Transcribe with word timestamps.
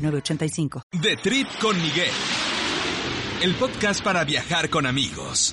906985. 0.00 0.82
The 1.00 1.16
Trip 1.16 1.48
con 1.60 1.80
Miguel. 1.80 2.10
El 3.42 3.54
podcast 3.54 4.02
para 4.02 4.24
viajar 4.24 4.68
con 4.68 4.86
amigos. 4.86 5.52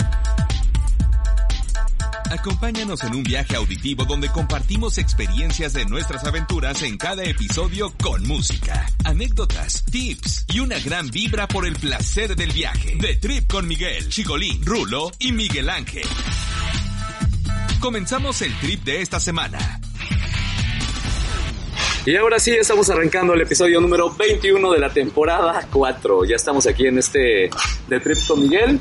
Acompáñanos 2.29 3.03
en 3.03 3.15
un 3.15 3.23
viaje 3.23 3.55
auditivo 3.55 4.03
donde 4.03 4.29
compartimos 4.29 4.97
experiencias 4.97 5.71
de 5.71 5.85
nuestras 5.85 6.25
aventuras 6.25 6.81
en 6.83 6.97
cada 6.97 7.23
episodio 7.23 7.93
con 8.03 8.27
música, 8.27 8.85
anécdotas, 9.05 9.85
tips 9.85 10.45
y 10.53 10.59
una 10.59 10.77
gran 10.79 11.09
vibra 11.09 11.47
por 11.47 11.65
el 11.65 11.75
placer 11.75 12.35
del 12.35 12.51
viaje. 12.51 12.97
The 12.99 13.15
Trip 13.15 13.49
con 13.49 13.67
Miguel, 13.67 14.09
Chigolín, 14.09 14.65
Rulo 14.65 15.11
y 15.19 15.31
Miguel 15.31 15.69
Ángel. 15.69 16.07
Comenzamos 17.79 18.41
el 18.41 18.53
trip 18.59 18.83
de 18.83 19.01
esta 19.01 19.19
semana. 19.19 19.79
Y 22.07 22.15
ahora 22.15 22.39
sí, 22.39 22.51
estamos 22.51 22.89
arrancando 22.89 23.33
el 23.33 23.41
episodio 23.41 23.81
número 23.81 24.09
21 24.09 24.71
de 24.71 24.79
la 24.79 24.89
temporada 24.89 25.67
4. 25.69 26.23
Ya 26.23 26.37
estamos 26.37 26.65
aquí 26.65 26.87
en 26.87 26.99
este 26.99 27.49
de 27.89 27.99
Trip 27.99 28.17
con 28.25 28.39
Miguel. 28.43 28.79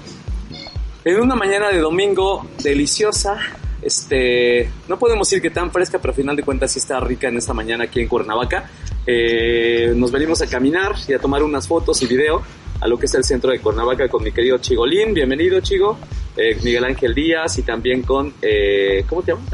En 1.05 1.20
una 1.20 1.34
mañana 1.34 1.70
de 1.70 1.78
domingo 1.78 2.48
deliciosa. 2.62 3.36
Este, 3.82 4.70
no 4.86 4.97
podemos 4.97 5.28
decir 5.28 5.42
que 5.42 5.50
tan 5.50 5.72
fresca, 5.72 5.98
pero 5.98 6.12
al 6.12 6.16
final 6.16 6.36
de 6.36 6.44
cuentas 6.44 6.70
sí 6.70 6.78
está 6.78 7.00
rica 7.00 7.27
en 7.27 7.36
esta 7.36 7.52
mañana 7.52 7.82
aquí 7.82 7.98
en 8.00 8.06
Cuernavaca. 8.06 8.70
Eh, 9.04 9.92
nos 9.97 10.12
venimos 10.12 10.41
a 10.42 10.47
caminar 10.47 10.94
y 11.08 11.12
a 11.12 11.19
tomar 11.19 11.42
unas 11.42 11.66
fotos 11.66 12.00
y 12.02 12.06
video 12.06 12.44
a 12.80 12.86
lo 12.88 12.98
que 12.98 13.06
es 13.06 13.14
el 13.14 13.24
centro 13.24 13.50
de 13.50 13.58
Cuernavaca 13.60 14.08
con 14.08 14.22
mi 14.22 14.32
querido 14.32 14.58
Chigolín. 14.58 15.14
Bienvenido, 15.14 15.60
Chigo. 15.60 15.98
Eh, 16.36 16.55
Miguel 16.62 16.84
Ángel 16.84 17.14
Díaz 17.14 17.58
y 17.58 17.62
también 17.62 18.02
con... 18.02 18.34
Eh, 18.42 19.05
¿Cómo 19.08 19.22
te 19.22 19.32
llamas? 19.32 19.48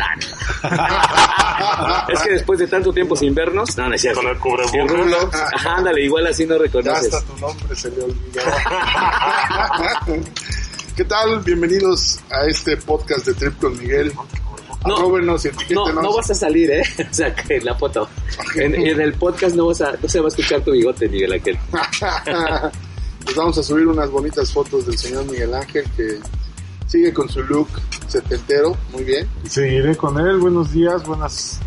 es 2.13 2.21
que 2.23 2.31
después 2.33 2.59
de 2.59 2.67
tanto 2.67 2.93
tiempo 2.93 3.15
sin 3.15 3.33
vernos... 3.35 3.77
No, 3.79 3.89
no 3.89 3.95
es 3.95 4.01
cierto. 4.01 4.21
Con 4.21 4.31
el 4.31 4.39
cubrebocas. 4.39 5.53
Ajá, 5.55 5.77
ándale, 5.77 6.03
igual 6.03 6.27
así 6.27 6.45
no 6.45 6.57
Ya 6.57 6.63
reconoces. 6.63 7.15
hasta 7.15 7.33
tu 7.33 7.39
nombre 7.41 7.77
se 7.77 7.91
le 7.91 8.03
olvidó. 8.03 8.43
¿Qué 10.97 11.05
tal? 11.05 11.39
Bienvenidos 11.41 12.19
a 12.31 12.47
este 12.47 12.77
podcast 12.77 13.27
de 13.27 13.35
Trip 13.35 13.59
con 13.59 13.79
Miguel. 13.79 14.13
No, 14.85 14.99
No, 15.71 15.93
no 15.93 16.13
vas 16.17 16.31
a 16.33 16.35
salir, 16.35 16.69
¿eh? 16.73 16.83
O 17.11 17.15
sea, 17.15 17.33
que 17.33 17.59
en 17.59 17.65
la 17.65 17.77
foto. 17.77 18.09
En, 18.57 18.75
en 18.75 19.01
el 19.01 19.13
podcast 19.15 19.55
no, 19.55 19.67
vas 19.69 19.81
a, 19.83 19.93
no 19.93 20.09
se 20.09 20.19
va 20.19 20.25
a 20.27 20.29
escuchar 20.29 20.61
tu 20.63 20.73
bigote, 20.73 21.09
Miguel 21.09 21.33
Ángel. 21.35 21.57
Les 23.27 23.35
vamos 23.37 23.57
a 23.59 23.63
subir 23.63 23.87
unas 23.87 24.11
bonitas 24.11 24.53
fotos 24.53 24.87
del 24.87 24.99
señor 24.99 25.25
Miguel 25.27 25.55
Ángel 25.55 25.85
que 25.97 26.19
sigue 26.87 27.13
con 27.15 27.29
su 27.29 27.43
look 27.43 27.69
setentero. 28.09 28.77
Muy 28.93 29.05
bien. 29.05 29.29
Seguiré 29.49 29.97
con 29.97 30.19
él. 30.19 30.39
Buenos 30.39 30.73
días, 30.73 31.05
buenas 31.07 31.59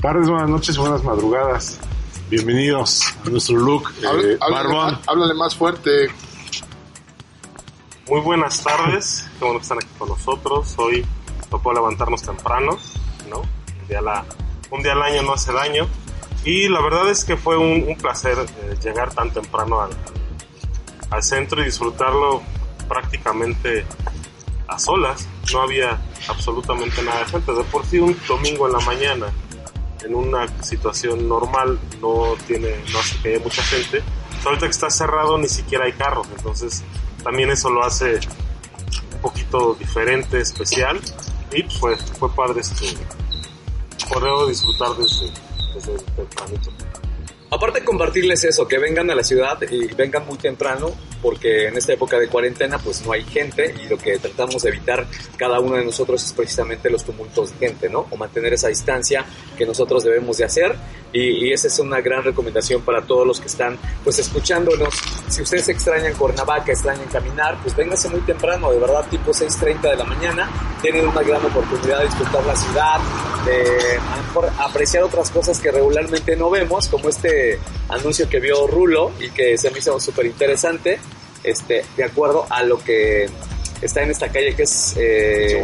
tardes, 0.00 0.28
buenas 0.28 0.48
noches, 0.48 0.76
buenas 0.76 1.04
madrugadas. 1.04 1.78
Bienvenidos 2.30 3.02
a 3.24 3.28
nuestro 3.30 3.56
look 3.58 3.90
eh, 4.02 4.06
Habla- 4.06 4.36
háblale, 4.40 4.74
más- 4.74 5.00
háblale 5.08 5.34
más 5.34 5.54
fuerte. 5.54 6.08
Muy 8.08 8.20
buenas 8.20 8.62
tardes, 8.62 9.24
qué 9.38 9.44
bueno 9.44 9.58
que 9.60 9.62
están 9.62 9.78
aquí 9.78 9.88
con 9.98 10.08
nosotros. 10.08 10.74
Hoy 10.78 11.04
tocó 11.50 11.72
levantarnos 11.72 12.22
temprano, 12.22 12.78
¿no? 13.30 13.40
Un 13.40 13.88
día, 13.88 14.00
la- 14.00 14.24
un 14.70 14.82
día 14.82 14.92
al 14.92 15.02
año 15.02 15.22
no 15.22 15.34
hace 15.34 15.52
daño. 15.52 15.86
Y 16.44 16.68
la 16.68 16.80
verdad 16.80 17.08
es 17.10 17.24
que 17.24 17.36
fue 17.36 17.56
un, 17.56 17.84
un 17.88 17.96
placer 17.96 18.36
eh, 18.38 18.74
llegar 18.82 19.14
tan 19.14 19.30
temprano 19.32 19.80
al, 19.80 19.90
al 21.12 21.22
centro 21.22 21.60
y 21.60 21.66
disfrutarlo 21.66 22.42
prácticamente 22.88 23.84
a 24.66 24.78
solas. 24.78 25.28
No 25.52 25.60
había 25.60 26.00
absolutamente 26.28 27.02
nada 27.02 27.20
de 27.20 27.26
gente. 27.26 27.52
De 27.52 27.64
por 27.64 27.86
sí 27.86 27.98
un 27.98 28.16
domingo 28.26 28.66
en 28.66 28.72
la 28.72 28.80
mañana, 28.80 29.26
en 30.02 30.14
una 30.14 30.48
situación 30.62 31.28
normal, 31.28 31.78
no 32.00 32.34
tiene, 32.46 32.82
no 32.92 32.98
hace 32.98 33.18
que 33.20 33.34
haya 33.34 33.44
mucha 33.44 33.62
gente. 33.62 34.02
Ahorita 34.44 34.66
que 34.66 34.72
está 34.72 34.90
cerrado 34.90 35.38
ni 35.38 35.48
siquiera 35.48 35.84
hay 35.84 35.92
carros, 35.92 36.26
entonces 36.36 36.82
también 37.22 37.50
eso 37.50 37.70
lo 37.70 37.84
hace 37.84 38.18
un 39.12 39.20
poquito 39.20 39.74
diferente, 39.74 40.40
especial. 40.40 41.00
Y 41.52 41.62
pues 41.64 41.78
fue, 41.78 41.96
fue 41.96 42.34
padre 42.34 42.60
este, 42.60 42.96
poder 44.08 44.48
disfrutar 44.48 44.96
desde, 44.96 45.30
desde 45.74 45.96
tempranito. 46.16 46.70
Aparte 47.52 47.84
compartirles 47.84 48.44
eso, 48.44 48.66
que 48.66 48.78
vengan 48.78 49.10
a 49.10 49.14
la 49.14 49.22
ciudad 49.22 49.58
y 49.70 49.86
vengan 49.94 50.26
muy 50.26 50.38
temprano, 50.38 50.90
porque 51.22 51.68
en 51.68 51.76
esta 51.76 51.92
época 51.92 52.18
de 52.18 52.28
cuarentena 52.28 52.78
pues 52.78 53.04
no 53.06 53.12
hay 53.12 53.24
gente 53.24 53.74
y 53.82 53.88
lo 53.88 53.96
que 53.96 54.18
tratamos 54.18 54.62
de 54.62 54.70
evitar 54.70 55.06
cada 55.36 55.60
uno 55.60 55.76
de 55.76 55.84
nosotros 55.84 56.24
es 56.24 56.32
precisamente 56.32 56.90
los 56.90 57.04
tumultos 57.04 57.52
de 57.52 57.68
gente, 57.68 57.88
¿no? 57.88 58.06
O 58.10 58.16
mantener 58.16 58.52
esa 58.52 58.68
distancia 58.68 59.24
que 59.56 59.64
nosotros 59.64 60.04
debemos 60.04 60.36
de 60.38 60.44
hacer 60.44 60.74
y, 61.12 61.46
y 61.46 61.52
esa 61.52 61.68
es 61.68 61.78
una 61.78 62.00
gran 62.00 62.24
recomendación 62.24 62.82
para 62.82 63.02
todos 63.02 63.26
los 63.26 63.40
que 63.40 63.46
están 63.46 63.78
pues 64.02 64.18
escuchándonos. 64.18 64.94
Si 65.28 65.42
ustedes 65.42 65.68
extrañan 65.68 66.14
Cuernavaca, 66.14 66.72
extrañan 66.72 67.06
caminar, 67.08 67.58
pues 67.62 67.76
vénganse 67.76 68.08
muy 68.08 68.20
temprano, 68.20 68.72
de 68.72 68.78
verdad 68.78 69.06
tipo 69.10 69.30
6.30 69.30 69.80
de 69.82 69.96
la 69.96 70.04
mañana, 70.04 70.50
tienen 70.80 71.06
una 71.06 71.22
gran 71.22 71.44
oportunidad 71.44 71.98
de 72.00 72.06
disfrutar 72.06 72.44
la 72.44 72.56
ciudad, 72.56 73.00
de 73.44 73.98
mejor 74.16 74.50
apreciar 74.58 75.04
otras 75.04 75.30
cosas 75.30 75.58
que 75.60 75.70
regularmente 75.70 76.36
no 76.36 76.50
vemos, 76.50 76.88
como 76.88 77.08
este 77.08 77.58
anuncio 77.88 78.28
que 78.28 78.40
vio 78.40 78.66
Rulo 78.66 79.12
y 79.20 79.30
que 79.30 79.58
se 79.58 79.70
me 79.70 79.78
hizo 79.78 79.98
súper 80.00 80.26
interesante, 80.26 80.98
este, 81.44 81.84
de 81.96 82.04
acuerdo 82.04 82.46
a 82.50 82.62
lo 82.62 82.78
que 82.78 83.28
está 83.80 84.02
en 84.02 84.10
esta 84.10 84.28
calle 84.28 84.54
que 84.54 84.62
es 84.62 84.94
eh, 84.96 85.62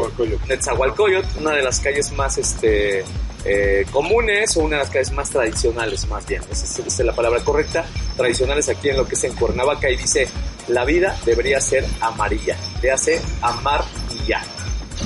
Netzahualcoyot, 0.49 1.37
una 1.41 1.53
de 1.53 1.63
las 1.63 1.79
calles 1.81 2.11
más 2.13 2.37
este, 2.39 3.05
eh, 3.45 3.87
comunes 3.93 4.57
o 4.57 4.61
una 4.61 4.77
de 4.77 4.83
las 4.83 4.91
calles 4.91 5.13
más 5.13 5.31
tradicionales 5.31 6.07
más 6.09 6.27
bien, 6.27 6.43
esa 6.51 6.65
es, 6.65 6.79
esa 6.79 7.03
es 7.03 7.07
la 7.07 7.15
palabra 7.15 7.45
correcta, 7.45 7.85
tradicionales 8.17 8.69
aquí 8.69 8.89
en 8.89 8.97
lo 8.97 9.07
que 9.07 9.15
es 9.15 9.25
en 9.25 9.35
Cuernavaca 9.35 9.89
y 9.89 9.97
dice, 9.97 10.29
la 10.69 10.85
vida 10.85 11.17
debería 11.25 11.61
ser 11.61 11.85
amarilla, 12.01 12.57
le 12.83 12.91
hace 12.91 13.21
amar 13.41 13.85
y 14.11 14.27
ya 14.27 14.43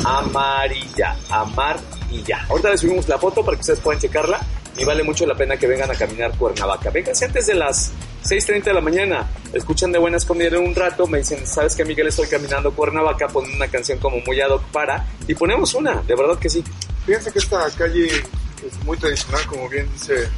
amarilla, 0.04 1.16
amar 1.30 1.78
y 2.10 2.22
ya. 2.22 2.44
Ahorita 2.48 2.70
les 2.70 2.80
subimos 2.80 3.08
la 3.08 3.18
foto 3.18 3.44
para 3.44 3.56
que 3.56 3.60
ustedes 3.60 3.80
puedan 3.80 4.00
checarla 4.00 4.40
y 4.76 4.84
vale 4.84 5.02
mucho 5.02 5.26
la 5.26 5.34
pena 5.34 5.56
que 5.56 5.66
vengan 5.66 5.90
a 5.90 5.94
caminar 5.94 6.36
Cuernavaca. 6.36 6.90
Vénganse 6.90 7.26
antes 7.26 7.46
de 7.46 7.54
las 7.54 7.92
6.30 8.22 8.64
de 8.64 8.72
la 8.74 8.80
mañana, 8.80 9.28
escuchan 9.52 9.90
de 9.90 9.98
buenas 9.98 10.24
comidas 10.24 10.52
en 10.52 10.66
un 10.66 10.74
rato, 10.74 11.06
me 11.06 11.18
dicen, 11.18 11.46
¿sabes 11.46 11.74
que 11.74 11.84
Miguel 11.84 12.06
estoy 12.06 12.28
caminando 12.28 12.72
Cuernavaca? 12.72 13.26
Ponen 13.28 13.54
una 13.56 13.68
canción 13.68 13.98
como 13.98 14.18
muy 14.26 14.40
ad 14.40 14.50
hoc 14.50 14.62
para 14.70 15.06
y 15.26 15.34
ponemos 15.34 15.74
una, 15.74 16.02
de 16.02 16.14
verdad 16.14 16.38
que 16.38 16.48
sí. 16.48 16.62
Fíjense 17.04 17.32
que 17.32 17.40
esta 17.40 17.68
calle 17.70 18.06
es 18.06 18.84
muy 18.84 18.96
tradicional, 18.96 19.44
como 19.46 19.68
bien 19.68 19.90
dice 19.92 20.28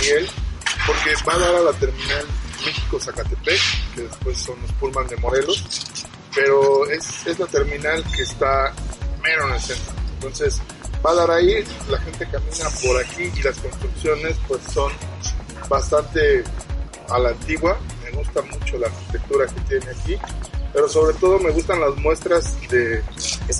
Miguel, 0.00 0.28
porque 0.86 1.14
va 1.26 1.34
a 1.34 1.38
dar 1.38 1.54
a 1.54 1.60
la 1.60 1.72
terminal 1.74 2.26
México-Zacatepec, 2.66 3.60
que 3.94 4.02
después 4.02 4.38
son 4.38 4.60
los 4.60 4.72
Pullman 4.72 5.06
de 5.06 5.16
Morelos, 5.18 5.64
pero 6.34 6.90
es, 6.90 7.26
es 7.26 7.38
la 7.38 7.46
terminal 7.46 8.04
que 8.14 8.22
está 8.22 8.72
mero 9.22 9.46
en 9.48 9.54
el 9.54 9.60
centro. 9.60 9.94
Entonces, 10.14 10.60
va 11.04 11.12
a 11.12 11.14
dar 11.14 11.30
ahí, 11.30 11.64
la 11.88 11.98
gente 11.98 12.26
camina 12.30 12.68
por 12.82 13.00
aquí 13.00 13.30
y 13.36 13.42
las 13.42 13.56
construcciones 13.58 14.36
pues 14.48 14.60
son 14.72 14.92
bastante 15.68 16.42
a 17.10 17.18
la 17.18 17.30
antigua. 17.30 17.78
Me 18.04 18.10
gusta 18.10 18.42
mucho 18.42 18.78
la 18.78 18.86
arquitectura 18.86 19.46
que 19.46 19.60
tiene 19.62 19.90
aquí, 19.90 20.16
pero 20.72 20.88
sobre 20.88 21.14
todo 21.18 21.38
me 21.38 21.50
gustan 21.50 21.80
las 21.80 21.96
muestras 21.96 22.56
de, 22.68 23.02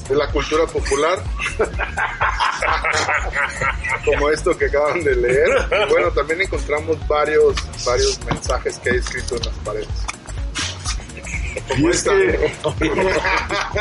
de 0.09 0.17
la 0.17 0.31
cultura 0.31 0.67
popular, 0.67 1.23
como 4.05 4.31
esto 4.31 4.57
que 4.57 4.67
acaban 4.67 5.03
de 5.05 5.17
leer. 5.17 5.49
Y 5.71 5.91
bueno, 5.91 6.11
también 6.13 6.43
encontramos 6.43 6.97
varios, 7.07 7.55
varios 7.85 8.25
mensajes 8.25 8.79
que 8.79 8.91
hay 8.91 8.97
escrito 8.97 9.37
en 9.37 9.47
las 9.47 9.55
paredes. 9.65 9.89
Y 11.77 11.87
es 11.87 12.03
que 12.03 12.55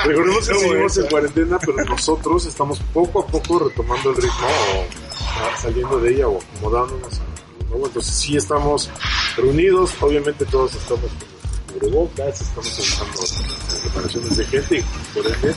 recordemos 0.04 0.48
que 0.48 0.56
seguimos 0.56 0.98
en 0.98 1.08
cuarentena, 1.08 1.60
pero 1.60 1.86
nosotros 1.86 2.46
estamos 2.46 2.80
poco 2.94 3.22
a 3.22 3.28
poco 3.28 3.60
retomando 3.60 4.12
el 4.12 4.18
ritmo 4.18 4.48
o 4.48 5.58
saliendo 5.58 6.00
de 6.00 6.12
ella 6.12 6.28
o 6.28 6.40
acomodándonos 6.40 7.22
nuevo. 7.70 7.88
Entonces 7.88 8.14
sí 8.14 8.38
estamos 8.38 8.90
reunidos, 9.38 9.92
obviamente 10.02 10.46
todos 10.46 10.76
estamos 10.76 11.10
con 11.12 11.80
cubrebocas, 11.80 12.42
estamos 12.42 12.80
usando 12.80 13.82
preparaciones 13.84 14.38
de 14.38 14.46
gente 14.46 14.78
y 14.80 15.14
por 15.14 15.26
ende 15.28 15.56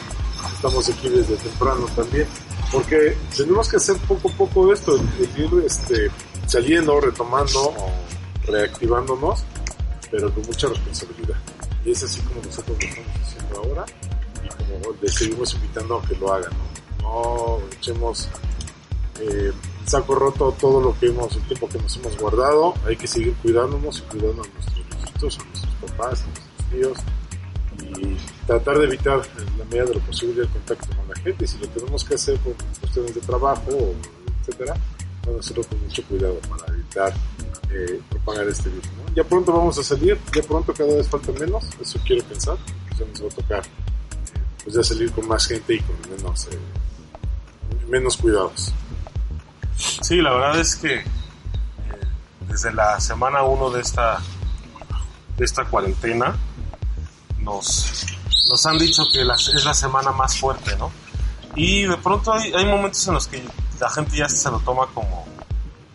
estamos 0.54 0.88
aquí 0.88 1.08
desde 1.08 1.36
temprano 1.36 1.86
también. 1.96 2.26
Porque 2.70 3.16
tenemos 3.36 3.68
que 3.68 3.78
hacer 3.78 3.96
poco 4.06 4.30
a 4.30 4.32
poco 4.32 4.72
esto, 4.72 4.96
el 4.96 5.42
ir 5.42 5.64
este, 5.64 6.08
saliendo, 6.46 7.00
retomando 7.00 7.60
o 7.60 7.90
reactivándonos, 8.46 9.42
pero 10.10 10.32
con 10.32 10.44
mucha 10.44 10.68
responsabilidad. 10.68 11.36
Y 11.84 11.90
es 11.92 12.02
así 12.04 12.20
como 12.20 12.42
nosotros 12.42 12.76
lo 12.78 12.88
estamos 12.88 13.10
haciendo 13.22 13.58
ahora 13.58 13.86
y 14.44 14.48
como 14.48 14.96
le 15.00 15.08
seguimos 15.08 15.54
invitando 15.54 15.98
a 15.98 16.02
que 16.06 16.14
lo 16.16 16.32
hagan. 16.32 16.52
No, 17.02 17.58
no 17.58 17.66
echemos 17.76 18.28
eh, 19.20 19.52
saco 19.86 20.14
roto 20.14 20.54
todo 20.60 20.80
lo 20.80 20.98
que 20.98 21.06
hemos, 21.06 21.34
el 21.34 21.42
tiempo 21.42 21.68
que 21.68 21.78
nos 21.78 21.96
hemos 21.96 22.16
guardado. 22.18 22.74
Hay 22.86 22.96
que 22.96 23.06
seguir 23.06 23.34
cuidándonos 23.42 23.98
y 23.98 24.02
cuidando 24.02 24.42
a 24.42 24.46
nuestros 24.46 24.78
hijitos, 24.78 25.38
a 25.38 25.44
nuestros 25.44 25.74
papás, 25.74 26.22
a 26.22 26.26
nuestros 26.26 26.70
tíos 26.70 26.98
y 27.98 28.16
tratar 28.46 28.78
de 28.78 28.84
evitar 28.84 29.20
en 29.38 29.58
la 29.58 29.64
medida 29.64 29.84
de 29.84 29.94
lo 29.94 30.00
posible 30.00 30.42
el 30.42 30.48
contacto 30.48 30.96
con 30.96 31.08
la 31.08 31.14
gente. 31.16 31.44
Y 31.44 31.48
si 31.48 31.58
lo 31.58 31.68
tenemos 31.68 32.04
que 32.04 32.14
hacer 32.14 32.38
por 32.38 32.54
cuestiones 32.80 33.14
de 33.14 33.20
trabajo, 33.20 33.94
etcétera, 34.40 34.74
bueno, 35.24 35.40
hacerlo 35.40 35.64
con 35.64 35.80
mucho 35.80 36.02
cuidado 36.04 36.38
para 36.48 36.72
evitar 36.74 37.12
eh, 37.70 38.00
propagar 38.08 38.48
este 38.48 38.68
virus. 38.68 38.86
¿no? 38.86 39.14
Ya 39.14 39.24
pronto 39.24 39.52
vamos 39.52 39.78
a 39.78 39.82
salir, 39.82 40.18
ya 40.34 40.42
pronto 40.42 40.72
cada 40.72 40.94
vez 40.94 41.08
falta 41.08 41.32
menos, 41.32 41.64
eso 41.80 42.00
quiero 42.06 42.24
pensar, 42.24 42.56
ya 42.98 43.04
nos 43.06 43.22
va 43.22 43.26
a 43.26 43.30
tocar 43.30 43.62
eh, 43.64 44.40
pues 44.64 44.76
ya 44.76 44.82
salir 44.82 45.12
con 45.12 45.26
más 45.28 45.46
gente 45.46 45.74
y 45.74 45.80
con 45.80 45.96
menos, 46.10 46.46
eh, 46.46 47.88
menos 47.88 48.16
cuidados. 48.16 48.72
Sí, 49.80 50.16
la 50.16 50.30
verdad 50.32 50.60
es 50.60 50.76
que 50.76 50.96
eh, 50.96 51.04
desde 52.48 52.72
la 52.72 53.00
semana 53.00 53.42
1 53.42 53.70
de 53.70 53.80
esta, 53.80 54.18
de 55.36 55.44
esta 55.44 55.64
cuarentena 55.64 56.36
nos, 57.38 58.06
nos 58.48 58.66
han 58.66 58.78
dicho 58.78 59.02
que 59.12 59.22
es 59.22 59.64
la 59.64 59.74
semana 59.74 60.12
más 60.12 60.38
fuerte, 60.38 60.76
¿no? 60.76 60.90
Y 61.54 61.82
de 61.82 61.96
pronto 61.96 62.32
hay, 62.32 62.52
hay 62.52 62.64
momentos 62.64 63.06
en 63.08 63.14
los 63.14 63.26
que 63.26 63.42
la 63.80 63.90
gente 63.90 64.16
ya 64.16 64.28
se 64.28 64.50
lo 64.50 64.60
toma 64.60 64.86
como, 64.94 65.26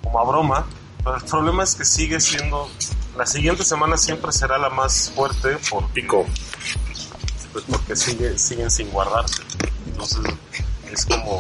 como 0.04 0.20
a 0.20 0.24
broma, 0.26 0.66
pero 1.04 1.18
el 1.18 1.24
problema 1.24 1.64
es 1.64 1.76
que 1.76 1.86
sigue 1.86 2.20
siendo, 2.20 2.70
la 3.16 3.26
siguiente 3.26 3.64
semana 3.64 3.96
siempre 3.98 4.32
será 4.32 4.58
la 4.58 4.70
más 4.70 5.12
fuerte 5.16 5.58
por 5.70 5.88
Pico. 5.90 6.26
pues 7.54 7.64
porque 7.70 7.96
sigue, 7.96 8.38
siguen 8.38 8.70
sin 8.70 8.90
guardarse. 8.90 9.44
Entonces 9.86 10.20
es 10.92 11.06
como, 11.06 11.38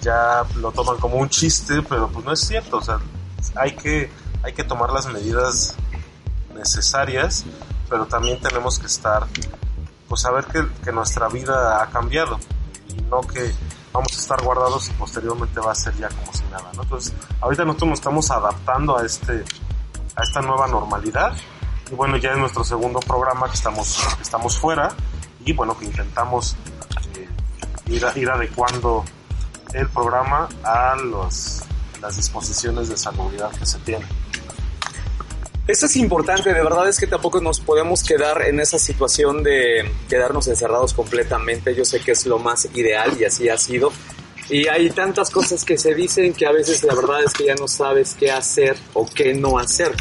ya 0.00 0.44
lo 0.56 0.72
toman 0.72 0.96
como 0.98 1.16
un 1.16 1.28
chiste, 1.28 1.82
pero 1.88 2.08
pues 2.08 2.24
no 2.24 2.32
es 2.32 2.40
cierto, 2.40 2.78
o 2.78 2.82
sea, 2.82 2.98
hay 3.56 3.72
que, 3.76 4.10
hay 4.42 4.52
que 4.52 4.64
tomar 4.64 4.90
las 4.90 5.06
medidas 5.06 5.74
necesarias, 6.54 7.44
pero 7.88 8.06
también 8.06 8.40
tenemos 8.40 8.78
que 8.78 8.86
estar, 8.86 9.26
pues 10.08 10.20
saber 10.20 10.44
que, 10.46 10.66
que 10.82 10.92
nuestra 10.92 11.28
vida 11.28 11.82
ha 11.82 11.90
cambiado 11.90 12.38
y 12.88 13.02
no 13.02 13.20
que 13.20 13.52
vamos 13.92 14.12
a 14.16 14.20
estar 14.20 14.42
guardados 14.42 14.88
y 14.88 14.92
posteriormente 14.94 15.60
va 15.60 15.72
a 15.72 15.74
ser 15.74 15.94
ya 15.96 16.08
como 16.08 16.32
si 16.32 16.42
nada, 16.50 16.70
¿no? 16.74 16.82
Entonces, 16.82 17.12
ahorita 17.40 17.64
nosotros 17.64 17.90
nos 17.90 17.98
estamos 18.00 18.30
adaptando 18.30 18.98
a 18.98 19.04
este, 19.04 19.44
a 20.16 20.22
esta 20.22 20.42
nueva 20.42 20.66
normalidad 20.66 21.32
y 21.90 21.94
bueno, 21.94 22.16
ya 22.16 22.30
es 22.30 22.38
nuestro 22.38 22.64
segundo 22.64 23.00
programa 23.00 23.48
que 23.48 23.54
estamos, 23.54 24.02
que 24.16 24.22
estamos 24.22 24.58
fuera 24.58 24.88
y 25.44 25.52
bueno, 25.52 25.78
que 25.78 25.84
intentamos 25.84 26.56
eh, 27.16 27.28
ir, 27.86 28.04
ir 28.16 28.30
adecuando 28.30 29.04
el 29.74 29.88
programa 29.88 30.48
a 30.62 30.96
los, 30.96 31.62
las 32.00 32.16
disposiciones 32.16 32.88
de 32.88 32.96
salubridad 32.96 33.50
que 33.50 33.66
se 33.66 33.78
tienen. 33.80 34.08
Eso 35.66 35.86
es 35.86 35.96
importante, 35.96 36.52
de 36.52 36.62
verdad 36.62 36.88
es 36.88 37.00
que 37.00 37.06
tampoco 37.06 37.40
nos 37.40 37.58
podemos 37.58 38.02
quedar 38.02 38.42
en 38.42 38.60
esa 38.60 38.78
situación 38.78 39.42
de 39.42 39.90
quedarnos 40.10 40.46
encerrados 40.46 40.92
completamente. 40.92 41.74
Yo 41.74 41.86
sé 41.86 42.00
que 42.00 42.12
es 42.12 42.26
lo 42.26 42.38
más 42.38 42.68
ideal 42.74 43.16
y 43.18 43.24
así 43.24 43.48
ha 43.48 43.56
sido. 43.56 43.90
Y 44.50 44.68
hay 44.68 44.90
tantas 44.90 45.30
cosas 45.30 45.64
que 45.64 45.78
se 45.78 45.94
dicen 45.94 46.34
que 46.34 46.46
a 46.46 46.52
veces 46.52 46.84
la 46.84 46.94
verdad 46.94 47.24
es 47.24 47.32
que 47.32 47.46
ya 47.46 47.54
no 47.54 47.66
sabes 47.66 48.14
qué 48.14 48.30
hacer 48.30 48.76
o 48.92 49.08
qué 49.08 49.32
no 49.32 49.58
hacer. 49.58 49.92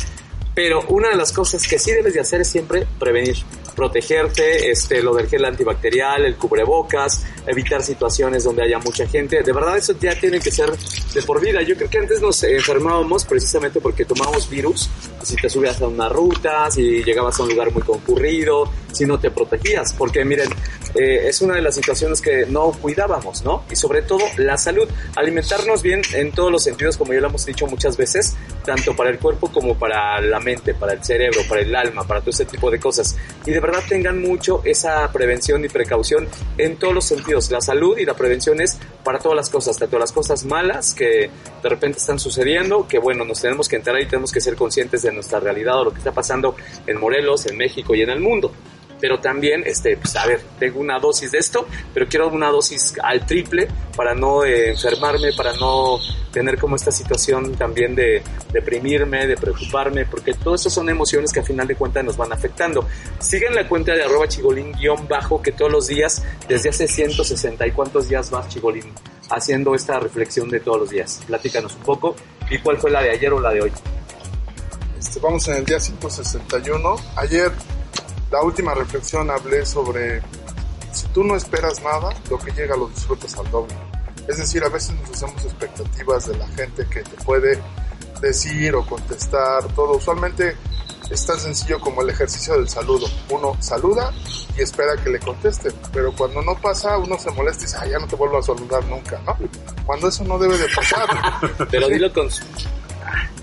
Pero 0.53 0.81
una 0.89 1.09
de 1.09 1.15
las 1.15 1.31
cosas 1.31 1.65
que 1.65 1.79
sí 1.79 1.91
debes 1.91 2.13
de 2.13 2.19
hacer 2.19 2.41
es 2.41 2.49
siempre 2.49 2.85
prevenir, 2.99 3.37
protegerte, 3.75 4.71
este, 4.71 5.01
lo 5.01 5.13
del 5.13 5.27
gel 5.27 5.45
antibacterial, 5.45 6.25
el 6.25 6.35
cubrebocas, 6.35 7.25
evitar 7.45 7.81
situaciones 7.81 8.43
donde 8.43 8.63
haya 8.63 8.79
mucha 8.79 9.07
gente. 9.07 9.41
De 9.43 9.51
verdad 9.51 9.77
eso 9.77 9.93
ya 9.99 10.17
tiene 10.19 10.39
que 10.39 10.51
ser 10.51 10.71
de 10.71 11.21
por 11.23 11.41
vida. 11.41 11.61
Yo 11.61 11.75
creo 11.75 11.89
que 11.89 11.97
antes 11.97 12.21
nos 12.21 12.43
enfermábamos 12.43 13.25
precisamente 13.25 13.79
porque 13.81 14.05
tomábamos 14.05 14.49
virus. 14.49 14.89
Si 15.23 15.35
te 15.35 15.49
subías 15.49 15.81
a 15.81 15.87
una 15.87 16.09
ruta, 16.09 16.69
si 16.71 17.03
llegabas 17.03 17.39
a 17.39 17.43
un 17.43 17.49
lugar 17.49 17.71
muy 17.71 17.83
concurrido, 17.83 18.69
si 18.91 19.05
no 19.05 19.19
te 19.19 19.31
protegías. 19.31 19.93
Porque 19.93 20.23
miren, 20.25 20.49
eh, 20.95 21.27
es 21.27 21.41
una 21.41 21.55
de 21.55 21.61
las 21.61 21.75
situaciones 21.75 22.21
que 22.21 22.45
no 22.45 22.71
cuidábamos, 22.71 23.43
¿no? 23.43 23.63
Y 23.71 23.75
sobre 23.75 24.01
todo 24.01 24.19
la 24.37 24.57
salud. 24.57 24.87
Alimentarnos 25.15 25.81
bien 25.81 26.01
en 26.13 26.31
todos 26.31 26.51
los 26.51 26.63
sentidos, 26.63 26.97
como 26.97 27.13
ya 27.13 27.21
lo 27.21 27.27
hemos 27.27 27.45
dicho 27.45 27.65
muchas 27.67 27.97
veces, 27.97 28.35
tanto 28.65 28.95
para 28.95 29.09
el 29.09 29.17
cuerpo 29.17 29.51
como 29.51 29.77
para 29.77 30.21
la 30.21 30.39
mente, 30.39 30.73
para 30.73 30.93
el 30.93 31.03
cerebro, 31.03 31.41
para 31.49 31.61
el 31.61 31.75
alma, 31.75 32.03
para 32.05 32.19
todo 32.19 32.29
ese 32.29 32.45
tipo 32.45 32.69
de 32.69 32.79
cosas. 32.79 33.15
Y 33.45 33.51
de 33.51 33.59
verdad 33.59 33.83
tengan 33.87 34.21
mucho 34.21 34.61
esa 34.63 35.11
prevención 35.11 35.65
y 35.65 35.69
precaución 35.69 36.27
en 36.57 36.77
todos 36.77 36.93
los 36.93 37.05
sentidos. 37.05 37.49
La 37.49 37.61
salud 37.61 37.97
y 37.97 38.05
la 38.05 38.13
prevención 38.13 38.61
es 38.61 38.77
para 39.03 39.19
todas 39.19 39.35
las 39.35 39.49
cosas, 39.49 39.77
tanto 39.77 39.97
las 39.97 40.11
cosas 40.11 40.45
malas 40.45 40.93
que 40.93 41.29
de 41.61 41.69
repente 41.69 41.97
están 41.97 42.19
sucediendo, 42.19 42.87
que 42.87 42.99
bueno, 42.99 43.25
nos 43.25 43.41
tenemos 43.41 43.67
que 43.67 43.77
enterar 43.77 44.01
y 44.01 44.05
tenemos 44.05 44.31
que 44.31 44.41
ser 44.41 44.55
conscientes 44.55 45.01
de 45.01 45.11
nuestra 45.11 45.39
realidad 45.39 45.79
o 45.79 45.85
lo 45.85 45.91
que 45.91 45.97
está 45.97 46.11
pasando 46.11 46.55
en 46.85 46.99
Morelos, 46.99 47.45
en 47.47 47.57
México 47.57 47.95
y 47.95 48.01
en 48.01 48.09
el 48.09 48.19
mundo 48.19 48.51
pero 49.03 49.19
también, 49.19 49.63
este, 49.65 49.97
pues 49.97 50.15
a 50.15 50.25
ver, 50.25 50.39
tengo 50.57 50.79
una 50.79 50.97
dosis 50.97 51.29
de 51.33 51.37
esto, 51.37 51.67
pero 51.93 52.07
quiero 52.07 52.29
una 52.29 52.49
dosis 52.49 52.93
al 53.03 53.25
triple 53.25 53.67
para 53.97 54.15
no 54.15 54.45
eh, 54.45 54.69
enfermarme, 54.69 55.33
para 55.33 55.51
no 55.57 55.99
tener 56.31 56.57
como 56.57 56.77
esta 56.77 56.89
situación 56.89 57.53
también 57.57 57.95
de 57.95 58.23
deprimirme, 58.53 59.27
de 59.27 59.35
preocuparme, 59.35 60.05
porque 60.05 60.33
todo 60.33 60.55
eso 60.55 60.69
son 60.69 60.87
emociones 60.87 61.33
que 61.33 61.41
a 61.41 61.43
final 61.43 61.67
de 61.67 61.75
cuentas 61.75 62.05
nos 62.05 62.15
van 62.15 62.31
afectando. 62.31 62.87
Sigan 63.19 63.53
la 63.53 63.67
cuenta 63.67 63.93
de 63.93 64.03
arroba 64.03 64.25
chigolín 64.29 64.71
guion 64.71 65.05
bajo, 65.05 65.41
que 65.41 65.51
todos 65.51 65.69
los 65.69 65.87
días, 65.87 66.23
desde 66.47 66.69
hace 66.69 66.87
160 66.87 67.67
y 67.67 67.71
cuántos 67.71 68.07
días 68.07 68.31
más 68.31 68.47
chigolín, 68.47 68.85
haciendo 69.29 69.75
esta 69.75 69.99
reflexión 69.99 70.47
de 70.47 70.61
todos 70.61 70.79
los 70.79 70.89
días. 70.91 71.19
Platícanos 71.27 71.75
un 71.75 71.83
poco, 71.83 72.15
y 72.49 72.57
cuál 72.59 72.77
fue 72.77 72.89
la 72.89 73.01
de 73.01 73.09
ayer 73.09 73.33
o 73.33 73.41
la 73.41 73.51
de 73.51 73.63
hoy. 73.63 73.71
Este, 74.97 75.19
vamos 75.19 75.45
en 75.49 75.55
el 75.55 75.65
día 75.65 75.77
561. 75.77 76.95
Ayer, 77.17 77.51
la 78.33 78.41
última 78.41 78.73
reflexión, 78.73 79.29
hablé 79.29 79.63
sobre 79.63 80.19
si 80.91 81.05
tú 81.09 81.23
no 81.23 81.35
esperas 81.35 81.83
nada, 81.83 82.09
lo 82.31 82.39
que 82.39 82.51
llega 82.51 82.75
lo 82.75 82.87
disfrutas 82.87 83.37
al 83.37 83.49
doble. 83.51 83.75
Es 84.27 84.37
decir, 84.37 84.63
a 84.63 84.69
veces 84.69 84.95
nos 84.95 85.11
hacemos 85.11 85.45
expectativas 85.45 86.27
de 86.27 86.37
la 86.37 86.47
gente 86.47 86.83
que 86.87 87.03
te 87.03 87.23
puede 87.23 87.61
decir 88.21 88.73
o 88.73 88.83
contestar 88.87 89.67
todo. 89.75 89.97
Usualmente 89.97 90.57
es 91.11 91.25
tan 91.27 91.39
sencillo 91.39 91.79
como 91.79 92.01
el 92.01 92.09
ejercicio 92.09 92.55
del 92.55 92.67
saludo. 92.67 93.05
Uno 93.29 93.55
saluda 93.59 94.11
y 94.57 94.63
espera 94.63 94.95
que 95.03 95.11
le 95.11 95.19
contesten, 95.19 95.73
pero 95.91 96.11
cuando 96.15 96.41
no 96.41 96.59
pasa, 96.59 96.97
uno 96.97 97.19
se 97.19 97.29
molesta 97.29 97.61
y 97.61 97.65
dice, 97.67 97.77
"Ay, 97.81 97.91
ya 97.91 97.99
no 97.99 98.07
te 98.07 98.15
vuelvo 98.15 98.39
a 98.39 98.41
saludar 98.41 98.83
nunca, 98.85 99.21
¿no? 99.27 99.37
Cuando 99.85 100.07
eso 100.07 100.23
no 100.23 100.39
debe 100.39 100.57
de 100.57 100.67
pasar. 100.75 101.07
Pero 101.69 101.87
dilo 101.87 102.11
con... 102.11 102.29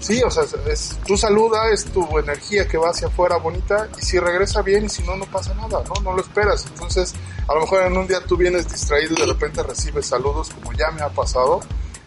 Sí, 0.00 0.22
o 0.22 0.30
sea, 0.30 0.44
es, 0.66 0.98
tú 1.06 1.16
saluda, 1.16 1.70
es 1.70 1.84
tu 1.84 2.18
energía 2.18 2.66
que 2.66 2.78
va 2.78 2.90
hacia 2.90 3.08
afuera 3.08 3.36
bonita 3.36 3.88
y 4.00 4.04
si 4.04 4.18
regresa 4.18 4.62
bien 4.62 4.86
y 4.86 4.88
si 4.88 5.02
no, 5.02 5.14
no 5.16 5.26
pasa 5.26 5.54
nada, 5.54 5.82
¿no? 5.86 6.00
No 6.02 6.14
lo 6.14 6.22
esperas. 6.22 6.66
Entonces, 6.66 7.14
a 7.46 7.54
lo 7.54 7.60
mejor 7.60 7.84
en 7.84 7.96
un 7.96 8.06
día 8.06 8.20
tú 8.26 8.36
vienes 8.36 8.70
distraído 8.70 9.14
y 9.14 9.20
de 9.20 9.26
repente 9.26 9.62
recibes 9.62 10.06
saludos 10.06 10.50
como 10.50 10.72
ya 10.72 10.90
me 10.90 11.02
ha 11.02 11.10
pasado 11.10 11.60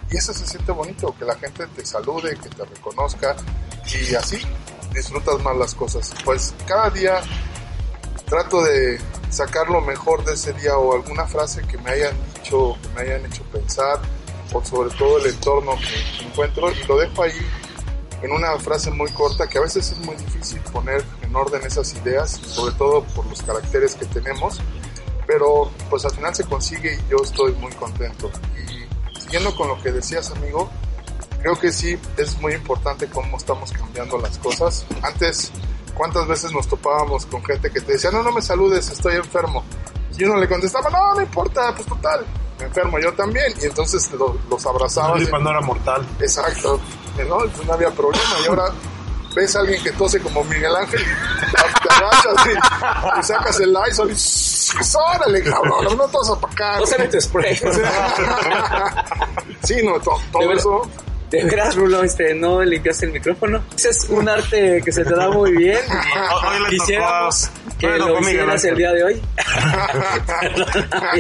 y 0.10 0.18
eso 0.18 0.34
se 0.34 0.46
siente 0.46 0.72
bonito, 0.72 1.16
que 1.18 1.26
la 1.26 1.36
gente 1.36 1.66
te 1.68 1.86
salude, 1.86 2.36
que 2.36 2.50
te 2.50 2.66
reconozca 2.66 3.36
y 3.86 4.16
así 4.16 4.40
disfrutas 4.94 5.42
más 5.44 5.56
las 5.58 5.76
cosas. 5.76 6.14
Pues 6.24 6.54
cada 6.68 6.90
día 6.90 7.22
trato 8.26 8.64
de 8.64 9.00
sacar 9.30 9.70
lo 9.70 9.82
mejor 9.82 10.24
de 10.24 10.34
ese 10.34 10.54
día 10.54 10.78
o 10.78 10.94
alguna 10.94 11.26
frase 11.26 11.62
que 11.64 11.78
me 11.78 11.92
hayan 11.92 12.16
dicho, 12.34 12.76
que 12.82 12.90
me 12.90 13.02
hayan 13.02 13.26
hecho 13.26 13.44
pensar 13.52 14.00
o 14.54 14.64
sobre 14.64 14.90
todo 14.96 15.18
el 15.18 15.28
entorno 15.28 15.74
que 15.78 16.26
encuentro 16.26 16.72
y 16.72 16.84
lo 16.88 16.98
dejo 16.98 17.24
ahí 17.24 17.32
en 18.24 18.32
una 18.32 18.58
frase 18.58 18.90
muy 18.90 19.12
corta 19.12 19.48
que 19.48 19.58
a 19.58 19.62
veces 19.62 19.92
es 19.92 19.98
muy 20.00 20.16
difícil 20.16 20.60
poner 20.72 21.04
en 21.22 21.36
orden 21.36 21.62
esas 21.66 21.94
ideas, 21.96 22.32
sobre 22.32 22.74
todo 22.76 23.04
por 23.04 23.26
los 23.28 23.42
caracteres 23.42 23.96
que 23.96 24.06
tenemos, 24.06 24.62
pero 25.28 25.70
pues 25.90 26.06
al 26.06 26.12
final 26.12 26.34
se 26.34 26.46
consigue 26.46 26.96
y 26.96 27.12
yo 27.12 27.18
estoy 27.22 27.52
muy 27.56 27.72
contento. 27.74 28.32
Y 28.56 29.20
siguiendo 29.20 29.54
con 29.56 29.68
lo 29.68 29.82
que 29.82 29.92
decías 29.92 30.32
amigo, 30.32 30.70
creo 31.42 31.60
que 31.60 31.72
sí 31.72 31.98
es 32.16 32.40
muy 32.40 32.54
importante 32.54 33.08
cómo 33.08 33.36
estamos 33.36 33.74
cambiando 33.74 34.18
las 34.18 34.38
cosas. 34.38 34.86
Antes, 35.02 35.52
¿cuántas 35.94 36.26
veces 36.26 36.54
nos 36.54 36.68
topábamos 36.68 37.26
con 37.26 37.44
gente 37.44 37.70
que 37.70 37.82
te 37.82 37.94
decía, 37.94 38.10
no, 38.10 38.24
no 38.24 38.32
me 38.32 38.42
saludes, 38.42 38.90
estoy 38.90 39.18
enfermo? 39.18 39.66
Y 40.18 40.24
uno 40.24 40.38
le 40.38 40.48
contestaba, 40.48 40.90
no, 40.90 41.16
no 41.16 41.22
importa, 41.22 41.74
pues 41.76 41.88
total, 41.88 42.26
enfermo 42.64 43.00
yo 43.00 43.14
también. 43.14 43.54
Y 43.62 43.66
entonces 43.66 44.12
lo- 44.14 44.38
los 44.50 44.66
abrazabas. 44.66 45.14
Felipe 45.20 45.38
no 45.40 45.50
era 45.50 45.62
mortal. 45.62 46.06
Exacto, 46.20 46.80
¿no? 47.18 47.44
Entonces 47.44 47.66
no 47.66 47.74
había 47.74 47.92
problema. 47.92 48.24
Y 48.44 48.48
ahora 48.48 48.66
ves 49.36 49.56
a 49.56 49.60
alguien 49.62 49.82
que 49.84 49.92
tose 49.94 50.20
como 50.22 50.44
Miguel 50.44 50.76
Ángel 50.76 51.02
y 51.02 51.88
te 51.88 51.94
agachas 51.94 52.48
y, 52.48 53.20
y 53.20 53.24
sacas 53.24 53.60
el 53.62 53.74
Lysol 53.74 54.12
y 54.12 54.96
órale, 54.96 55.44
cabrón, 55.44 55.98
no 55.98 56.08
tosas 56.08 56.38
para 56.38 56.54
acá. 56.54 56.80
No 56.80 56.86
se 56.86 57.08
tu 57.08 57.20
spray. 57.22 57.56
sí, 59.64 59.76
no, 59.84 60.00
to- 60.00 60.20
todo 60.32 60.52
eso 60.52 60.82
De 61.38 61.44
veras, 61.46 61.76
Rulo, 61.76 62.04
este, 62.04 62.36
no 62.36 62.62
limpiaste 62.62 63.08
el 63.08 63.12
micrófono. 63.12 63.64
Ese 63.76 63.90
es 63.90 64.06
un 64.10 64.30
arte 64.30 64.82
que 64.86 64.92
se 64.92 65.04
te 65.04 65.16
da 65.16 65.30
muy 65.30 65.52
bien. 65.52 65.80
Hoy 66.48 66.60
le 66.64 66.70
Quisiéramos 66.70 67.50
tocó- 67.50 67.78
que 67.80 67.88
lo 67.98 68.20
hicieras 68.20 68.64
el 68.66 68.76
día 68.78 68.92
de 68.92 69.04
hoy. 69.04 69.22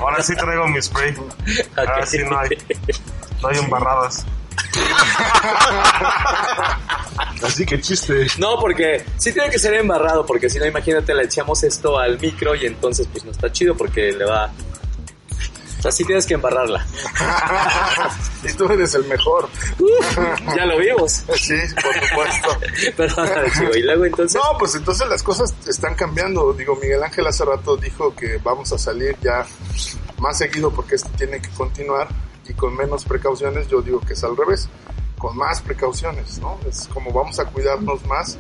Ahora 0.02 0.22
sí 0.22 0.36
traigo 0.36 0.68
mi 0.68 0.82
spray. 0.82 1.16
Ahora 1.76 2.06
sí 2.06 2.20
no 2.20 2.38
hay, 2.40 2.50
no 3.42 3.48
hay 3.50 3.58
embarradas. 3.58 4.24
Así 7.44 7.66
que 7.66 7.80
chiste. 7.82 8.28
No, 8.38 8.58
porque 8.60 9.04
sí 9.18 9.34
tiene 9.34 9.50
que 9.50 9.60
ser 9.60 9.74
embarrado, 9.74 10.26
porque 10.26 10.50
si 10.50 10.60
no, 10.60 10.66
imagínate, 10.66 11.14
le 11.14 11.24
echamos 11.24 11.62
esto 11.64 12.00
al 12.00 12.18
micro 12.20 12.56
y 12.56 12.66
entonces 12.66 13.08
pues 13.12 13.26
no 13.26 13.32
está 13.32 13.52
chido 13.52 13.76
porque 13.76 14.12
le 14.14 14.26
va... 14.26 14.50
O 15.84 15.86
sea, 15.86 15.92
sí 15.92 16.06
tienes 16.06 16.26
que 16.26 16.36
embarrarla. 16.36 16.88
y 18.50 18.54
tú 18.54 18.72
eres 18.72 18.96
el 18.96 19.04
mejor. 19.04 19.50
Ya 20.56 20.66
lo 20.66 20.80
vimos. 20.80 21.26
Sí, 21.36 21.56
por 21.76 21.94
supuesto. 22.08 22.96
Perdóname, 22.96 23.52
chico. 23.52 23.76
Y 23.76 23.82
luego 23.82 24.06
entonces... 24.06 24.42
No, 24.42 24.58
pues 24.58 24.76
entonces 24.76 25.06
las 25.10 25.22
cosas 25.22 25.54
están 25.68 25.96
cambiando. 25.96 26.54
Digo, 26.54 26.78
Miguel 26.78 27.04
Ángel 27.04 27.28
hace 27.28 27.44
rato 27.44 27.76
dijo 27.76 28.16
que 28.16 28.38
vamos 28.38 28.72
a 28.72 28.78
salir 28.78 29.18
ya 29.22 29.46
más 30.20 30.38
seguido 30.38 30.72
porque 30.72 30.96
esto 30.96 31.10
tiene 31.18 31.42
que 31.42 31.50
continuar 31.50 32.08
y 32.48 32.54
con 32.54 32.78
menos 32.78 33.04
precauciones. 33.04 33.68
Yo 33.68 33.82
digo 33.82 34.00
que 34.00 34.14
es 34.14 34.24
al 34.24 34.38
revés, 34.38 34.70
con 35.18 35.36
más 35.36 35.62
precauciones, 35.62 36.40
¿no? 36.40 36.60
Es 36.66 36.88
como 36.94 37.12
vamos 37.12 37.42
a 37.42 37.46
cuidarnos 37.48 38.06
más 38.06 38.38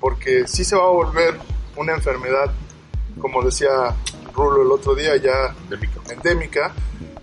porque 0.00 0.48
sí 0.48 0.64
se 0.64 0.74
va 0.74 0.84
a 0.84 0.90
volver 0.90 1.38
una 1.76 1.92
enfermedad, 1.92 2.50
como 3.20 3.42
decía 3.42 3.94
Rulo 4.38 4.62
el 4.62 4.70
otro 4.70 4.94
día, 4.94 5.16
ya 5.16 5.54
endémica, 6.10 6.72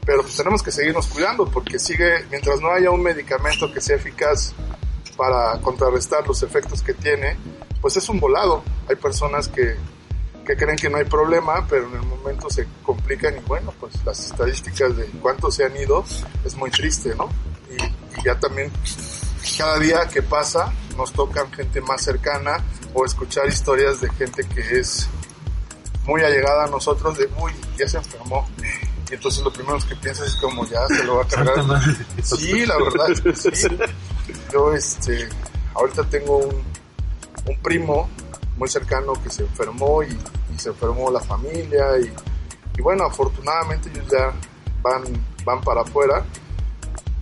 pero 0.05 0.21
pues 0.21 0.35
tenemos 0.35 0.61
que 0.61 0.71
seguirnos 0.71 1.07
cuidando 1.07 1.45
porque 1.45 1.79
sigue, 1.79 2.25
mientras 2.29 2.59
no 2.59 2.69
haya 2.71 2.91
un 2.91 3.01
medicamento 3.01 3.71
que 3.73 3.79
sea 3.79 3.95
eficaz 3.95 4.53
para 5.15 5.57
contrarrestar 5.61 6.27
los 6.27 6.43
efectos 6.43 6.83
que 6.83 6.93
tiene, 6.93 7.37
pues 7.81 7.95
es 7.95 8.07
un 8.09 8.19
volado. 8.19 8.63
Hay 8.89 8.97
personas 8.97 9.47
que, 9.47 9.77
que 10.45 10.55
creen 10.57 10.75
que 10.75 10.89
no 10.89 10.97
hay 10.97 11.05
problema, 11.05 11.65
pero 11.67 11.87
en 11.87 11.95
el 11.95 12.03
momento 12.03 12.49
se 12.49 12.67
complican 12.83 13.35
y 13.37 13.39
bueno, 13.47 13.73
pues 13.79 13.93
las 14.05 14.19
estadísticas 14.19 14.97
de 14.97 15.05
cuántos 15.21 15.55
se 15.55 15.63
han 15.63 15.75
ido 15.77 16.03
es 16.43 16.55
muy 16.55 16.69
triste, 16.69 17.15
¿no? 17.15 17.29
Y, 17.71 17.81
y 18.19 18.23
ya 18.25 18.37
también 18.37 18.71
cada 19.57 19.79
día 19.79 20.07
que 20.11 20.21
pasa 20.21 20.73
nos 20.97 21.13
tocan 21.13 21.51
gente 21.51 21.79
más 21.81 22.03
cercana 22.03 22.63
o 22.93 23.05
escuchar 23.05 23.47
historias 23.47 24.01
de 24.01 24.09
gente 24.11 24.43
que 24.43 24.79
es 24.79 25.07
muy 26.05 26.21
allegada 26.21 26.65
a 26.65 26.67
nosotros 26.67 27.17
de, 27.17 27.25
uy, 27.41 27.51
ya 27.77 27.87
se 27.87 27.97
enfermó. 27.97 28.47
Y 29.09 29.13
entonces 29.13 29.43
lo 29.43 29.51
primero 29.53 29.77
que 29.87 29.95
piensas 29.95 30.27
es 30.29 30.35
como 30.37 30.65
ya 30.67 30.87
se 30.87 31.03
lo 31.03 31.17
va 31.17 31.23
a 31.23 31.27
cargar. 31.27 31.55
Sí, 32.23 32.65
la 32.65 32.77
verdad 32.77 33.11
es 33.11 33.21
que 33.21 33.35
sí. 33.35 33.67
Yo, 34.51 34.73
este, 34.73 35.29
ahorita 35.75 36.03
tengo 36.09 36.37
un, 36.37 36.55
un 37.47 37.57
primo 37.61 38.09
muy 38.57 38.67
cercano 38.69 39.13
que 39.21 39.29
se 39.29 39.43
enfermó 39.43 40.01
y, 40.03 40.07
y 40.53 40.57
se 40.59 40.69
enfermó 40.69 41.11
la 41.11 41.19
familia 41.19 41.99
y, 41.99 42.11
y 42.77 42.81
bueno, 42.81 43.03
afortunadamente 43.05 43.89
ellos 43.89 44.05
ya 44.11 44.31
van, 44.81 45.03
van 45.43 45.61
para 45.61 45.81
afuera 45.81 46.23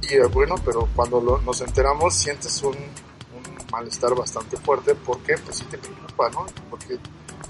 y 0.02 0.14
eh, 0.16 0.26
bueno, 0.32 0.56
pero 0.64 0.88
cuando 0.96 1.20
lo- 1.20 1.42
nos 1.42 1.60
enteramos 1.62 2.14
sientes 2.16 2.62
un, 2.62 2.76
un 2.76 3.66
malestar 3.72 4.14
bastante 4.16 4.58
fuerte 4.58 4.94
porque 4.96 5.36
pues 5.38 5.58
sí 5.58 5.66
te 5.66 5.78
preocupa, 5.78 6.30
¿no? 6.30 6.46
Porque 6.70 6.98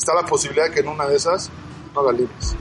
está 0.03 0.13
la 0.13 0.25
posibilidad 0.25 0.65
de 0.65 0.71
que 0.71 0.79
en 0.81 0.89
una 0.89 1.07
de 1.07 1.15
esas 1.15 1.49
no 1.95 2.03
la 2.03 2.11
libres. 2.11 2.55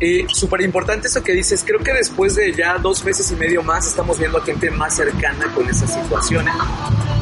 Y 0.00 0.26
súper 0.28 0.60
importante 0.60 1.08
eso 1.08 1.22
que 1.22 1.32
dices. 1.32 1.62
Creo 1.64 1.80
que 1.80 1.92
después 1.92 2.34
de 2.34 2.52
ya 2.52 2.78
dos 2.78 3.04
meses 3.04 3.30
y 3.30 3.36
medio 3.36 3.62
más 3.62 3.86
estamos 3.86 4.18
viendo 4.18 4.38
a 4.38 4.44
gente 4.44 4.70
más 4.70 4.96
cercana 4.96 5.52
con 5.54 5.68
esas 5.68 5.92
situaciones. 5.92 6.54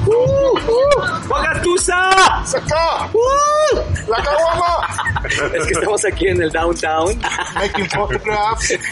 ¡Uh! 0.06 0.12
¡Uh! 0.12 1.28
¡Guagatusa! 1.28 2.44
¡Saca! 2.46 3.10
¡Uh! 3.12 3.78
¡La 4.08 4.16
caguama! 4.22 5.20
Es 5.54 5.66
que 5.66 5.72
estamos 5.72 6.04
aquí 6.04 6.28
en 6.28 6.42
el 6.42 6.50
downtown. 6.50 7.20
Making 7.54 7.90
photographs. 7.90 8.74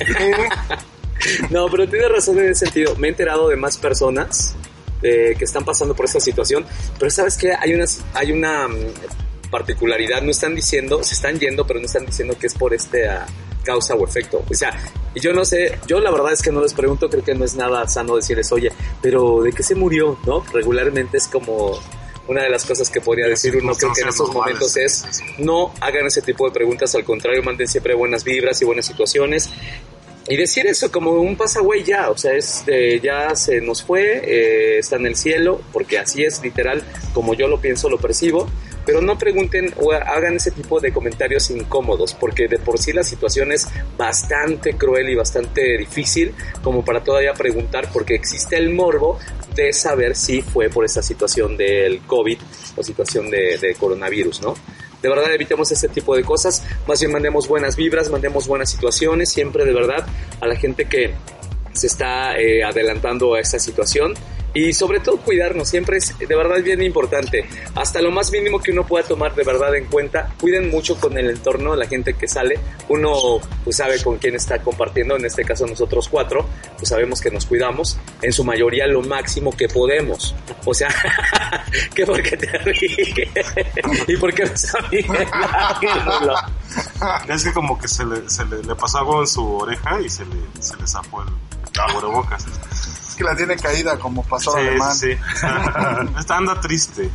No, 1.50 1.68
pero 1.68 1.86
tienes 1.86 2.10
razón 2.10 2.38
en 2.38 2.46
ese 2.46 2.64
sentido. 2.64 2.96
Me 2.96 3.08
he 3.08 3.10
enterado 3.10 3.50
de 3.50 3.56
más 3.56 3.76
personas 3.76 4.54
eh, 5.02 5.34
que 5.36 5.44
están 5.44 5.64
pasando 5.66 5.94
por 5.94 6.06
esta 6.06 6.18
situación, 6.18 6.64
pero 6.98 7.10
sabes 7.10 7.36
que 7.36 7.52
hay 7.54 7.74
una, 7.74 7.84
hay 8.14 8.32
una 8.32 8.68
mm, 8.68 8.86
particularidad. 9.50 10.22
No 10.22 10.30
están 10.30 10.54
diciendo, 10.54 11.02
se 11.02 11.14
están 11.14 11.38
yendo, 11.38 11.66
pero 11.66 11.80
no 11.80 11.86
están 11.86 12.06
diciendo 12.06 12.36
que 12.38 12.46
es 12.46 12.54
por 12.54 12.72
este 12.74 13.08
ah, 13.08 13.26
causa 13.64 13.94
o 13.94 14.06
efecto. 14.06 14.44
O 14.48 14.54
sea, 14.54 14.78
y 15.14 15.20
yo 15.20 15.32
no 15.32 15.44
sé, 15.44 15.78
yo 15.86 16.00
la 16.00 16.10
verdad 16.10 16.32
es 16.32 16.42
que 16.42 16.52
no 16.52 16.60
les 16.60 16.74
pregunto, 16.74 17.08
creo 17.10 17.24
que 17.24 17.34
no 17.34 17.44
es 17.44 17.54
nada 17.54 17.86
sano 17.88 18.16
decirles, 18.16 18.50
oye, 18.52 18.70
pero 19.02 19.42
¿de 19.42 19.52
qué 19.52 19.62
se 19.62 19.74
murió? 19.74 20.18
¿No? 20.26 20.44
Regularmente 20.52 21.18
es 21.18 21.26
como 21.26 21.78
una 22.28 22.42
de 22.42 22.50
las 22.50 22.64
cosas 22.64 22.88
que 22.90 23.00
podría 23.00 23.26
decir 23.26 23.56
uno, 23.56 23.74
creo 23.74 23.92
que 23.92 24.02
en 24.02 24.08
estos 24.08 24.32
momentos 24.32 24.76
es 24.76 25.04
no 25.38 25.74
hagan 25.80 26.06
ese 26.06 26.22
tipo 26.22 26.46
de 26.46 26.52
preguntas, 26.52 26.94
al 26.94 27.04
contrario, 27.04 27.42
manden 27.42 27.66
siempre 27.66 27.94
buenas 27.94 28.22
vibras 28.22 28.62
y 28.62 28.64
buenas 28.64 28.86
situaciones. 28.86 29.50
Y 30.28 30.36
decir 30.36 30.64
eso 30.68 30.92
como 30.92 31.12
un 31.12 31.34
pasagüey 31.36 31.82
ya, 31.82 32.08
o 32.08 32.16
sea, 32.16 32.34
es 32.34 32.64
de, 32.66 33.00
ya 33.00 33.34
se 33.34 33.60
nos 33.60 33.82
fue, 33.82 34.22
eh, 34.22 34.78
está 34.78 34.94
en 34.94 35.06
el 35.06 35.16
cielo, 35.16 35.60
porque 35.72 35.98
así 35.98 36.22
es 36.22 36.40
literal, 36.40 36.84
como 37.14 37.34
yo 37.34 37.48
lo 37.48 37.60
pienso, 37.60 37.88
lo 37.88 37.98
percibo, 37.98 38.48
pero 38.90 39.02
no 39.02 39.16
pregunten 39.16 39.72
o 39.76 39.92
hagan 39.92 40.34
ese 40.34 40.50
tipo 40.50 40.80
de 40.80 40.92
comentarios 40.92 41.48
incómodos, 41.52 42.12
porque 42.12 42.48
de 42.48 42.58
por 42.58 42.76
sí 42.76 42.92
la 42.92 43.04
situación 43.04 43.52
es 43.52 43.68
bastante 43.96 44.72
cruel 44.72 45.08
y 45.10 45.14
bastante 45.14 45.78
difícil 45.78 46.34
como 46.60 46.84
para 46.84 47.04
todavía 47.04 47.32
preguntar, 47.32 47.88
porque 47.92 48.16
existe 48.16 48.56
el 48.56 48.70
morbo 48.70 49.16
de 49.54 49.72
saber 49.72 50.16
si 50.16 50.42
fue 50.42 50.70
por 50.70 50.84
esta 50.84 51.02
situación 51.02 51.56
del 51.56 52.00
COVID 52.00 52.38
o 52.74 52.82
situación 52.82 53.30
de, 53.30 53.58
de 53.58 53.76
coronavirus, 53.76 54.42
¿no? 54.42 54.54
De 55.00 55.08
verdad 55.08 55.32
evitemos 55.32 55.70
ese 55.70 55.88
tipo 55.88 56.16
de 56.16 56.24
cosas, 56.24 56.64
más 56.88 56.98
bien 56.98 57.12
mandemos 57.12 57.46
buenas 57.46 57.76
vibras, 57.76 58.10
mandemos 58.10 58.48
buenas 58.48 58.72
situaciones, 58.72 59.30
siempre 59.30 59.64
de 59.64 59.72
verdad 59.72 60.04
a 60.40 60.48
la 60.48 60.56
gente 60.56 60.86
que 60.86 61.14
se 61.72 61.86
está 61.86 62.36
eh, 62.36 62.64
adelantando 62.64 63.34
a 63.34 63.40
esta 63.40 63.60
situación 63.60 64.14
y 64.54 64.72
sobre 64.72 65.00
todo 65.00 65.18
cuidarnos, 65.18 65.68
siempre 65.68 65.98
es 65.98 66.16
de 66.18 66.26
verdad 66.26 66.62
bien 66.62 66.82
importante, 66.82 67.48
hasta 67.74 68.00
lo 68.00 68.10
más 68.10 68.30
mínimo 68.30 68.60
que 68.60 68.72
uno 68.72 68.86
pueda 68.86 69.06
tomar 69.06 69.34
de 69.34 69.44
verdad 69.44 69.74
en 69.76 69.86
cuenta, 69.86 70.32
cuiden 70.40 70.70
mucho 70.70 70.98
con 70.98 71.16
el 71.16 71.30
entorno, 71.30 71.76
la 71.76 71.86
gente 71.86 72.14
que 72.14 72.26
sale, 72.26 72.58
uno 72.88 73.38
pues 73.64 73.76
sabe 73.76 74.02
con 74.02 74.18
quién 74.18 74.34
está 74.34 74.60
compartiendo, 74.60 75.16
en 75.16 75.24
este 75.24 75.44
caso 75.44 75.66
nosotros 75.66 76.08
cuatro, 76.08 76.46
pues 76.76 76.88
sabemos 76.88 77.20
que 77.20 77.30
nos 77.30 77.46
cuidamos, 77.46 77.98
en 78.22 78.32
su 78.32 78.44
mayoría 78.44 78.86
lo 78.86 79.02
máximo 79.02 79.56
que 79.56 79.68
podemos, 79.68 80.34
o 80.64 80.74
sea, 80.74 80.88
que 81.94 82.06
porque 82.06 82.36
te 82.36 82.46
ríes. 82.58 83.10
Y 84.06 84.16
porque 84.16 84.44
ves 84.44 84.74
a 84.74 84.80
Miguel 84.88 85.26
Ángel, 85.32 86.30
Es 87.28 87.44
que 87.44 87.52
como 87.52 87.78
que 87.78 87.88
se 87.88 88.04
le, 88.04 88.28
se 88.28 88.44
le, 88.44 88.62
le 88.62 88.74
pasó 88.74 88.98
algo 88.98 89.20
en 89.20 89.26
su 89.26 89.44
oreja 89.56 90.00
y 90.00 90.08
se 90.08 90.24
le, 90.24 90.36
se 90.60 90.76
le 90.76 90.86
zafó 90.86 91.22
el 91.22 91.28
cubrebocas. 91.92 92.46
Que 93.20 93.24
la 93.24 93.36
tiene 93.36 93.54
caída 93.56 93.98
como 93.98 94.22
pasó 94.22 94.52
Sí, 94.52 94.60
alemán. 94.60 94.94
sí. 94.94 95.10
Está 96.18 96.38
anda 96.38 96.58
triste. 96.58 97.10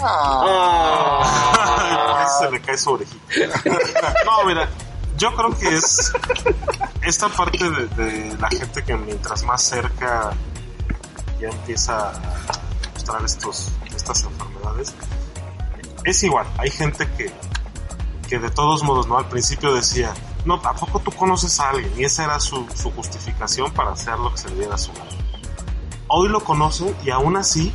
Ah, 0.00 1.20
Por 2.14 2.22
eso 2.22 2.38
se 2.40 2.50
le 2.50 2.60
cae 2.62 2.78
su 2.78 2.90
orejita. 2.92 3.60
No, 4.24 4.44
mira, 4.46 4.66
yo 5.18 5.34
creo 5.34 5.50
que 5.58 5.68
es 5.68 6.12
esta 7.02 7.28
parte 7.28 7.62
de, 7.70 7.86
de 7.88 8.38
la 8.38 8.48
gente 8.48 8.82
que 8.84 8.96
mientras 8.96 9.42
más 9.44 9.62
cerca 9.62 10.30
ya 11.38 11.48
empieza 11.48 12.08
a 12.08 12.12
mostrar 12.94 13.22
estos, 13.22 13.68
estas 13.94 14.22
enfermedades. 14.24 14.94
Es 16.04 16.22
igual, 16.22 16.46
hay 16.56 16.70
gente 16.70 17.06
que, 17.18 17.30
que 18.30 18.38
de 18.38 18.48
todos 18.50 18.82
modos, 18.82 19.06
¿no? 19.08 19.18
Al 19.18 19.28
principio 19.28 19.74
decía, 19.74 20.14
no, 20.46 20.58
tampoco 20.62 21.00
tú 21.00 21.10
conoces 21.12 21.60
a 21.60 21.68
alguien, 21.68 21.92
y 21.98 22.04
esa 22.04 22.24
era 22.24 22.40
su, 22.40 22.66
su 22.74 22.90
justificación 22.92 23.70
para 23.74 23.92
hacer 23.92 24.18
lo 24.18 24.32
que 24.32 24.38
se 24.38 24.48
le 24.48 24.54
diera 24.56 24.76
a 24.76 24.78
su 24.78 24.90
gana. 24.94 25.10
Hoy 26.16 26.28
lo 26.28 26.40
conocen 26.44 26.94
y 27.04 27.10
aún 27.10 27.36
así 27.36 27.72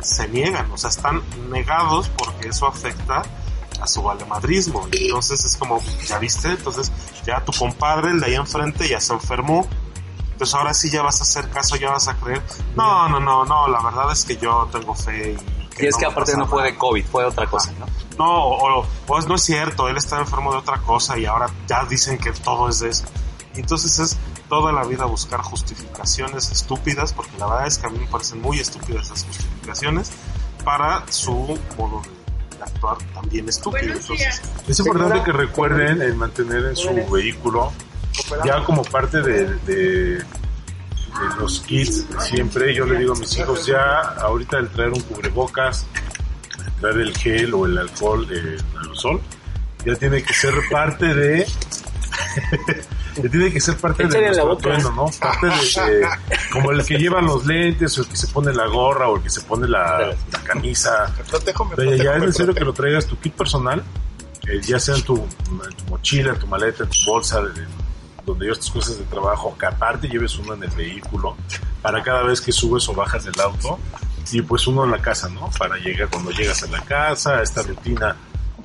se 0.00 0.26
niegan, 0.28 0.70
o 0.72 0.76
sea, 0.78 0.90
están 0.90 1.22
negados 1.50 2.08
porque 2.16 2.48
eso 2.48 2.66
afecta 2.66 3.22
a 3.80 3.86
su 3.86 4.02
valemadrismo. 4.02 4.88
Entonces 4.92 5.44
es 5.44 5.56
como, 5.56 5.78
¿ya 6.06 6.18
viste? 6.18 6.48
Entonces 6.48 6.90
ya 7.24 7.44
tu 7.44 7.52
compadre, 7.52 8.10
el 8.10 8.20
de 8.20 8.26
ahí 8.26 8.34
enfrente, 8.34 8.88
ya 8.88 9.00
se 9.00 9.12
enfermó. 9.12 9.66
Entonces 10.32 10.54
ahora 10.54 10.72
sí 10.74 10.90
ya 10.90 11.02
vas 11.02 11.20
a 11.20 11.22
hacer 11.24 11.50
caso, 11.50 11.76
ya 11.76 11.90
vas 11.90 12.08
a 12.08 12.14
creer. 12.16 12.42
No, 12.74 13.08
no, 13.08 13.20
no, 13.20 13.44
no, 13.44 13.68
la 13.68 13.80
verdad 13.82 14.10
es 14.10 14.24
que 14.24 14.36
yo 14.36 14.68
tengo 14.72 14.94
fe 14.94 15.32
y... 15.38 15.60
Y 15.82 15.86
es 15.86 15.96
que 15.96 16.04
aparte 16.04 16.36
no 16.36 16.46
fue 16.46 16.62
de 16.64 16.76
COVID, 16.76 17.04
fue 17.06 17.24
otra 17.24 17.46
cosa, 17.46 17.72
¿no? 17.78 17.86
No, 18.18 18.44
o, 18.44 18.80
o- 18.80 18.86
o 19.06 19.18
es- 19.18 19.26
no 19.26 19.36
es 19.36 19.42
cierto, 19.42 19.88
él 19.88 19.96
está 19.96 20.18
enfermo 20.18 20.50
de 20.52 20.58
otra 20.58 20.78
cosa 20.78 21.16
y 21.18 21.24
ahora 21.24 21.46
ya 21.68 21.84
dicen 21.84 22.18
que 22.18 22.32
todo 22.32 22.68
es 22.68 22.80
de 22.80 22.90
eso. 22.90 23.04
Entonces 23.54 23.98
es 23.98 24.16
toda 24.50 24.72
la 24.72 24.84
vida 24.84 25.06
buscar 25.06 25.40
justificaciones 25.40 26.50
estúpidas, 26.50 27.14
porque 27.14 27.38
la 27.38 27.46
verdad 27.46 27.66
es 27.68 27.78
que 27.78 27.86
a 27.86 27.90
mí 27.90 28.00
me 28.00 28.06
parecen 28.08 28.42
muy 28.42 28.58
estúpidas 28.58 29.06
esas 29.06 29.24
justificaciones, 29.24 30.10
para 30.64 31.04
su 31.10 31.58
modo 31.78 32.02
de, 32.02 32.56
de 32.58 32.64
actuar 32.64 32.98
también 33.14 33.48
estúpido. 33.48 33.94
Entonces, 33.94 34.42
Es 34.68 34.78
importante 34.80 35.22
que 35.22 35.32
recuerden 35.32 36.02
el 36.02 36.14
mantener 36.16 36.66
en 36.66 36.76
su 36.76 36.92
vehículo 37.10 37.72
ya 38.44 38.62
como 38.64 38.82
parte 38.82 39.22
de, 39.22 39.54
de, 39.66 40.24
los 41.38 41.60
kits 41.60 42.06
siempre. 42.18 42.74
Yo 42.74 42.84
le 42.86 42.98
digo 42.98 43.14
a 43.14 43.18
mis 43.18 43.36
hijos 43.38 43.66
ya, 43.66 44.00
ahorita 44.20 44.58
el 44.58 44.68
traer 44.68 44.90
un 44.90 45.00
cubrebocas, 45.00 45.86
el 46.66 46.72
traer 46.80 46.96
el 46.98 47.16
gel 47.16 47.54
o 47.54 47.66
el 47.66 47.78
alcohol, 47.78 48.26
eh, 48.30 48.56
el 48.56 48.78
aerosol, 48.78 49.20
ya 49.84 49.94
tiene 49.94 50.22
que 50.22 50.34
ser 50.34 50.54
parte 50.70 51.14
de... 51.14 51.46
tiene 53.28 53.52
que 53.52 53.60
ser 53.60 53.76
parte 53.76 54.04
Échale 54.04 54.18
de 54.20 54.26
nuestro 54.28 54.52
atuendo, 54.52 54.90
¿no? 54.92 55.06
Parte 55.20 55.46
de, 55.46 55.96
de- 55.98 56.08
como 56.52 56.70
el 56.70 56.84
que 56.84 56.96
lleva 56.98 57.20
los 57.20 57.44
lentes 57.46 57.98
o 57.98 58.02
el 58.02 58.08
que 58.08 58.16
se 58.16 58.26
pone 58.28 58.52
la 58.52 58.66
gorra 58.66 59.08
o 59.08 59.16
el 59.16 59.22
que 59.22 59.30
se 59.30 59.40
pone 59.42 59.68
la, 59.68 60.14
la 60.32 60.38
camisa. 60.44 61.12
Me 61.18 61.24
protejo, 61.24 61.64
me 61.64 61.76
Pero 61.76 61.88
protejo, 61.90 62.04
ya 62.10 62.16
es 62.16 62.20
necesario 62.22 62.54
que 62.54 62.64
lo 62.64 62.72
traigas 62.72 63.06
tu 63.06 63.18
kit 63.18 63.34
personal, 63.34 63.82
eh, 64.48 64.60
ya 64.62 64.78
sea 64.80 64.94
en 64.96 65.02
tu, 65.02 65.16
en 65.16 65.76
tu 65.76 65.84
mochila, 65.90 66.32
en 66.32 66.38
tu 66.38 66.46
maleta, 66.46 66.84
en 66.84 66.90
tu 66.90 66.98
bolsa, 67.06 67.42
de- 67.42 67.66
donde 68.24 68.44
llevas 68.44 68.60
tus 68.60 68.70
cosas 68.70 68.98
de 68.98 69.04
trabajo, 69.04 69.56
que 69.58 69.66
aparte 69.66 70.06
lleves 70.08 70.36
uno 70.38 70.54
en 70.54 70.62
el 70.62 70.70
vehículo, 70.70 71.36
para 71.82 72.02
cada 72.02 72.22
vez 72.22 72.40
que 72.40 72.52
subes 72.52 72.88
o 72.88 72.92
bajas 72.94 73.24
del 73.24 73.40
auto, 73.40 73.78
y 74.30 74.42
pues 74.42 74.66
uno 74.66 74.84
en 74.84 74.90
la 74.92 74.98
casa, 74.98 75.28
¿no? 75.30 75.50
Para 75.58 75.76
llegar 75.78 76.08
cuando 76.08 76.30
llegas 76.30 76.62
a 76.62 76.66
la 76.68 76.80
casa, 76.82 77.42
esta 77.42 77.62
rutina 77.62 78.14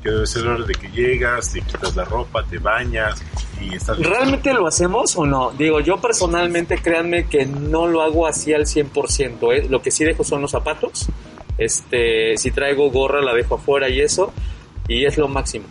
que 0.05 0.12
debe 0.12 0.27
ser 0.27 0.45
hora 0.45 0.63
de 0.63 0.74
que 0.75 0.88
llegas, 0.89 1.51
te 1.51 1.62
quitas 1.62 1.95
la 1.95 2.05
ropa, 2.05 2.45
te 2.45 2.59
bañas 2.59 3.24
y 3.59 3.74
estás... 3.74 3.97
¿Realmente 3.97 4.53
lo 4.53 4.67
hacemos 4.67 5.17
o 5.17 5.25
no? 5.25 5.50
Digo, 5.50 5.79
yo 5.79 5.97
personalmente, 5.97 6.77
créanme 6.77 7.25
que 7.25 7.47
no 7.47 7.88
lo 7.88 8.03
hago 8.03 8.27
así 8.27 8.53
al 8.53 8.67
100%. 8.67 9.57
¿eh? 9.57 9.67
Lo 9.67 9.81
que 9.81 9.89
sí 9.89 10.05
dejo 10.05 10.24
son 10.24 10.43
los 10.43 10.51
zapatos. 10.51 11.07
Este, 11.57 12.38
si 12.38 12.51
traigo 12.51 12.91
gorra, 12.91 13.19
la 13.19 13.33
dejo 13.33 13.55
afuera 13.55 13.89
y 13.89 14.00
eso. 14.00 14.31
Y 14.88 15.05
es 15.05 15.17
lo 15.17 15.27
máximo. 15.27 15.65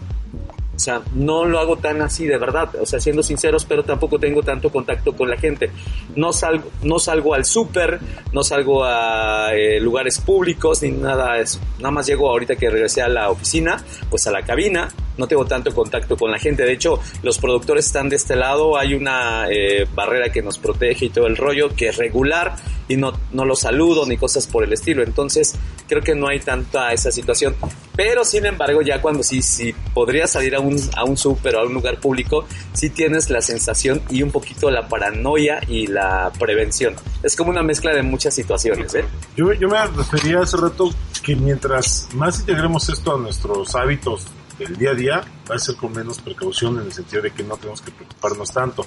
O 0.75 0.79
sea, 0.79 1.03
no 1.15 1.45
lo 1.45 1.59
hago 1.59 1.77
tan 1.77 2.03
así 2.03 2.27
de 2.27 2.37
verdad. 2.37 2.69
O 2.81 2.87
sea, 2.87 3.01
siendo 3.01 3.23
sinceros, 3.23 3.65
pero 3.65 3.85
tampoco 3.85 4.19
tengo 4.19 4.43
tanto 4.43 4.71
contacto 4.71 5.15
con 5.17 5.31
la 5.31 5.37
gente. 5.37 5.71
No 6.17 6.33
salgo, 6.33 6.71
no 6.83 6.99
salgo 6.99 7.35
al 7.35 7.45
súper, 7.45 8.01
no 8.33 8.43
salgo 8.43 8.85
a 8.85 9.55
eh, 9.55 9.81
lugares 9.81 10.21
públicos 10.21 10.83
ni 10.83 10.91
nada 10.91 11.35
de 11.35 11.43
eso. 11.43 11.61
Nada 11.79 11.91
más 11.91 12.07
llego 12.07 12.29
ahorita 12.29 12.57
que 12.57 12.71
regresé 12.71 13.03
a 13.03 13.09
la 13.09 13.31
oficina, 13.31 13.83
pues 14.11 14.27
a 14.27 14.33
la 14.33 14.43
cabina. 14.43 14.89
No 15.17 15.27
tengo 15.27 15.45
tanto 15.45 15.75
contacto 15.75 16.17
con 16.17 16.31
la 16.31 16.39
gente. 16.39 16.65
De 16.65 16.73
hecho, 16.73 17.01
los 17.23 17.39
productores 17.39 17.87
están 17.87 18.09
de 18.09 18.17
este 18.17 18.37
lado. 18.37 18.77
Hay 18.77 18.95
una 18.95 19.47
eh, 19.49 19.87
barrera 19.95 20.31
que 20.33 20.43
nos 20.43 20.59
protege 20.59 21.07
y 21.07 21.11
todo 21.11 21.27
el 21.27 21.37
rollo 21.37 21.75
que 21.75 21.89
es 21.89 21.97
regular 21.97 22.57
y 22.89 22.97
no, 22.97 23.13
no 23.33 23.45
los 23.45 23.61
saludo 23.61 24.07
ni 24.07 24.17
cosas 24.17 24.47
por 24.47 24.65
el 24.65 24.73
estilo. 24.73 25.03
Entonces, 25.03 25.55
creo 25.89 26.03
que 26.03 26.15
no 26.15 26.29
hay 26.29 26.41
tanta 26.41 26.93
esa 26.93 27.11
situación. 27.11 27.55
Pero 27.97 28.25
sin 28.25 28.45
embargo, 28.47 28.83
ya 28.83 29.01
cuando 29.01 29.23
sí, 29.23 29.41
sí 29.43 29.75
podrías 29.95 30.33
salir 30.33 30.55
a 30.57 30.61
un, 30.61 30.77
a 30.97 31.05
un 31.05 31.17
súper 31.17 31.57
o 31.57 31.61
a 31.61 31.65
un 31.65 31.75
lugar 31.75 32.01
público, 32.01 32.45
sí 32.73 32.91
tienes 32.91 33.31
la 33.31 33.41
sensación 33.41 34.03
y 34.11 34.23
un 34.23 34.31
poquito 34.31 34.71
la 34.71 34.89
paranoia 34.89 35.61
y 35.69 35.87
la 35.87 36.33
prevención. 36.39 36.95
Es 37.23 37.37
como 37.37 37.51
una 37.51 37.63
mezcla 37.63 37.95
de 37.95 38.03
muchas 38.03 38.35
situaciones, 38.35 38.95
¿eh? 38.95 39.05
Yo, 39.37 39.53
yo 39.53 39.69
me 39.69 39.87
refería 39.87 40.41
hace 40.41 40.57
rato 40.57 40.91
que 41.23 41.37
mientras 41.37 42.09
más 42.15 42.41
integremos 42.41 42.89
esto 42.89 43.15
a 43.15 43.19
nuestros 43.19 43.75
hábitos 43.75 44.27
del 44.59 44.77
día 44.77 44.91
a 44.91 44.95
día, 44.95 45.21
va 45.51 45.55
a 45.57 45.59
ser 45.59 45.77
con 45.77 45.93
menos 45.93 46.21
precaución 46.21 46.79
en 46.81 46.87
el 46.87 46.93
sentido 46.93 47.23
de 47.23 47.31
que 47.31 47.43
no 47.43 47.57
tenemos 47.57 47.81
que 47.83 47.91
preocuparnos 47.91 48.51
tanto. 48.53 48.85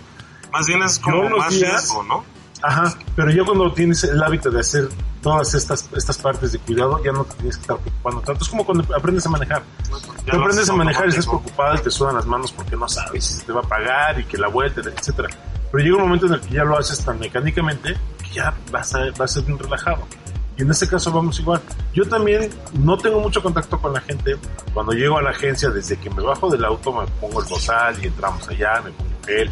Más 0.51 0.65
bien 0.67 0.81
es 0.83 0.99
como 0.99 1.29
más 1.37 1.51
días- 1.51 1.71
riesgo, 1.71 2.03
¿no? 2.03 2.23
Ajá, 2.63 2.97
pero 3.15 3.29
ya 3.29 3.43
cuando 3.45 3.71
tienes 3.71 4.03
el 4.03 4.21
hábito 4.23 4.49
de 4.49 4.61
hacer 4.61 4.89
todas 5.21 5.53
estas, 5.53 5.87
estas 5.95 6.17
partes 6.17 6.51
de 6.53 6.57
cuidado, 6.59 6.99
ya 7.03 7.11
no 7.11 7.23
te 7.23 7.35
tienes 7.35 7.55
que 7.57 7.61
estar 7.61 7.77
preocupando 7.77 8.21
tanto. 8.21 8.43
Es 8.43 8.49
como 8.49 8.65
cuando 8.65 8.95
aprendes 8.95 9.25
a 9.27 9.29
manejar. 9.29 9.61
Ya 10.25 10.31
Tú 10.33 10.39
aprendes 10.39 10.67
a 10.67 10.73
manejar 10.73 11.05
y 11.05 11.09
estás 11.09 11.27
preocupado 11.27 11.75
y 11.75 11.79
te 11.83 11.91
sudan 11.91 12.15
las 12.15 12.25
manos 12.25 12.51
porque 12.51 12.75
no 12.75 12.89
sabes 12.89 13.23
si 13.25 13.35
se 13.35 13.45
te 13.45 13.51
va 13.51 13.59
a 13.59 13.63
pagar 13.63 14.19
y 14.19 14.23
que 14.25 14.37
la 14.39 14.47
vuelta, 14.47 14.81
etcétera. 14.81 15.29
Pero 15.71 15.83
llega 15.83 15.97
un 15.97 16.03
momento 16.03 16.25
en 16.25 16.33
el 16.33 16.41
que 16.41 16.55
ya 16.55 16.63
lo 16.63 16.77
haces 16.79 17.03
tan 17.05 17.19
mecánicamente 17.19 17.95
que 18.23 18.29
ya 18.33 18.51
vas 18.71 18.95
a, 18.95 19.01
vas 19.11 19.21
a 19.21 19.27
ser 19.27 19.43
bien 19.43 19.59
relajado. 19.59 20.07
Y 20.57 20.63
en 20.63 20.71
este 20.71 20.87
caso 20.87 21.11
vamos 21.11 21.39
igual. 21.39 21.61
Yo 21.93 22.03
también 22.07 22.49
no 22.73 22.97
tengo 22.97 23.19
mucho 23.19 23.41
contacto 23.43 23.79
con 23.79 23.93
la 23.93 24.01
gente. 24.01 24.35
Cuando 24.73 24.91
llego 24.93 25.17
a 25.19 25.21
la 25.21 25.29
agencia, 25.29 25.69
desde 25.69 25.97
que 25.97 26.09
me 26.09 26.23
bajo 26.23 26.49
del 26.49 26.65
auto, 26.65 26.91
me 26.93 27.05
pongo 27.21 27.41
el 27.41 27.47
bozal 27.47 27.95
y 28.03 28.07
entramos 28.07 28.47
allá, 28.49 28.81
me 28.83 28.91
pongo 28.91 29.09
gel. 29.25 29.51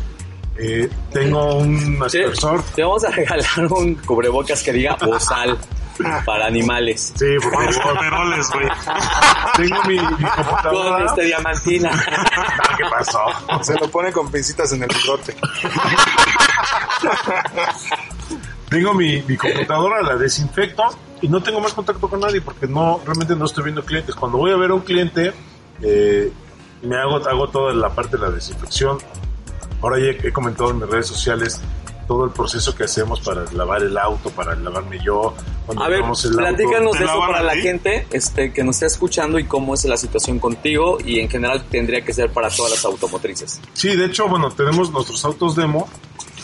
Eh, 0.57 0.89
tengo 1.11 1.55
un 1.57 1.99
Te, 2.09 2.23
aspersor. 2.23 2.63
te 2.75 2.81
vamos 2.81 3.03
a 3.03 3.11
regalar 3.11 3.45
un 3.71 3.95
cubrebocas 3.95 4.63
que 4.63 4.71
diga 4.73 4.95
bozal 4.95 5.57
para 6.25 6.47
animales. 6.47 7.13
Sí, 7.15 7.25
por 7.41 7.53
Con 7.53 7.65
los 7.67 7.75
favor. 7.77 7.97
overoles, 7.97 8.49
güey. 8.51 8.67
Tengo 9.57 9.83
mi, 9.83 9.93
mi 9.93 9.99
Con 9.99 10.15
computadora. 10.17 11.05
este 11.05 11.21
diamantina. 11.25 11.91
Ah, 11.93 12.75
¿Qué 12.77 12.83
pasó? 12.89 13.63
Se 13.63 13.73
lo 13.79 13.89
pone 13.91 14.11
con 14.11 14.31
pincitas 14.31 14.71
en 14.73 14.83
el 14.83 14.89
bigote. 14.89 15.35
Tengo 18.69 18.93
mi, 18.93 19.21
mi 19.23 19.37
computadora, 19.37 20.01
la 20.01 20.15
desinfecto 20.15 20.83
y 21.21 21.27
no 21.27 21.41
tengo 21.41 21.59
más 21.59 21.73
contacto 21.73 22.09
con 22.09 22.19
nadie 22.19 22.41
porque 22.41 22.67
no 22.67 22.99
realmente 23.05 23.35
no 23.35 23.45
estoy 23.45 23.65
viendo 23.65 23.83
clientes. 23.83 24.15
Cuando 24.15 24.37
voy 24.37 24.51
a 24.51 24.55
ver 24.57 24.71
a 24.71 24.73
un 24.73 24.81
cliente, 24.81 25.33
eh, 25.81 26.31
me 26.81 26.97
hago, 26.97 27.17
hago 27.17 27.49
toda 27.49 27.73
la 27.73 27.89
parte 27.89 28.17
de 28.17 28.23
la 28.23 28.31
desinfección. 28.31 28.97
Ahora 29.81 29.99
ya 29.99 30.11
he 30.27 30.31
comentado 30.31 30.71
en 30.71 30.79
mis 30.79 30.89
redes 30.89 31.07
sociales 31.07 31.61
todo 32.07 32.25
el 32.25 32.31
proceso 32.31 32.75
que 32.75 32.83
hacemos 32.83 33.19
para 33.21 33.45
lavar 33.51 33.81
el 33.81 33.97
auto, 33.97 34.29
para 34.29 34.55
lavarme 34.55 34.99
yo. 35.03 35.33
Cuando 35.65 35.83
A 35.83 35.89
ver, 35.89 36.01
el 36.01 36.35
platícanos 36.35 36.91
¿Te 36.91 36.99
de 36.99 37.05
eso 37.05 37.19
para 37.19 37.41
la 37.41 37.55
gente 37.55 38.07
este, 38.11 38.53
que 38.53 38.63
nos 38.63 38.75
está 38.75 38.85
escuchando 38.85 39.39
y 39.39 39.45
cómo 39.45 39.73
es 39.73 39.85
la 39.85 39.97
situación 39.97 40.39
contigo 40.39 40.97
y 41.03 41.19
en 41.19 41.29
general 41.29 41.65
tendría 41.65 42.01
que 42.01 42.13
ser 42.13 42.31
para 42.31 42.49
todas 42.49 42.71
las 42.71 42.85
automotrices. 42.85 43.59
Sí, 43.73 43.95
de 43.95 44.05
hecho, 44.05 44.27
bueno, 44.27 44.51
tenemos 44.51 44.91
nuestros 44.91 45.23
autos 45.25 45.55
demo. 45.55 45.87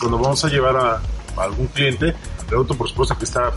Cuando 0.00 0.18
vamos 0.18 0.44
a 0.44 0.48
llevar 0.48 0.76
a, 0.76 0.94
a 0.94 1.00
algún 1.36 1.66
cliente, 1.68 2.14
el 2.48 2.54
auto 2.54 2.74
por 2.74 2.88
supuesto 2.88 3.16
que 3.18 3.24
está 3.24 3.50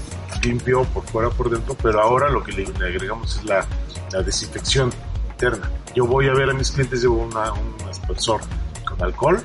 limpio 0.43 0.83
por 0.85 1.03
fuera, 1.05 1.29
por 1.29 1.49
dentro, 1.49 1.75
pero 1.81 2.01
ahora 2.01 2.29
lo 2.29 2.43
que 2.43 2.51
le, 2.51 2.65
le 2.65 2.85
agregamos 2.87 3.37
es 3.37 3.43
la, 3.45 3.65
la 4.11 4.21
desinfección 4.21 4.91
interna. 5.31 5.69
Yo 5.95 6.05
voy 6.05 6.27
a 6.27 6.33
ver 6.33 6.49
a 6.49 6.53
mis 6.53 6.71
clientes, 6.71 7.01
llevo 7.01 7.23
una, 7.23 7.51
un 7.53 7.75
aspersor 7.89 8.41
con 8.85 9.01
alcohol, 9.03 9.43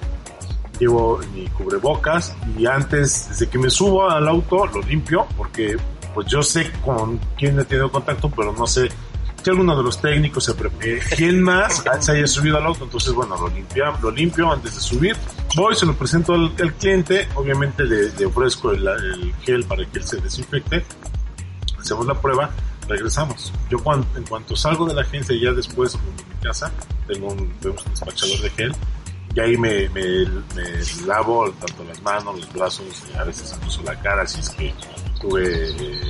llevo 0.78 1.20
mi 1.34 1.46
cubrebocas 1.48 2.34
y 2.58 2.66
antes, 2.66 3.28
desde 3.30 3.48
que 3.48 3.58
me 3.58 3.70
subo 3.70 4.08
al 4.10 4.26
auto, 4.28 4.66
lo 4.66 4.80
limpio 4.82 5.26
porque 5.36 5.76
pues 6.14 6.26
yo 6.26 6.42
sé 6.42 6.70
con 6.84 7.18
quién 7.38 7.58
he 7.60 7.64
tenido 7.64 7.90
contacto, 7.90 8.30
pero 8.30 8.52
no 8.52 8.66
sé 8.66 8.88
si 9.42 9.48
alguno 9.50 9.76
de 9.76 9.82
los 9.82 10.00
técnicos 10.00 10.44
se 10.44 10.54
pre- 10.54 10.70
eh, 10.82 11.00
quién 11.16 11.40
más 11.40 11.82
se 12.00 12.12
haya 12.12 12.26
subido 12.26 12.56
al 12.58 12.66
auto, 12.66 12.84
entonces 12.84 13.12
bueno, 13.12 13.36
lo 13.38 13.48
limpia, 13.48 13.92
lo 14.02 14.10
limpio 14.10 14.50
antes 14.52 14.74
de 14.74 14.80
subir, 14.80 15.16
voy, 15.56 15.74
se 15.76 15.86
lo 15.86 15.94
presento 15.94 16.34
al, 16.34 16.52
al 16.60 16.74
cliente, 16.74 17.28
obviamente 17.34 17.84
le, 17.84 18.10
le 18.12 18.26
ofrezco 18.26 18.70
el, 18.72 18.86
el 18.86 19.34
gel 19.42 19.64
para 19.64 19.84
que 19.84 19.98
él 19.98 20.04
se 20.06 20.16
desinfecte, 20.20 20.84
hacemos 21.78 22.06
la 22.06 22.14
prueba, 22.14 22.50
regresamos. 22.88 23.52
Yo 23.70 23.78
cuan- 23.82 24.06
en 24.16 24.24
cuanto 24.24 24.56
salgo 24.56 24.86
de 24.86 24.94
la 24.94 25.02
agencia 25.02 25.34
ya 25.40 25.52
después 25.52 25.92
de 25.92 25.98
mi 25.98 26.42
casa, 26.42 26.70
tengo 27.06 27.28
un, 27.28 27.50
tenemos 27.60 27.84
un 27.84 27.90
despachador 27.92 28.40
de 28.40 28.50
gel 28.50 28.74
y 29.34 29.40
ahí 29.40 29.56
me, 29.56 29.88
me, 29.90 30.02
me 30.56 31.06
lavo 31.06 31.50
tanto 31.52 31.84
las 31.84 32.00
manos, 32.02 32.36
los 32.36 32.52
brazos, 32.52 32.84
a 33.18 33.24
veces 33.24 33.52
incluso 33.56 33.82
la 33.82 33.94
cara 34.00 34.26
si 34.26 34.40
es 34.40 34.50
que 34.50 34.74
tuve 35.20 35.70
eh, 35.70 36.00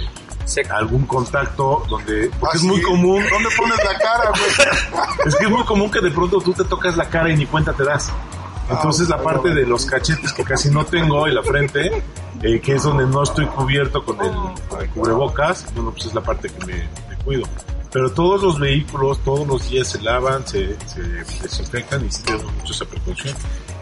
Seca. 0.46 0.76
algún 0.78 1.04
contacto 1.06 1.84
donde 1.88 2.30
porque 2.40 2.56
es 2.56 2.62
Así, 2.62 2.66
muy 2.66 2.80
común 2.80 3.22
¿Dónde 3.30 3.48
pones 3.58 3.76
la 3.84 3.98
cara, 3.98 4.30
güey? 4.30 5.04
es 5.26 5.36
que 5.36 5.44
es 5.44 5.50
muy 5.50 5.64
común 5.64 5.90
que 5.90 6.00
de 6.00 6.10
pronto 6.10 6.40
tú 6.40 6.52
te 6.54 6.64
tocas 6.64 6.96
la 6.96 7.08
cara 7.10 7.30
y 7.30 7.36
ni 7.36 7.44
cuenta 7.46 7.72
te 7.74 7.84
das. 7.84 8.10
Entonces 8.70 9.08
la 9.08 9.18
parte 9.22 9.52
de 9.52 9.66
los 9.66 9.84
cachetes 9.84 10.32
que 10.32 10.44
casi 10.44 10.70
no 10.70 10.84
tengo 10.84 11.26
y 11.26 11.32
la 11.32 11.42
frente, 11.42 11.90
eh, 12.42 12.60
que 12.60 12.74
es 12.74 12.82
donde 12.82 13.06
no 13.06 13.22
estoy 13.22 13.46
cubierto 13.46 14.04
con 14.04 14.20
el, 14.20 14.32
con 14.68 14.80
el 14.80 14.88
cubrebocas, 14.90 15.66
bueno, 15.74 15.90
pues 15.90 16.06
es 16.06 16.14
la 16.14 16.20
parte 16.20 16.48
que 16.48 16.66
me, 16.66 16.88
me 17.08 17.16
cuido. 17.24 17.44
Pero 17.92 18.12
todos 18.12 18.42
los 18.42 18.60
vehículos, 18.60 19.18
todos 19.24 19.46
los 19.46 19.68
días 19.68 19.88
se 19.88 20.00
lavan, 20.00 20.46
se, 20.46 20.76
se 20.88 21.02
desinfectan 21.02 22.06
y 22.06 22.08
tenemos 22.24 22.52
mucho 22.52 22.72
esa 22.72 22.84
precaución. 22.84 23.34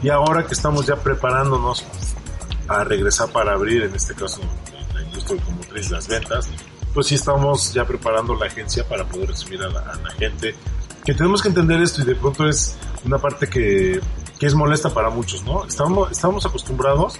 Y 0.02 0.08
ahora 0.08 0.46
que 0.46 0.54
estamos 0.54 0.86
ya 0.86 0.96
preparándonos 0.96 1.84
a 2.68 2.84
regresar 2.84 3.28
para 3.28 3.52
abrir, 3.52 3.82
en 3.82 3.94
este 3.94 4.14
caso 4.14 4.40
la 4.94 5.02
industria 5.02 5.38
automotriz, 5.38 5.90
las 5.90 6.08
ventas, 6.08 6.48
pues 6.94 7.06
sí 7.06 7.16
estamos 7.16 7.74
ya 7.74 7.84
preparando 7.84 8.34
la 8.34 8.46
agencia 8.46 8.88
para 8.88 9.04
poder 9.04 9.28
recibir 9.28 9.62
a 9.62 9.68
la, 9.68 9.80
a 9.80 9.96
la 9.96 10.10
gente. 10.12 10.54
Que 11.04 11.14
tenemos 11.14 11.42
que 11.42 11.48
entender 11.48 11.80
esto 11.82 12.02
y 12.02 12.04
de 12.04 12.14
pronto 12.14 12.48
es 12.48 12.76
una 13.04 13.18
parte 13.18 13.46
que, 13.46 14.00
que 14.38 14.46
es 14.46 14.54
molesta 14.54 14.90
para 14.90 15.10
muchos, 15.10 15.42
¿no? 15.44 15.64
Estamos, 15.64 16.10
estamos 16.10 16.46
acostumbrados 16.46 17.18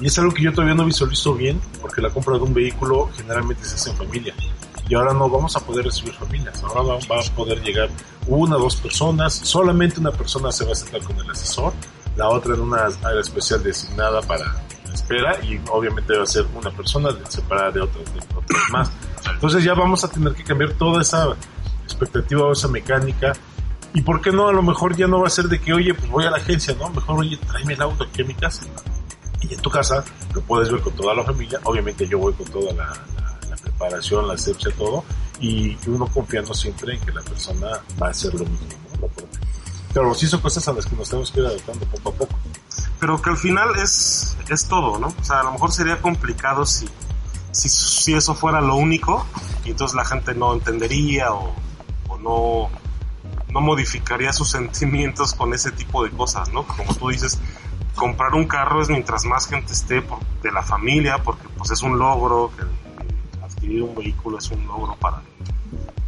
y 0.00 0.06
es 0.06 0.18
algo 0.18 0.32
que 0.32 0.42
yo 0.42 0.52
todavía 0.52 0.74
no 0.74 0.84
visualizo 0.84 1.34
bien 1.34 1.60
porque 1.80 2.00
la 2.00 2.10
compra 2.10 2.36
de 2.36 2.42
un 2.42 2.54
vehículo 2.54 3.10
generalmente 3.16 3.64
se 3.64 3.76
hace 3.76 3.90
en 3.90 3.96
familia. 3.96 4.34
Y 4.88 4.94
ahora 4.94 5.12
no 5.12 5.28
vamos 5.28 5.54
a 5.54 5.60
poder 5.60 5.84
recibir 5.84 6.14
familias, 6.14 6.62
ahora 6.62 6.98
va, 7.10 7.20
a 7.20 7.34
poder 7.34 7.62
llegar 7.62 7.90
una 8.26 8.56
dos 8.56 8.76
personas, 8.76 9.34
solamente 9.34 10.00
una 10.00 10.12
persona 10.12 10.50
se 10.50 10.64
va 10.64 10.72
a 10.72 10.74
sentar 10.74 11.02
con 11.02 11.18
el 11.18 11.30
asesor, 11.30 11.74
la 12.16 12.28
otra 12.28 12.54
en 12.54 12.60
una 12.60 12.86
área 13.02 13.20
especial 13.20 13.62
designada 13.62 14.22
para 14.22 14.46
la 14.46 14.94
espera 14.94 15.38
y 15.44 15.60
obviamente 15.70 16.16
va 16.16 16.22
a 16.22 16.26
ser 16.26 16.46
una 16.54 16.70
persona 16.70 17.10
separada 17.28 17.70
de 17.70 17.82
otras, 17.82 18.14
de 18.14 18.20
otras 18.34 18.70
más. 18.70 18.90
Entonces 19.30 19.62
ya 19.62 19.74
vamos 19.74 20.02
a 20.04 20.10
tener 20.10 20.32
que 20.32 20.42
cambiar 20.42 20.72
toda 20.72 21.02
esa 21.02 21.36
expectativa 21.84 22.46
o 22.46 22.52
esa 22.52 22.68
mecánica. 22.68 23.34
Y 23.94 24.02
por 24.02 24.20
qué 24.20 24.30
no, 24.30 24.48
a 24.48 24.52
lo 24.52 24.62
mejor 24.62 24.96
ya 24.96 25.06
no 25.06 25.20
va 25.20 25.26
a 25.28 25.30
ser 25.30 25.46
de 25.46 25.60
que, 25.60 25.72
oye, 25.72 25.94
pues 25.94 26.10
voy 26.10 26.24
a 26.24 26.30
la 26.30 26.36
agencia, 26.36 26.74
¿no? 26.78 26.90
Mejor, 26.90 27.20
oye, 27.20 27.36
tráeme 27.36 27.74
el 27.74 27.82
auto 27.82 28.04
aquí 28.04 28.22
a 28.22 28.24
mi 28.24 28.34
casa. 28.34 28.62
Y 29.40 29.54
en 29.54 29.60
tu 29.60 29.70
casa 29.70 30.04
lo 30.34 30.40
puedes 30.42 30.70
ver 30.70 30.80
con 30.80 30.92
toda 30.94 31.14
la 31.14 31.24
familia. 31.24 31.58
Obviamente 31.64 32.06
yo 32.06 32.18
voy 32.18 32.32
con 32.34 32.46
toda 32.46 32.72
la, 32.74 32.86
la, 32.86 33.48
la 33.48 33.56
preparación, 33.56 34.28
la 34.28 34.34
asepsia, 34.34 34.72
todo. 34.76 35.04
Y 35.40 35.76
uno 35.86 36.06
confiando 36.06 36.52
siempre 36.52 36.94
en 36.94 37.00
que 37.00 37.12
la 37.12 37.22
persona 37.22 37.68
va 38.00 38.08
a 38.08 38.10
hacer 38.10 38.34
lo 38.34 38.40
mismo, 38.40 38.66
¿no? 38.92 39.00
Lo 39.00 39.08
propio. 39.08 39.38
Pero 39.94 40.14
sí 40.14 40.26
son 40.26 40.40
cosas 40.40 40.66
a 40.68 40.72
las 40.72 40.84
que 40.86 40.96
nos 40.96 41.08
tenemos 41.08 41.30
que 41.30 41.40
ir 41.40 41.46
adaptando 41.46 41.86
poco 41.86 42.10
a 42.10 42.12
poco. 42.12 42.38
pero 43.00 43.20
que 43.22 43.30
al 43.30 43.36
final 43.36 43.76
es, 43.76 44.36
es 44.48 44.66
todo, 44.66 44.98
¿no? 44.98 45.08
O 45.08 45.24
sea, 45.24 45.40
a 45.40 45.44
lo 45.44 45.52
mejor 45.52 45.72
sería 45.72 46.00
complicado 46.02 46.66
si, 46.66 46.86
si, 47.52 47.68
si 47.68 48.14
eso 48.14 48.34
fuera 48.34 48.60
lo 48.60 48.76
único, 48.76 49.26
y 49.64 49.70
entonces 49.70 49.96
la 49.96 50.04
gente 50.04 50.34
no 50.34 50.52
entendería 50.52 51.32
o, 51.32 51.54
o 52.08 52.18
no, 52.18 52.70
no 53.52 53.60
modificaría 53.60 54.32
sus 54.32 54.50
sentimientos 54.52 55.34
con 55.34 55.54
ese 55.54 55.70
tipo 55.72 56.04
de 56.04 56.10
cosas, 56.10 56.52
¿no? 56.52 56.64
Como 56.66 56.94
tú 56.94 57.08
dices, 57.08 57.38
comprar 57.94 58.34
un 58.34 58.46
carro 58.46 58.80
es 58.82 58.88
mientras 58.88 59.24
más 59.24 59.46
gente 59.48 59.72
esté 59.72 60.02
por- 60.02 60.20
de 60.42 60.52
la 60.52 60.62
familia, 60.62 61.18
porque 61.22 61.48
pues 61.56 61.70
es 61.70 61.82
un 61.82 61.98
logro, 61.98 62.52
que, 62.56 62.64
adquirir 63.44 63.82
un 63.82 63.94
vehículo 63.94 64.38
es 64.38 64.50
un 64.50 64.66
logro 64.66 64.94
para, 64.96 65.20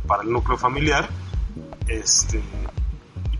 para 0.06 0.22
el 0.22 0.30
núcleo 0.30 0.56
familiar, 0.56 1.08
este, 1.88 2.42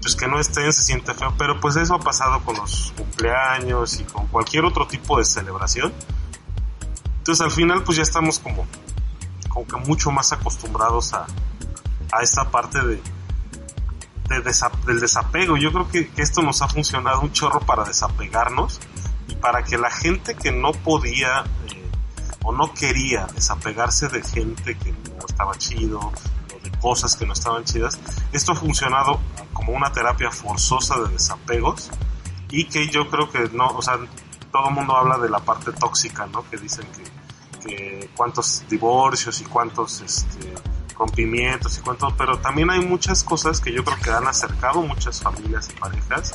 pues 0.03 0.17
que 0.17 0.27
no 0.27 0.41
estén 0.41 0.73
se 0.73 0.83
siente 0.83 1.15
feo, 1.15 1.33
pero 1.39 1.61
pues 1.61 1.77
eso 1.77 1.95
ha 1.95 2.01
pasado 2.01 2.41
con 2.41 2.57
los 2.57 2.93
cumpleaños 2.97 4.01
y 4.01 4.05
con 4.05 4.27
cualquier 4.29 4.65
otro 4.65 4.87
tipo 4.89 5.19
de 5.19 5.25
celebración. 5.25 5.93
Entonces 7.19 7.45
al 7.45 7.51
final 7.53 7.83
pues 7.85 7.97
ya 7.99 8.03
estamos 8.03 8.39
como, 8.39 8.67
como 9.49 9.67
que 9.67 9.77
mucho 9.87 10.11
más 10.11 10.33
acostumbrados 10.33 11.13
a, 11.13 11.27
a 12.13 12.23
esta 12.23 12.51
parte 12.51 12.81
de, 12.85 13.01
de 14.39 14.53
del 14.87 15.01
desapego. 15.01 15.57
Yo 15.57 15.73
creo 15.73 15.89
que, 15.89 16.09
que 16.09 16.23
esto 16.23 16.43
nos 16.43 16.63
ha 16.63 16.69
funcionado 16.69 17.21
un 17.21 17.33
chorro 17.33 17.61
para 17.61 17.85
desapegarnos 17.85 18.81
y 19.27 19.35
para 19.35 19.65
que 19.65 19.77
la 19.77 19.91
gente 19.91 20.37
que 20.37 20.53
no 20.53 20.73
podía 20.73 21.45
eh, 21.69 21.91
o 22.45 22.53
no 22.53 22.73
quería 22.73 23.27
desapegarse 23.27 24.09
de 24.09 24.23
gente 24.23 24.79
que 24.79 24.93
no 24.93 25.27
estaba 25.29 25.55
chido 25.57 25.99
o 25.99 26.61
de 26.63 26.71
cosas 26.79 27.17
que 27.17 27.27
no 27.27 27.33
estaban 27.33 27.65
chidas, 27.65 27.99
esto 28.33 28.53
ha 28.53 28.55
funcionado 28.55 29.19
como 29.53 29.73
una 29.73 29.93
terapia 29.93 30.31
forzosa 30.31 30.99
de 31.01 31.09
desapegos 31.09 31.91
y 32.51 32.65
que 32.65 32.89
yo 32.89 33.09
creo 33.11 33.31
que 33.31 33.51
no, 33.53 33.67
o 33.69 33.83
sea, 33.83 33.99
todo 34.53 34.69
el 34.69 34.75
mundo 34.75 34.97
habla 34.97 35.19
de 35.19 35.29
la 35.29 35.41
parte 35.41 35.73
tóxica, 35.73 36.27
¿no? 36.27 36.49
Que 36.49 36.57
dicen 36.57 36.87
que, 36.93 37.69
que 37.69 38.11
cuántos 38.17 38.65
divorcios 38.69 39.41
y 39.41 39.45
cuántos 39.45 40.01
este, 40.01 40.55
rompimientos 41.01 41.79
y 41.79 41.81
cuánto, 41.81 42.15
pero 42.17 42.39
también 42.39 42.71
hay 42.71 42.81
muchas 42.81 43.25
cosas 43.25 43.59
que 43.61 43.73
yo 43.73 43.83
creo 43.83 43.99
que 43.99 44.11
han 44.11 44.27
acercado 44.27 44.83
muchas 44.83 45.21
familias 45.23 45.71
y 45.71 45.81
parejas 45.81 46.35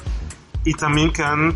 y 0.64 0.74
también 0.74 1.14
que 1.14 1.24
han 1.24 1.56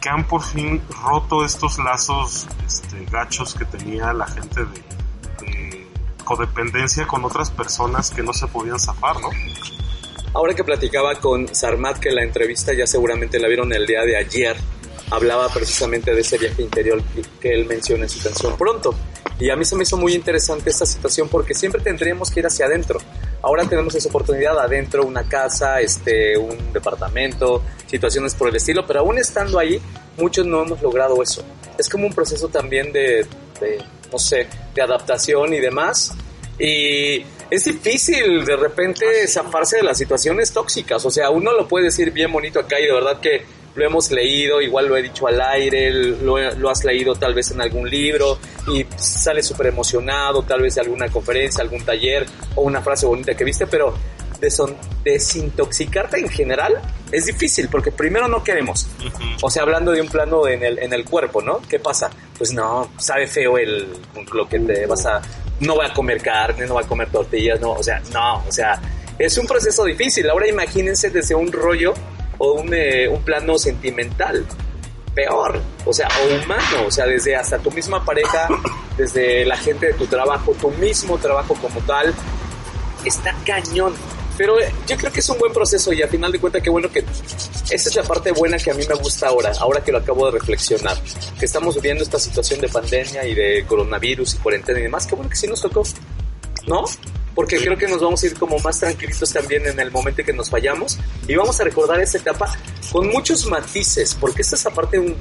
que 0.00 0.08
han 0.08 0.24
por 0.24 0.44
fin 0.44 0.80
roto 1.02 1.44
estos 1.44 1.78
lazos 1.78 2.46
este, 2.64 3.04
gachos 3.06 3.54
que 3.54 3.64
tenía 3.64 4.12
la 4.12 4.28
gente 4.28 4.60
de, 4.60 5.44
de 5.44 5.86
codependencia 6.24 7.08
con 7.08 7.24
otras 7.24 7.50
personas 7.50 8.12
que 8.12 8.22
no 8.22 8.32
se 8.32 8.46
podían 8.46 8.78
zafar, 8.78 9.20
¿no? 9.20 9.30
Ahora 10.34 10.54
que 10.54 10.62
platicaba 10.62 11.16
con 11.16 11.52
Sarmat, 11.52 11.98
que 11.98 12.12
la 12.12 12.22
entrevista 12.22 12.72
ya 12.72 12.86
seguramente 12.86 13.40
la 13.40 13.48
vieron 13.48 13.72
el 13.72 13.84
día 13.84 14.02
de 14.02 14.16
ayer, 14.16 14.56
hablaba 15.10 15.48
precisamente 15.48 16.14
de 16.14 16.20
ese 16.20 16.38
viaje 16.38 16.62
interior 16.62 17.02
que 17.40 17.52
él 17.52 17.66
menciona 17.66 18.04
en 18.04 18.10
su 18.10 18.22
canción 18.22 18.56
Pronto. 18.56 18.94
Y 19.40 19.50
a 19.50 19.56
mí 19.56 19.64
se 19.64 19.76
me 19.76 19.84
hizo 19.84 19.96
muy 19.96 20.14
interesante 20.14 20.70
esta 20.70 20.84
situación 20.84 21.28
porque 21.28 21.54
siempre 21.54 21.80
tendríamos 21.80 22.30
que 22.30 22.40
ir 22.40 22.46
hacia 22.46 22.66
adentro. 22.66 22.98
Ahora 23.40 23.64
tenemos 23.68 23.94
esa 23.94 24.08
oportunidad 24.08 24.58
adentro, 24.58 25.04
una 25.04 25.28
casa, 25.28 25.80
este, 25.80 26.36
un 26.36 26.72
departamento, 26.72 27.62
situaciones 27.86 28.34
por 28.34 28.48
el 28.48 28.56
estilo, 28.56 28.84
pero 28.86 29.00
aún 29.00 29.18
estando 29.18 29.58
ahí, 29.58 29.80
muchos 30.16 30.44
no 30.44 30.64
hemos 30.64 30.82
logrado 30.82 31.22
eso. 31.22 31.44
Es 31.78 31.88
como 31.88 32.06
un 32.06 32.12
proceso 32.12 32.48
también 32.48 32.92
de, 32.92 33.26
de 33.60 33.78
no 34.10 34.18
sé, 34.18 34.48
de 34.74 34.82
adaptación 34.82 35.54
y 35.54 35.60
demás. 35.60 36.12
Y 36.58 37.24
es 37.50 37.64
difícil 37.64 38.44
de 38.44 38.56
repente 38.56 39.26
zafarse 39.28 39.76
de 39.76 39.82
las 39.84 39.98
situaciones 39.98 40.52
tóxicas. 40.52 41.04
O 41.04 41.10
sea, 41.10 41.30
uno 41.30 41.52
lo 41.52 41.68
puede 41.68 41.86
decir 41.86 42.10
bien 42.10 42.32
bonito 42.32 42.58
acá 42.58 42.80
y 42.80 42.86
de 42.86 42.92
verdad 42.92 43.20
que 43.20 43.44
lo 43.78 43.86
hemos 43.86 44.10
leído, 44.10 44.60
igual 44.60 44.88
lo 44.88 44.96
he 44.96 45.02
dicho 45.02 45.26
al 45.26 45.40
aire, 45.40 45.90
lo, 45.90 46.38
lo 46.54 46.70
has 46.70 46.84
leído 46.84 47.14
tal 47.14 47.34
vez 47.34 47.50
en 47.50 47.60
algún 47.60 47.88
libro 47.88 48.38
y 48.66 48.84
sales 48.96 49.46
súper 49.46 49.68
emocionado, 49.68 50.42
tal 50.42 50.62
vez 50.62 50.74
de 50.74 50.82
alguna 50.82 51.08
conferencia, 51.08 51.62
algún 51.62 51.84
taller 51.84 52.26
o 52.56 52.62
una 52.62 52.82
frase 52.82 53.06
bonita 53.06 53.34
que 53.34 53.44
viste, 53.44 53.66
pero 53.66 53.94
desintoxicarte 55.04 56.18
en 56.18 56.28
general 56.28 56.80
es 57.10 57.26
difícil 57.26 57.68
porque 57.68 57.90
primero 57.90 58.28
no 58.28 58.44
queremos. 58.44 58.86
O 59.42 59.50
sea, 59.50 59.62
hablando 59.62 59.92
de 59.92 60.00
un 60.00 60.08
plano 60.08 60.46
en 60.46 60.62
el, 60.62 60.78
en 60.78 60.92
el 60.92 61.04
cuerpo, 61.04 61.42
¿no? 61.42 61.60
¿Qué 61.68 61.78
pasa? 61.78 62.10
Pues 62.36 62.52
no, 62.52 62.90
sabe 62.98 63.26
feo 63.26 63.58
el, 63.58 63.88
lo 64.32 64.48
que 64.48 64.58
te 64.60 64.86
vas 64.86 65.06
a... 65.06 65.20
No 65.60 65.74
voy 65.74 65.86
a 65.86 65.92
comer 65.92 66.22
carne, 66.22 66.66
no 66.66 66.74
voy 66.74 66.84
a 66.84 66.86
comer 66.86 67.10
tortillas, 67.10 67.60
no, 67.60 67.72
o 67.72 67.82
sea, 67.82 68.00
no, 68.12 68.44
o 68.46 68.52
sea, 68.52 68.80
es 69.18 69.36
un 69.38 69.46
proceso 69.46 69.84
difícil. 69.84 70.30
Ahora 70.30 70.46
imagínense 70.46 71.10
desde 71.10 71.34
un 71.34 71.50
rollo 71.50 71.94
o 72.38 72.52
un, 72.52 72.72
eh, 72.72 73.08
un 73.08 73.22
plano 73.22 73.58
sentimental, 73.58 74.46
peor, 75.14 75.60
o 75.84 75.92
sea, 75.92 76.08
o 76.22 76.44
humano, 76.44 76.86
o 76.86 76.90
sea, 76.90 77.06
desde 77.06 77.34
hasta 77.34 77.58
tu 77.58 77.70
misma 77.70 78.04
pareja, 78.04 78.48
desde 78.96 79.44
la 79.44 79.56
gente 79.56 79.86
de 79.86 79.94
tu 79.94 80.06
trabajo, 80.06 80.52
tu 80.60 80.70
mismo 80.72 81.18
trabajo 81.18 81.54
como 81.54 81.80
tal, 81.80 82.14
está 83.04 83.34
cañón. 83.44 83.94
Pero 84.36 84.60
eh, 84.60 84.72
yo 84.86 84.96
creo 84.96 85.10
que 85.10 85.18
es 85.18 85.28
un 85.28 85.38
buen 85.38 85.52
proceso 85.52 85.92
y 85.92 86.00
a 86.00 86.06
final 86.06 86.30
de 86.30 86.38
cuentas 86.38 86.62
qué 86.62 86.70
bueno 86.70 86.88
que 86.88 87.00
esa 87.70 87.88
es 87.88 87.96
la 87.96 88.04
parte 88.04 88.30
buena 88.30 88.56
que 88.56 88.70
a 88.70 88.74
mí 88.74 88.84
me 88.88 88.94
gusta 88.94 89.26
ahora, 89.26 89.50
ahora 89.58 89.82
que 89.82 89.90
lo 89.90 89.98
acabo 89.98 90.26
de 90.26 90.38
reflexionar, 90.38 90.96
que 91.38 91.44
estamos 91.44 91.74
viviendo 91.74 92.04
esta 92.04 92.20
situación 92.20 92.60
de 92.60 92.68
pandemia 92.68 93.26
y 93.26 93.34
de 93.34 93.64
coronavirus 93.66 94.34
y 94.34 94.38
cuarentena 94.38 94.78
y 94.78 94.82
demás, 94.82 95.06
qué 95.08 95.16
bueno 95.16 95.28
que 95.28 95.36
sí 95.36 95.48
nos 95.48 95.60
tocó, 95.60 95.82
¿no? 96.68 96.84
Porque 97.38 97.56
creo 97.56 97.78
que 97.78 97.86
nos 97.86 98.00
vamos 98.00 98.20
a 98.20 98.26
ir 98.26 98.36
como 98.36 98.58
más 98.58 98.80
tranquilitos 98.80 99.32
también 99.32 99.64
en 99.64 99.78
el 99.78 99.92
momento 99.92 100.22
en 100.22 100.26
que 100.26 100.32
nos 100.32 100.50
vayamos 100.50 100.98
y 101.28 101.36
vamos 101.36 101.60
a 101.60 101.62
recordar 101.62 102.00
esta 102.00 102.18
etapa 102.18 102.52
con 102.90 103.06
muchos 103.06 103.46
matices, 103.46 104.12
porque 104.16 104.42
esta 104.42 104.56
es 104.56 104.66
aparte 104.66 104.98
un, 104.98 105.16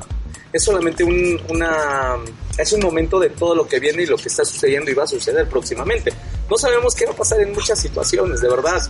es 0.51 0.63
solamente 0.63 1.03
un, 1.03 1.39
una, 1.47 2.15
es 2.57 2.73
un 2.73 2.81
momento 2.81 3.19
de 3.19 3.29
todo 3.29 3.53
lo 3.53 3.67
que 3.67 3.79
viene 3.79 4.01
y 4.01 4.07
lo 4.07 4.17
que 4.17 4.29
está 4.29 4.43
sucediendo 4.43 4.89
y 4.89 4.95
va 4.95 5.03
a 5.03 5.07
suceder 5.07 5.47
próximamente. 5.47 6.11
No 6.49 6.57
sabemos 6.57 6.95
qué 6.95 7.05
va 7.05 7.11
a 7.11 7.15
pasar 7.15 7.39
en 7.39 7.53
muchas 7.53 7.79
situaciones, 7.79 8.41
de 8.41 8.49
verdad. 8.49 8.81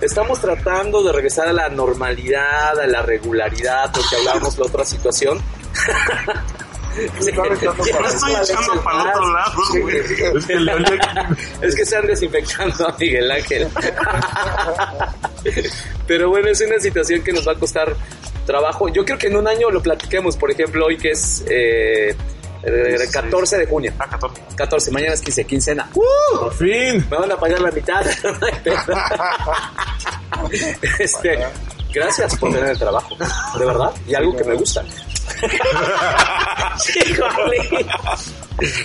Estamos 0.00 0.40
tratando 0.40 1.04
de 1.04 1.12
regresar 1.12 1.46
a 1.46 1.52
la 1.52 1.68
normalidad, 1.68 2.76
a 2.76 2.88
la 2.88 3.02
regularidad, 3.02 3.92
porque 3.92 4.16
hablábamos 4.16 4.58
la 4.58 4.66
otra 4.66 4.84
situación. 4.84 5.40
Está 7.18 7.42
aventando 7.42 7.84
Ya 7.86 7.96
para 7.96 8.08
estoy 8.08 8.32
echando 8.34 8.82
para 8.82 9.02
el 9.02 9.08
otro 9.08 9.32
lado, 9.32 9.52
güey. 9.82 9.96
Es 9.98 10.46
que 10.46 10.54
le 10.56 10.74
olía- 10.74 11.28
Es 11.62 11.74
que 11.74 11.82
están 11.82 12.06
desinfectando 12.06 12.88
a 12.88 12.96
Miguel 12.98 13.30
Ángel. 13.30 13.68
Pero 16.06 16.30
bueno, 16.30 16.48
es 16.48 16.60
una 16.60 16.78
situación 16.78 17.22
que 17.22 17.32
nos 17.32 17.46
va 17.46 17.52
a 17.52 17.56
costar 17.56 17.94
trabajo. 18.46 18.88
Yo 18.88 19.04
creo 19.04 19.18
que 19.18 19.26
en 19.28 19.36
un 19.36 19.46
año 19.46 19.70
lo 19.70 19.82
platiquemos, 19.82 20.36
por 20.36 20.50
ejemplo, 20.50 20.86
hoy 20.86 20.96
que 20.96 21.10
es 21.10 21.44
eh, 21.48 22.14
eh, 22.62 23.08
14 23.12 23.58
de 23.58 23.66
junio. 23.66 23.92
Ah, 23.98 24.06
14. 24.10 24.40
14, 24.56 24.90
mañana 24.90 25.14
es 25.14 25.20
15, 25.20 25.44
quincena. 25.44 25.90
Por 25.92 26.54
fin. 26.54 27.06
Me 27.10 27.16
van 27.18 27.30
a 27.30 27.36
pagar 27.36 27.60
la 27.60 27.70
mitad. 27.70 28.04
este, 30.98 31.38
gracias 31.92 32.36
por 32.36 32.52
tener 32.52 32.70
el 32.70 32.78
trabajo, 32.78 33.16
de 33.58 33.64
verdad, 33.66 33.90
y 34.06 34.14
algo 34.14 34.36
que 34.36 34.44
me 34.44 34.54
gusta. 34.54 34.82
sí, 36.78 37.00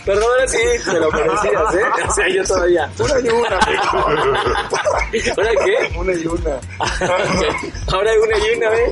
Perdón, 0.06 0.24
ahora 0.32 0.48
sí, 0.48 0.58
te 0.86 1.00
lo 1.00 1.12
merecías, 1.12 1.76
¿eh? 1.76 1.82
O 2.08 2.14
sea, 2.14 2.28
yo 2.30 2.44
todavía. 2.44 2.92
Una 3.00 3.20
y 3.20 3.30
una. 3.30 3.60
¿Ahora 5.38 5.52
qué? 5.66 5.98
Una 5.98 6.14
y 6.14 6.26
una. 6.28 6.60
Ahora 7.92 8.12
hay 8.12 8.18
una 8.18 8.38
y 8.38 8.58
una 8.58 8.70
vez. 8.70 8.92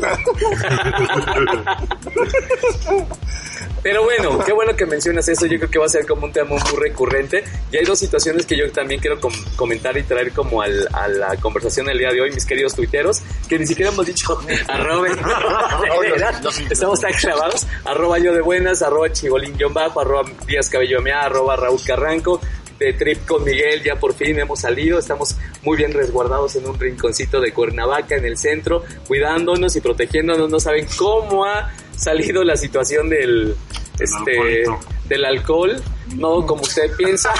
Pero 3.83 4.03
bueno, 4.03 4.37
qué 4.45 4.53
bueno 4.53 4.75
que 4.75 4.85
mencionas 4.85 5.27
eso. 5.27 5.45
Yo 5.47 5.57
creo 5.57 5.69
que 5.71 5.79
va 5.79 5.85
a 5.85 5.89
ser 5.89 6.05
como 6.05 6.25
un 6.25 6.31
tema 6.31 6.49
muy 6.51 6.59
recurrente. 6.79 7.43
Y 7.71 7.77
hay 7.77 7.85
dos 7.85 7.97
situaciones 7.99 8.45
que 8.45 8.55
yo 8.57 8.71
también 8.71 9.01
quiero 9.01 9.19
com- 9.19 9.33
comentar 9.55 9.97
y 9.97 10.03
traer 10.03 10.31
como 10.33 10.61
al- 10.61 10.87
a 10.93 11.07
la 11.07 11.35
conversación 11.37 11.89
el 11.89 11.97
día 11.97 12.11
de 12.11 12.21
hoy, 12.21 12.31
mis 12.31 12.45
queridos 12.45 12.75
tuiteros, 12.75 13.21
que 13.49 13.57
ni 13.57 13.65
siquiera 13.65 13.91
hemos 13.91 14.05
dicho 14.05 14.39
verdad, 14.47 16.41
Estamos 16.69 16.99
tan 17.01 17.13
clavados. 17.13 17.65
Arroba 17.85 18.19
yo 18.19 18.33
de 18.33 18.41
buenas, 18.41 18.81
arroba 18.83 19.11
chibolín 19.11 19.57
guion 19.57 19.73
bajo, 19.73 20.01
arroba 20.01 20.29
díaz 20.45 20.69
cabello 20.71 21.01
mea, 21.01 21.21
arroba 21.21 21.55
Raúl 21.55 21.81
Carranco. 21.85 22.41
De 22.79 22.93
trip 22.93 23.27
con 23.27 23.43
Miguel, 23.43 23.83
ya 23.83 23.97
por 23.97 24.15
fin 24.15 24.39
hemos 24.39 24.61
salido. 24.61 24.97
Estamos 24.97 25.35
muy 25.61 25.77
bien 25.77 25.93
resguardados 25.93 26.55
en 26.55 26.67
un 26.67 26.79
rinconcito 26.79 27.39
de 27.39 27.53
Cuernavaca, 27.53 28.15
en 28.15 28.25
el 28.25 28.39
centro, 28.39 28.83
cuidándonos 29.07 29.75
y 29.75 29.81
protegiéndonos. 29.81 30.49
No 30.49 30.59
saben 30.59 30.87
cómo 30.97 31.45
ha 31.45 31.71
salido 31.95 32.43
la 32.43 32.57
situación 32.57 33.07
del, 33.07 33.55
este, 34.01 34.63
del 35.07 35.25
alcohol, 35.25 35.81
no 36.15 36.45
como 36.45 36.61
usted 36.61 36.95
piensa, 36.95 37.33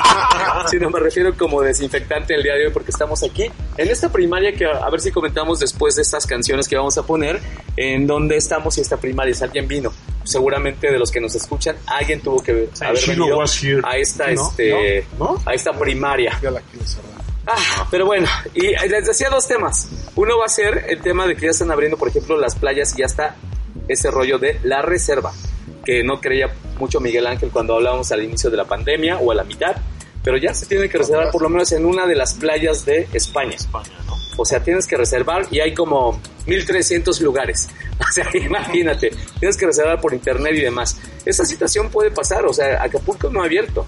sino 0.70 0.90
me 0.90 1.00
refiero 1.00 1.36
como 1.36 1.62
desinfectante 1.62 2.34
el 2.34 2.42
día 2.42 2.54
de 2.54 2.66
hoy 2.66 2.72
porque 2.72 2.90
estamos 2.90 3.22
aquí 3.22 3.50
en 3.76 3.88
esta 3.88 4.10
primaria 4.10 4.52
que 4.52 4.66
a, 4.66 4.88
ver 4.90 5.00
si 5.00 5.10
comentamos 5.10 5.60
después 5.60 5.96
de 5.96 6.02
estas 6.02 6.26
canciones 6.26 6.68
que 6.68 6.76
vamos 6.76 6.96
a 6.98 7.02
poner, 7.02 7.40
en 7.76 8.06
dónde 8.06 8.36
estamos 8.36 8.78
y 8.78 8.80
esta 8.80 8.96
primaria, 8.96 9.34
si 9.34 9.44
alguien 9.44 9.66
vino. 9.66 9.92
seguramente 10.24 10.90
de 10.90 10.98
los 10.98 11.10
que 11.10 11.20
nos 11.20 11.34
escuchan, 11.34 11.76
alguien 11.86 12.20
tuvo 12.20 12.42
que 12.42 12.68
haber 12.80 12.96
Shiro 12.96 13.38
venido 13.38 13.40
a 13.84 13.96
esta, 13.96 14.30
¿No? 14.30 14.48
este, 14.48 15.06
¿No? 15.18 15.42
a 15.46 15.54
esta 15.54 15.72
primaria. 15.72 16.38
Ya 16.42 16.50
la 16.50 16.60
quiero 16.60 16.86
cerrar. 16.86 17.18
Ah, 17.46 17.88
pero 17.90 18.04
bueno, 18.04 18.28
y 18.52 18.76
les 18.88 19.06
decía 19.06 19.30
dos 19.30 19.48
temas. 19.48 19.88
Uno 20.16 20.36
va 20.36 20.44
a 20.44 20.48
ser 20.50 20.84
el 20.88 21.00
tema 21.00 21.26
de 21.26 21.34
que 21.34 21.46
ya 21.46 21.50
están 21.50 21.70
abriendo, 21.70 21.96
por 21.96 22.08
ejemplo, 22.08 22.36
las 22.36 22.56
playas 22.56 22.92
y 22.94 22.98
ya 22.98 23.06
está 23.06 23.36
ese 23.88 24.10
rollo 24.10 24.38
de 24.38 24.60
la 24.64 24.82
reserva, 24.82 25.32
que 25.88 26.04
no 26.04 26.20
creía 26.20 26.50
mucho 26.78 27.00
Miguel 27.00 27.26
Ángel 27.26 27.48
cuando 27.48 27.74
hablábamos 27.74 28.12
al 28.12 28.22
inicio 28.22 28.50
de 28.50 28.58
la 28.58 28.66
pandemia 28.66 29.16
o 29.16 29.32
a 29.32 29.34
la 29.34 29.42
mitad, 29.42 29.74
pero 30.22 30.36
ya 30.36 30.52
se 30.52 30.66
tiene 30.66 30.86
que 30.86 30.98
reservar 30.98 31.30
por 31.30 31.40
lo 31.40 31.48
menos 31.48 31.72
en 31.72 31.86
una 31.86 32.06
de 32.06 32.14
las 32.14 32.34
playas 32.34 32.84
de 32.84 33.08
España. 33.14 33.54
España, 33.54 33.98
¿no? 34.06 34.14
O 34.36 34.44
sea, 34.44 34.62
tienes 34.62 34.86
que 34.86 34.98
reservar 34.98 35.46
y 35.50 35.60
hay 35.60 35.72
como 35.72 36.20
1300 36.46 37.22
lugares. 37.22 37.70
O 37.98 38.12
sea, 38.12 38.28
imagínate, 38.34 39.10
tienes 39.40 39.56
que 39.56 39.64
reservar 39.64 39.98
por 40.00 40.12
internet 40.12 40.52
y 40.56 40.60
demás. 40.60 41.00
Esa 41.24 41.46
situación 41.46 41.88
puede 41.90 42.10
pasar, 42.10 42.44
o 42.44 42.52
sea, 42.52 42.82
Acapulco 42.82 43.30
no 43.30 43.42
ha 43.42 43.46
abierto. 43.46 43.86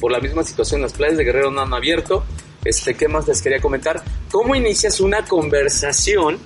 Por 0.00 0.10
la 0.10 0.18
misma 0.18 0.42
situación, 0.42 0.82
las 0.82 0.94
playas 0.94 1.16
de 1.16 1.24
Guerrero 1.24 1.52
no 1.52 1.60
han 1.60 1.72
abierto. 1.72 2.24
Este, 2.64 2.94
¿qué 2.94 3.06
más 3.06 3.28
les 3.28 3.40
quería 3.40 3.60
comentar? 3.60 4.02
¿Cómo 4.32 4.56
inicias 4.56 4.98
una 4.98 5.24
conversación 5.24 6.38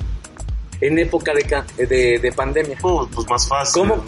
en 0.82 0.98
época 0.98 1.32
de, 1.32 1.86
de, 1.86 2.18
de 2.18 2.32
pandemia? 2.32 2.76
Uh, 2.82 3.06
pues 3.06 3.28
más 3.28 3.48
fácil. 3.48 3.82
¿Cómo? 3.82 4.04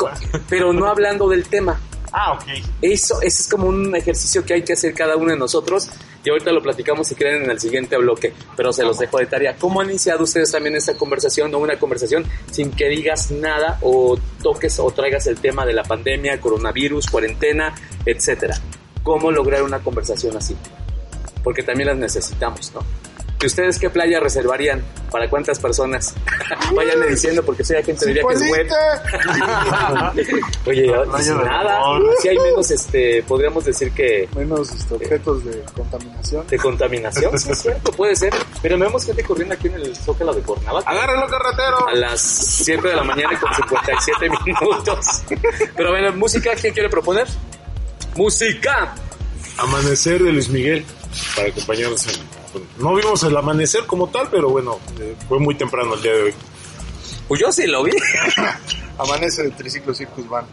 Pero 0.49 0.73
no 0.73 0.87
hablando 0.87 1.29
del 1.29 1.47
tema. 1.49 1.81
Ah, 2.13 2.33
ok. 2.33 2.45
Eso, 2.83 3.21
ese 3.23 3.43
es 3.43 3.49
como 3.49 3.69
un 3.69 3.95
ejercicio 3.97 4.45
que 4.45 4.55
hay 4.55 4.63
que 4.63 4.75
hacer 4.75 4.93
cada 4.93 5.17
uno 5.17 5.31
de 5.31 5.39
nosotros 5.39 5.89
y 6.25 6.31
ahorita 6.31 6.53
lo 6.53 6.63
platicamos 6.63 7.09
si 7.09 7.15
quieren 7.15 7.45
en 7.45 7.51
el 7.51 7.61
siguiente 7.61 7.97
bloque, 7.97 8.33
pero 8.57 8.73
se 8.73 8.83
los 8.83 8.99
dejo 8.99 9.19
de 9.19 9.27
tarea. 9.27 9.57
¿Cómo 9.57 9.81
han 9.81 9.91
iniciado 9.91 10.25
ustedes 10.25 10.51
también 10.51 10.75
esta 10.75 10.97
conversación 10.97 11.55
o 11.55 11.59
una 11.59 11.79
conversación 11.79 12.25
sin 12.51 12.71
que 12.71 12.89
digas 12.89 13.31
nada 13.31 13.79
o 13.83 14.17
toques 14.43 14.79
o 14.79 14.91
traigas 14.91 15.27
el 15.27 15.39
tema 15.39 15.67
de 15.67 15.75
la 15.75 15.83
pandemia, 15.83 16.41
coronavirus, 16.41 17.07
cuarentena, 17.09 17.75
etcétera? 18.07 18.59
¿Cómo 19.03 19.31
lograr 19.31 19.63
una 19.63 19.81
conversación 19.81 20.37
así? 20.37 20.57
Porque 21.43 21.63
también 21.63 21.89
las 21.89 21.99
necesitamos, 21.99 22.73
¿no? 22.75 22.81
¿Y 23.45 23.47
ustedes 23.47 23.79
qué 23.79 23.91
playa 23.91 24.21
reservarían? 24.21 24.83
¿Para 25.11 25.29
cuántas 25.29 25.59
personas? 25.59 26.15
Váyanme 26.75 27.09
diciendo 27.09 27.43
porque 27.45 27.63
soy 27.63 27.77
agente 27.77 28.07
de 28.07 28.15
viajes 28.15 28.41
web. 28.51 28.67
Oye, 30.67 30.87
y 30.87 31.23
sin 31.23 31.37
nada, 31.45 31.79
si 32.23 32.29
hay 32.31 32.39
menos, 32.39 32.71
este, 32.71 33.23
podríamos 33.25 33.67
decir 33.67 33.93
que 33.93 34.27
Menos 34.35 34.73
este, 34.73 34.95
objetos 34.95 35.45
de 35.45 35.63
contaminación. 35.77 36.47
de 36.47 36.57
contaminación, 36.59 37.39
sí 37.39 37.51
es 37.53 37.59
cierto, 37.59 37.93
puede 37.93 38.17
ser. 38.17 38.33
Pero 38.63 38.79
vemos 38.79 39.05
gente 39.05 39.23
corriendo 39.23 39.55
aquí 39.55 39.67
en 39.69 39.75
el 39.75 39.95
Zócalo 39.95 40.33
de 40.33 40.41
Cuernavaca. 40.41 40.91
¡Agárrenlo, 40.91 41.27
carretero! 41.27 41.87
A 41.87 41.95
las 41.95 42.23
7 42.23 42.89
de 42.89 42.97
la 42.97 43.05
mañana 43.05 43.35
y 43.35 43.37
con 43.37 43.55
57 43.55 44.31
minutos. 44.47 45.07
Pero 45.77 45.91
bueno, 45.91 46.13
música, 46.17 46.53
¿quién 46.59 46.73
quiere 46.73 46.89
proponer? 46.89 47.27
¡Música! 48.17 48.95
Amanecer 49.59 50.23
de 50.23 50.33
Luis 50.33 50.49
Miguel 50.49 50.83
para 51.37 51.49
acompañarnos 51.49 52.07
en- 52.07 52.44
no 52.79 52.95
vimos 52.95 53.23
el 53.25 53.37
amanecer 53.37 53.87
como 53.87 54.09
tal, 54.09 54.29
pero 54.31 54.49
bueno, 54.51 54.79
eh, 55.01 55.15
fue 55.29 55.39
muy 55.39 55.55
temprano 55.55 55.95
el 55.95 56.03
día 56.03 56.13
de 56.13 56.23
hoy. 56.25 56.35
Pues 57.29 57.41
yo 57.41 57.51
sí 57.53 57.67
lo 57.67 57.83
vi. 57.85 57.93
Amanece 58.99 59.43
de 59.45 59.51
Triciclo 59.51 59.95
Circus 59.95 60.29
Van. 60.29 60.45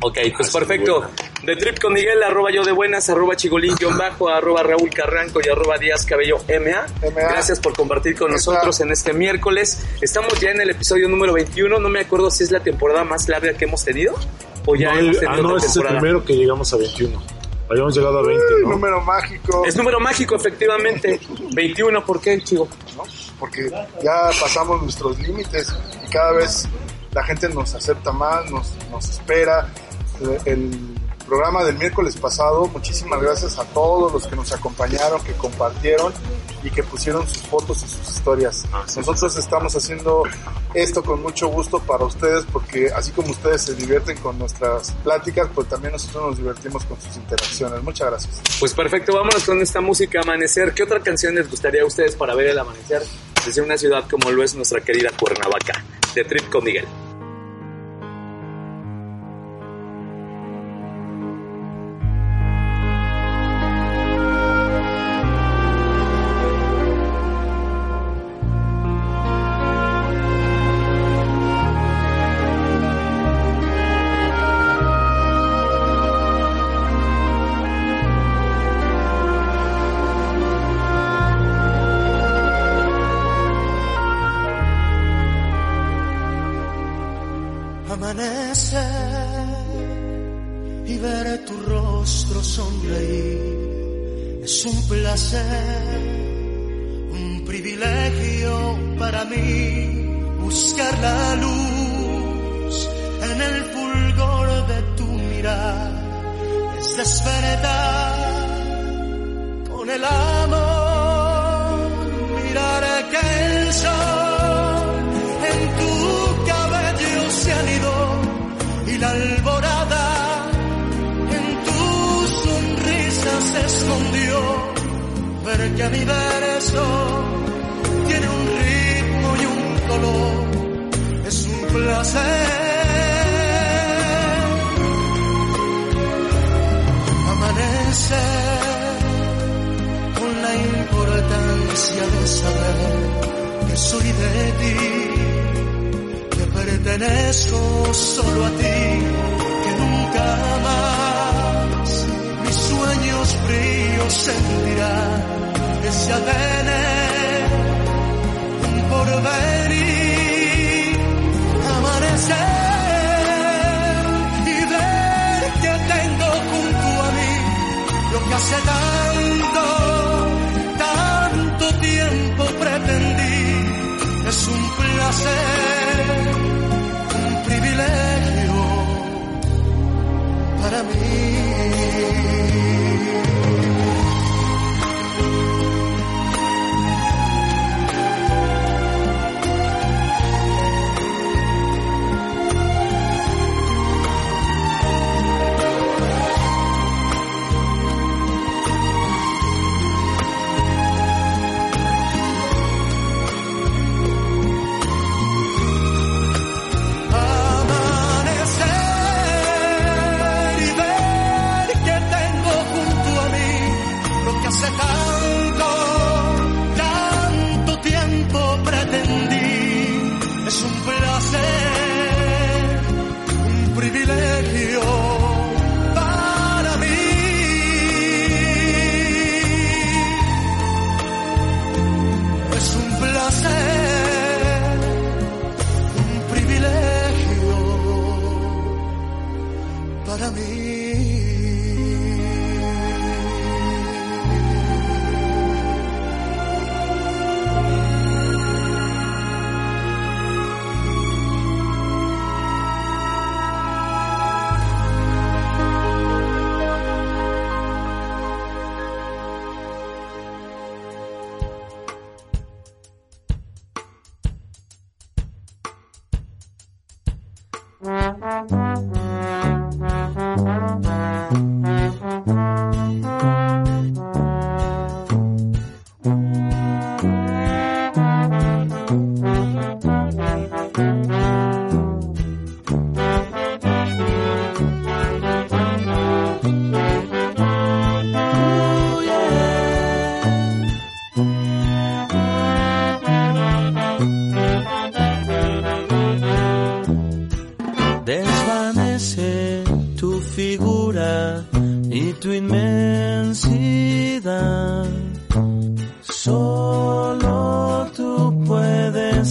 Ok, 0.00 0.16
pues 0.36 0.48
Ah, 0.54 0.58
perfecto. 0.60 1.10
De 1.42 1.56
Trip 1.56 1.80
con 1.80 1.92
Miguel, 1.92 2.22
arroba 2.22 2.50
yo 2.52 2.62
de 2.62 2.70
buenas, 2.70 3.08
arroba 3.10 3.34
chigolín 3.34 3.74
guion 3.74 3.98
bajo, 3.98 4.28
arroba 4.28 4.62
Raúl 4.62 4.90
Carranco 4.90 5.40
y 5.44 5.48
arroba 5.48 5.76
Díaz 5.78 6.04
Cabello 6.06 6.36
MA. 6.48 6.86
MA. 7.10 7.20
Gracias 7.20 7.58
por 7.58 7.74
compartir 7.74 8.14
con 8.16 8.28
MA. 8.28 8.34
nosotros 8.36 8.78
en 8.80 8.92
este 8.92 9.12
miércoles. 9.12 9.84
Estamos 10.00 10.38
ya 10.40 10.50
en 10.50 10.60
el 10.60 10.70
episodio 10.70 11.08
número 11.08 11.32
21. 11.32 11.80
No 11.80 11.88
me 11.88 12.00
acuerdo 12.00 12.30
si 12.30 12.44
es 12.44 12.52
la 12.52 12.60
temporada 12.60 13.02
más 13.02 13.28
larga 13.28 13.54
que 13.54 13.64
hemos 13.64 13.84
tenido 13.84 14.14
o 14.66 14.76
ya 14.76 14.92
No, 14.92 14.98
hemos 15.00 15.16
el- 15.16 15.26
ah, 15.26 15.30
tenido 15.32 15.42
no, 15.42 15.48
otra 15.54 15.56
este 15.56 15.66
es 15.66 15.76
el 15.76 15.82
temporada. 15.82 16.00
primero 16.00 16.24
que 16.24 16.36
llegamos 16.36 16.72
a 16.72 16.76
21. 16.76 17.22
Habíamos 17.70 17.94
llegado 17.94 18.18
a 18.18 18.22
20, 18.22 18.44
Uy, 18.54 18.62
¿no? 18.62 18.68
Número 18.70 19.00
mágico. 19.02 19.64
Es 19.66 19.76
número 19.76 20.00
mágico, 20.00 20.36
efectivamente. 20.36 21.20
21, 21.54 22.04
¿por 22.04 22.20
qué, 22.20 22.40
chico? 22.42 22.68
¿no? 22.96 23.02
Porque 23.38 23.70
ya 24.02 24.30
pasamos 24.40 24.82
nuestros 24.82 25.18
límites 25.18 25.74
y 26.06 26.10
cada 26.10 26.32
vez 26.32 26.66
la 27.12 27.22
gente 27.24 27.48
nos 27.48 27.74
acepta 27.74 28.10
más, 28.12 28.50
nos, 28.50 28.74
nos 28.90 29.08
espera. 29.10 29.68
Eh, 30.20 30.38
El 30.46 30.97
programa 31.28 31.62
del 31.62 31.76
miércoles 31.76 32.16
pasado, 32.16 32.66
muchísimas 32.68 33.20
gracias 33.20 33.58
a 33.58 33.64
todos 33.66 34.12
los 34.12 34.26
que 34.26 34.34
nos 34.34 34.50
acompañaron, 34.52 35.22
que 35.22 35.32
compartieron 35.34 36.12
y 36.64 36.70
que 36.70 36.82
pusieron 36.82 37.28
sus 37.28 37.42
fotos 37.42 37.84
y 37.84 37.88
sus 37.88 38.16
historias. 38.16 38.64
Nosotros 38.96 39.36
estamos 39.36 39.76
haciendo 39.76 40.24
esto 40.74 41.02
con 41.02 41.22
mucho 41.22 41.48
gusto 41.48 41.78
para 41.80 42.04
ustedes 42.04 42.44
porque 42.52 42.90
así 42.94 43.12
como 43.12 43.30
ustedes 43.30 43.62
se 43.62 43.74
divierten 43.74 44.16
con 44.18 44.38
nuestras 44.38 44.92
pláticas, 45.04 45.48
pues 45.54 45.68
también 45.68 45.92
nosotros 45.92 46.30
nos 46.30 46.38
divertimos 46.38 46.84
con 46.84 47.00
sus 47.00 47.16
interacciones. 47.16 47.82
Muchas 47.82 48.08
gracias. 48.08 48.42
Pues 48.58 48.74
perfecto, 48.74 49.14
vámonos 49.14 49.44
con 49.44 49.60
esta 49.60 49.80
música 49.80 50.20
Amanecer. 50.22 50.72
¿Qué 50.74 50.82
otra 50.82 51.00
canción 51.00 51.34
les 51.34 51.48
gustaría 51.48 51.82
a 51.82 51.86
ustedes 51.86 52.16
para 52.16 52.34
ver 52.34 52.48
el 52.48 52.58
amanecer 52.58 53.02
desde 53.44 53.60
una 53.60 53.76
ciudad 53.76 54.04
como 54.10 54.30
lo 54.30 54.42
es 54.42 54.54
nuestra 54.54 54.80
querida 54.80 55.10
Cuernavaca? 55.18 55.84
De 56.14 56.24
Trip 56.24 56.50
con 56.50 56.64
Miguel. 56.64 56.86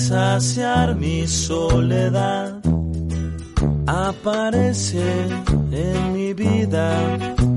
Saciar 0.07 0.95
mi 0.95 1.27
soledad. 1.27 2.61
Aparece 3.85 5.05
en 5.71 6.13
mi 6.13 6.33
vida 6.33 6.89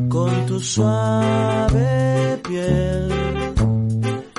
con 0.09 0.47
tu 0.47 0.59
suave 0.59 2.41
piel. 2.49 3.09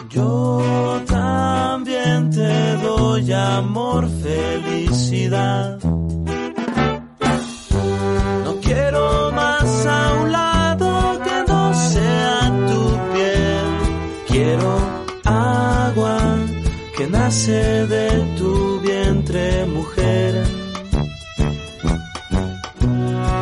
Yo 0.10 1.02
también 1.08 2.30
te 2.32 2.78
doy 2.84 3.32
amor, 3.32 4.10
felicidad. 4.26 5.81
Nace 17.32 17.88
de 17.88 18.10
tu 18.38 18.82
vientre, 18.82 19.66
mujer. 19.66 20.34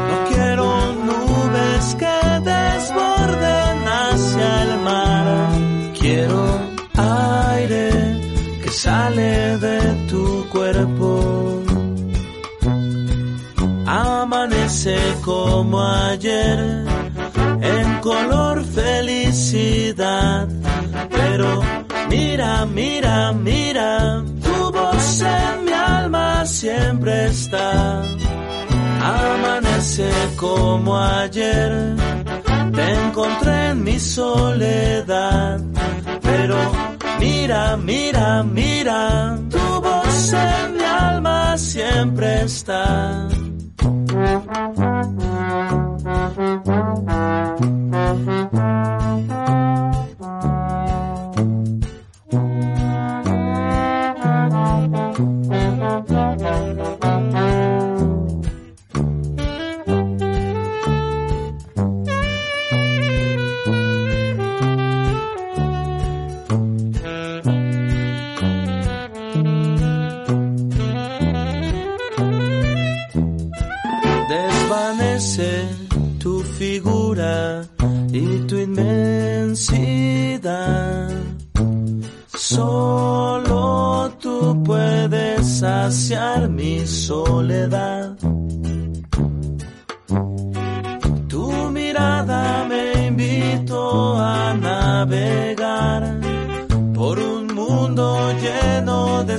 No 0.10 0.16
quiero 0.30 0.94
nubes 1.08 1.96
que 2.02 2.18
desborden 2.52 3.78
hacia 4.00 4.50
el 4.66 4.74
mar. 4.90 5.26
Quiero 6.00 6.42
aire 7.56 7.90
que 8.62 8.70
sale 8.70 9.58
de 9.58 9.80
tu 10.08 10.48
cuerpo 10.50 11.64
amanece 13.88 14.98
como 15.26 15.82
ayer 15.82 16.86
en 17.74 18.00
color 18.02 18.64
felicidad. 18.66 20.48
Pero 21.10 21.79
mira, 22.10 22.66
mira, 22.66 23.32
mira, 23.34 24.24
tu 24.44 24.72
voz 24.72 25.22
en 25.22 25.66
mi 25.66 25.72
alma 25.72 26.46
siempre 26.46 27.26
está. 27.28 28.02
Amanece 29.02 30.10
como 30.36 30.98
ayer, 30.98 31.96
te 32.74 32.94
encontré 33.06 33.70
en 33.70 33.84
mi 33.84 34.00
soledad. 34.00 35.60
Pero 36.22 36.58
mira, 37.20 37.78
mira, 37.78 38.44
mira, 38.44 39.38
tu 39.50 39.82
voz 39.82 40.34
en 40.34 40.78
mi 40.78 40.84
alma 40.84 41.58
siempre 41.58 42.42
está. 42.44 43.28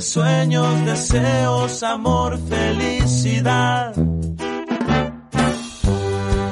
Sueños, 0.05 0.85
deseos, 0.85 1.83
amor, 1.83 2.39
felicidad. 2.49 3.95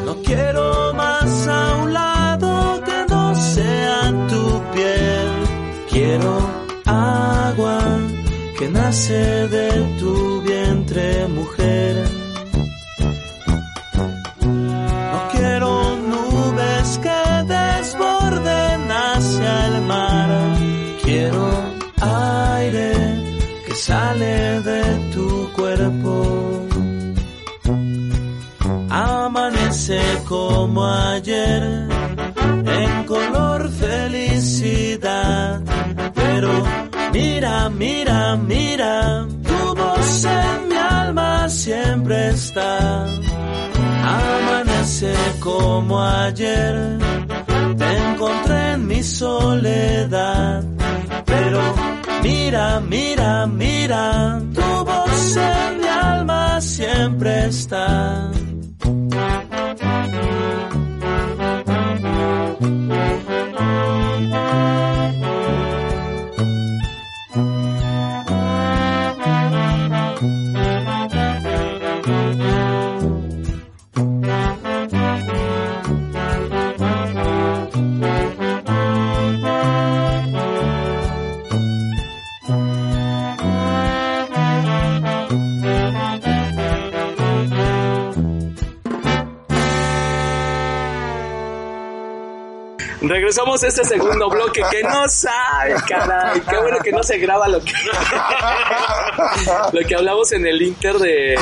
No 0.05 0.17
quiero 0.25 0.93
más 0.95 1.47
a 1.49 1.77
un 1.83 1.93
lado 1.93 2.83
que 2.85 3.05
no 3.09 3.35
sea 3.35 4.13
tu 4.29 4.63
piel. 4.75 5.29
Quiero 5.91 6.39
agua 6.87 7.79
que 8.59 8.69
nace 8.69 9.49
de 9.49 9.97
tu 9.99 10.43
vientre, 10.43 11.27
mujer. 11.29 11.68
En 31.49 33.05
color 33.05 33.71
felicidad. 33.71 35.61
Pero 36.15 36.51
mira, 37.13 37.69
mira, 37.69 38.37
mira, 38.37 39.27
tu 39.49 39.75
voz 39.75 40.25
en 40.25 40.69
mi 40.69 40.77
alma 40.77 41.49
siempre 41.49 42.29
está. 42.29 43.07
Amanece 44.05 45.15
como 45.41 46.01
ayer, 46.03 46.99
te 47.77 47.97
encontré 48.09 48.73
en 48.73 48.87
mi 48.87 49.03
soledad. 49.03 50.65
Pero 51.25 51.61
mira, 52.23 52.81
mira, 52.81 53.47
mira, 53.47 54.41
tu 54.55 54.85
voz 54.85 55.37
en 55.37 55.81
mi 55.81 55.87
alma 55.87 56.61
siempre 56.61 57.47
está. 57.47 58.31
Regresamos 93.09 93.65
a 93.65 93.69
este 93.69 93.87
segundo 93.87 94.29
bloque 94.29 94.61
que 94.71 94.83
no 94.83 95.09
sabe, 95.09 95.75
caray. 95.89 96.43
Qué 96.43 96.59
bueno 96.59 96.77
que 96.85 96.93
no 96.93 97.03
se 97.03 97.17
graba 97.17 97.49
lo 97.49 97.59
que, 97.65 97.73
lo 99.73 99.87
que 99.87 99.95
hablamos 99.95 100.31
en 100.33 100.47
el 100.47 100.61
Inter 100.61 100.99
de, 100.99 101.39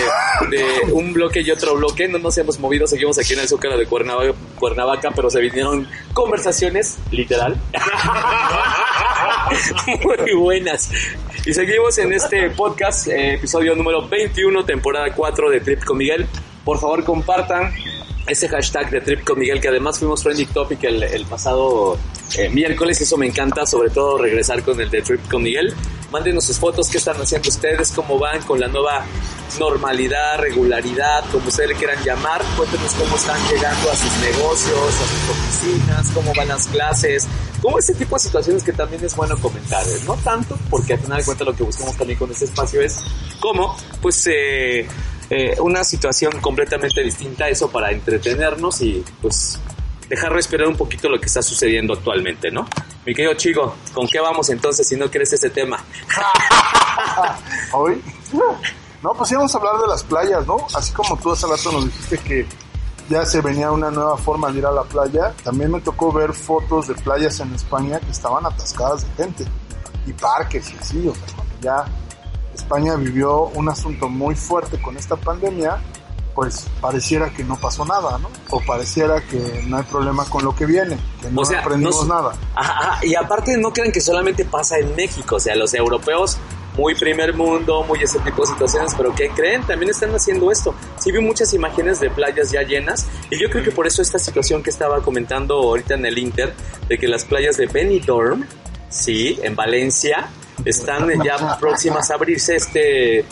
un 0.92 1.12
bloque 1.12 1.40
y 1.40 1.50
otro 1.50 1.74
bloque. 1.74 2.06
No 2.06 2.18
nos 2.18 2.38
hemos 2.38 2.60
movido, 2.60 2.86
seguimos 2.86 3.18
aquí 3.18 3.32
en 3.32 3.40
el 3.40 3.48
Zócalo 3.48 3.76
de 3.76 3.86
Cuernavaca, 3.86 4.32
Cuernavaca 4.56 5.10
pero 5.10 5.28
se 5.28 5.40
vinieron 5.40 5.88
conversaciones, 6.12 6.98
literal. 7.10 7.60
Muy 10.04 10.34
buenas. 10.34 10.88
Y 11.44 11.52
seguimos 11.52 11.98
en 11.98 12.12
este 12.12 12.48
podcast, 12.50 13.08
eh, 13.08 13.34
episodio 13.34 13.74
número 13.74 14.06
21, 14.06 14.64
temporada 14.64 15.12
4 15.12 15.50
de 15.50 15.60
Trip 15.60 15.84
con 15.84 15.98
Miguel. 15.98 16.28
Por 16.64 16.78
favor, 16.78 17.02
compartan 17.02 17.72
ese 18.26 18.48
hashtag 18.48 18.90
de 18.90 19.00
Trip 19.00 19.24
con 19.24 19.38
Miguel, 19.38 19.60
que 19.60 19.68
además 19.68 19.98
fuimos 19.98 20.22
trending 20.22 20.48
topic 20.48 20.84
el, 20.84 21.02
el 21.02 21.24
pasado 21.26 21.98
eh, 22.36 22.48
miércoles. 22.48 23.00
Eso 23.00 23.16
me 23.16 23.26
encanta, 23.26 23.66
sobre 23.66 23.90
todo 23.90 24.18
regresar 24.18 24.62
con 24.62 24.80
el 24.80 24.90
de 24.90 25.02
Trip 25.02 25.28
con 25.30 25.42
Miguel. 25.42 25.74
Mándenos 26.10 26.44
sus 26.44 26.58
fotos, 26.58 26.88
qué 26.88 26.98
están 26.98 27.16
haciendo 27.20 27.48
ustedes, 27.48 27.92
cómo 27.92 28.18
van 28.18 28.42
con 28.42 28.60
la 28.60 28.68
nueva 28.68 29.04
normalidad, 29.58 30.38
regularidad, 30.38 31.24
como 31.30 31.48
ustedes 31.48 31.70
le 31.70 31.74
quieran 31.76 32.02
llamar. 32.04 32.42
Cuéntenos 32.56 32.92
cómo 32.94 33.16
están 33.16 33.38
llegando 33.48 33.90
a 33.90 33.96
sus 33.96 34.12
negocios, 34.18 34.78
a 34.78 35.06
sus 35.06 35.30
oficinas, 35.30 36.10
cómo 36.14 36.32
van 36.36 36.48
las 36.48 36.66
clases, 36.68 37.26
como 37.60 37.78
ese 37.78 37.94
tipo 37.94 38.16
de 38.16 38.20
situaciones 38.20 38.62
que 38.62 38.72
también 38.72 39.04
es 39.04 39.14
bueno 39.16 39.36
comentar. 39.38 39.86
¿eh? 39.86 40.00
No 40.06 40.14
tanto, 40.16 40.58
porque 40.70 40.94
al 40.94 41.00
final 41.00 41.18
de 41.18 41.24
cuentas 41.24 41.46
lo 41.46 41.54
que 41.54 41.62
buscamos 41.62 41.96
también 41.96 42.18
con 42.18 42.30
este 42.30 42.44
espacio 42.44 42.80
es 42.80 42.98
cómo, 43.40 43.76
pues, 44.00 44.26
eh, 44.28 44.86
eh, 45.30 45.56
una 45.60 45.84
situación 45.84 46.40
completamente 46.40 47.02
distinta, 47.02 47.48
eso 47.48 47.70
para 47.70 47.90
entretenernos 47.90 48.80
y, 48.82 49.04
pues, 49.20 49.58
dejar 50.08 50.32
respirar 50.32 50.68
un 50.68 50.76
poquito 50.76 51.08
lo 51.08 51.18
que 51.18 51.26
está 51.26 51.42
sucediendo 51.42 51.94
actualmente, 51.94 52.50
¿no? 52.50 52.66
Mi 53.04 53.14
querido 53.14 53.34
Chico, 53.34 53.76
¿con 53.92 54.06
qué 54.06 54.20
vamos 54.20 54.48
entonces 54.50 54.86
si 54.86 54.96
no 54.96 55.10
quieres 55.10 55.32
ese 55.32 55.50
tema? 55.50 55.84
Hoy. 57.72 58.00
No, 59.02 59.12
pues 59.14 59.30
íbamos 59.30 59.54
a 59.54 59.58
hablar 59.58 59.78
de 59.78 59.86
las 59.88 60.02
playas, 60.02 60.46
¿no? 60.46 60.56
Así 60.74 60.92
como 60.92 61.16
tú 61.16 61.32
hace 61.32 61.46
rato 61.46 61.72
nos 61.72 61.84
dijiste 61.86 62.18
que 62.18 62.46
ya 63.08 63.24
se 63.24 63.40
venía 63.40 63.70
una 63.70 63.90
nueva 63.90 64.16
forma 64.16 64.50
de 64.50 64.58
ir 64.58 64.66
a 64.66 64.72
la 64.72 64.82
playa, 64.82 65.32
también 65.44 65.70
me 65.70 65.80
tocó 65.80 66.12
ver 66.12 66.32
fotos 66.32 66.88
de 66.88 66.94
playas 66.94 67.38
en 67.40 67.54
España 67.54 68.00
que 68.00 68.10
estaban 68.10 68.44
atascadas 68.44 69.02
de 69.02 69.24
gente 69.24 69.44
y 70.06 70.12
parques 70.12 70.72
y 70.72 70.76
así, 70.76 71.08
o 71.08 71.14
sea, 71.14 71.44
ya 71.60 71.84
España 72.56 72.96
vivió 72.96 73.42
un 73.54 73.68
asunto 73.68 74.08
muy 74.08 74.34
fuerte 74.34 74.80
con 74.80 74.96
esta 74.96 75.16
pandemia, 75.16 75.78
pues 76.34 76.66
pareciera 76.80 77.30
que 77.30 77.44
no 77.44 77.56
pasó 77.56 77.84
nada, 77.86 78.18
¿no? 78.18 78.28
O 78.50 78.60
pareciera 78.60 79.20
que 79.22 79.64
no 79.66 79.78
hay 79.78 79.84
problema 79.84 80.24
con 80.26 80.44
lo 80.44 80.54
que 80.54 80.66
viene, 80.66 80.98
que 81.22 81.30
no 81.30 81.42
O 81.42 81.44
sea, 81.44 81.60
aprendimos 81.60 82.06
no- 82.06 82.14
nada. 82.14 82.32
Ajá, 82.54 82.98
y 83.04 83.14
aparte 83.14 83.56
no 83.56 83.72
crean 83.72 83.92
que 83.92 84.00
solamente 84.00 84.44
pasa 84.44 84.78
en 84.78 84.94
México, 84.96 85.36
o 85.36 85.40
sea, 85.40 85.54
los 85.56 85.72
europeos 85.74 86.36
muy 86.76 86.94
primer 86.94 87.32
mundo, 87.32 87.84
muy 87.84 88.02
ese 88.02 88.18
tipo 88.18 88.42
de 88.42 88.48
situaciones, 88.48 88.92
pero 88.94 89.14
que 89.14 89.30
creen, 89.30 89.62
también 89.62 89.90
están 89.90 90.14
haciendo 90.14 90.50
esto. 90.52 90.74
Sí 90.98 91.10
vi 91.10 91.20
muchas 91.20 91.54
imágenes 91.54 92.00
de 92.00 92.10
playas 92.10 92.50
ya 92.50 92.60
llenas 92.64 93.06
y 93.30 93.40
yo 93.40 93.48
creo 93.48 93.64
que 93.64 93.70
por 93.70 93.86
eso 93.86 94.02
esta 94.02 94.18
situación 94.18 94.62
que 94.62 94.68
estaba 94.68 95.00
comentando 95.00 95.54
ahorita 95.54 95.94
en 95.94 96.04
el 96.04 96.18
Inter, 96.18 96.54
de 96.86 96.98
que 96.98 97.08
las 97.08 97.24
playas 97.24 97.56
de 97.56 97.66
Benidorm, 97.66 98.44
sí, 98.90 99.38
en 99.42 99.56
Valencia, 99.56 100.28
están 100.64 101.08
ya 101.22 101.58
próximas 101.58 102.10
a 102.10 102.14
abrirse 102.14 102.56
este... 102.56 103.24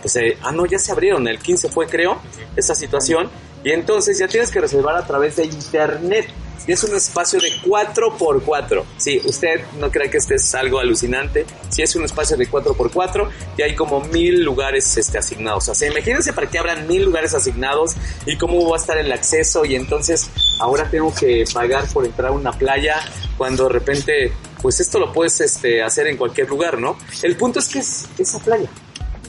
Pues, 0.00 0.16
eh, 0.16 0.36
ah, 0.42 0.52
no, 0.52 0.66
ya 0.66 0.78
se 0.78 0.92
abrieron, 0.92 1.26
el 1.28 1.38
15 1.38 1.70
fue 1.70 1.86
creo, 1.86 2.20
esta 2.56 2.74
situación, 2.74 3.30
y 3.62 3.70
entonces 3.72 4.18
ya 4.18 4.28
tienes 4.28 4.50
que 4.50 4.60
reservar 4.60 4.96
a 4.96 5.06
través 5.06 5.36
de 5.36 5.46
internet. 5.46 6.26
Y 6.66 6.72
es 6.72 6.82
un 6.84 6.94
espacio 6.94 7.38
de 7.40 7.52
4x4. 7.62 8.82
Sí, 8.96 9.20
usted 9.24 9.60
no 9.78 9.90
cree 9.90 10.08
que 10.08 10.16
este 10.16 10.36
es 10.36 10.54
algo 10.54 10.78
alucinante. 10.78 11.44
Sí, 11.68 11.82
es 11.82 11.94
un 11.94 12.04
espacio 12.04 12.36
de 12.36 12.48
4x4 12.48 13.28
y 13.58 13.62
hay 13.62 13.74
como 13.74 14.00
mil 14.00 14.42
lugares 14.42 14.96
este, 14.96 15.18
asignados. 15.18 15.68
O 15.68 15.74
sea, 15.74 15.90
imagínense 15.90 16.32
para 16.32 16.48
que 16.48 16.58
abran 16.58 16.86
mil 16.86 17.04
lugares 17.04 17.34
asignados 17.34 17.94
y 18.24 18.36
cómo 18.38 18.68
va 18.68 18.76
a 18.76 18.80
estar 18.80 18.96
el 18.96 19.12
acceso. 19.12 19.64
Y 19.64 19.74
entonces 19.74 20.30
ahora 20.58 20.88
tengo 20.90 21.14
que 21.14 21.44
pagar 21.52 21.86
por 21.92 22.06
entrar 22.06 22.30
a 22.30 22.32
una 22.32 22.52
playa 22.52 22.96
cuando 23.36 23.64
de 23.64 23.70
repente, 23.70 24.32
pues 24.62 24.80
esto 24.80 24.98
lo 24.98 25.12
puedes 25.12 25.40
este, 25.40 25.82
hacer 25.82 26.06
en 26.06 26.16
cualquier 26.16 26.48
lugar, 26.48 26.78
¿no? 26.78 26.96
El 27.22 27.36
punto 27.36 27.58
es 27.58 27.68
que 27.68 27.80
es 27.80 28.06
esa 28.18 28.38
playa. 28.38 28.68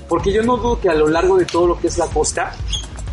Porque 0.08 0.32
yo 0.32 0.44
no 0.44 0.56
dudo 0.58 0.80
que 0.80 0.90
a 0.90 0.94
lo 0.96 1.08
largo 1.08 1.38
de 1.38 1.46
todo 1.46 1.68
lo 1.68 1.80
que 1.80 1.88
es 1.88 1.98
la 1.98 2.06
costa 2.08 2.56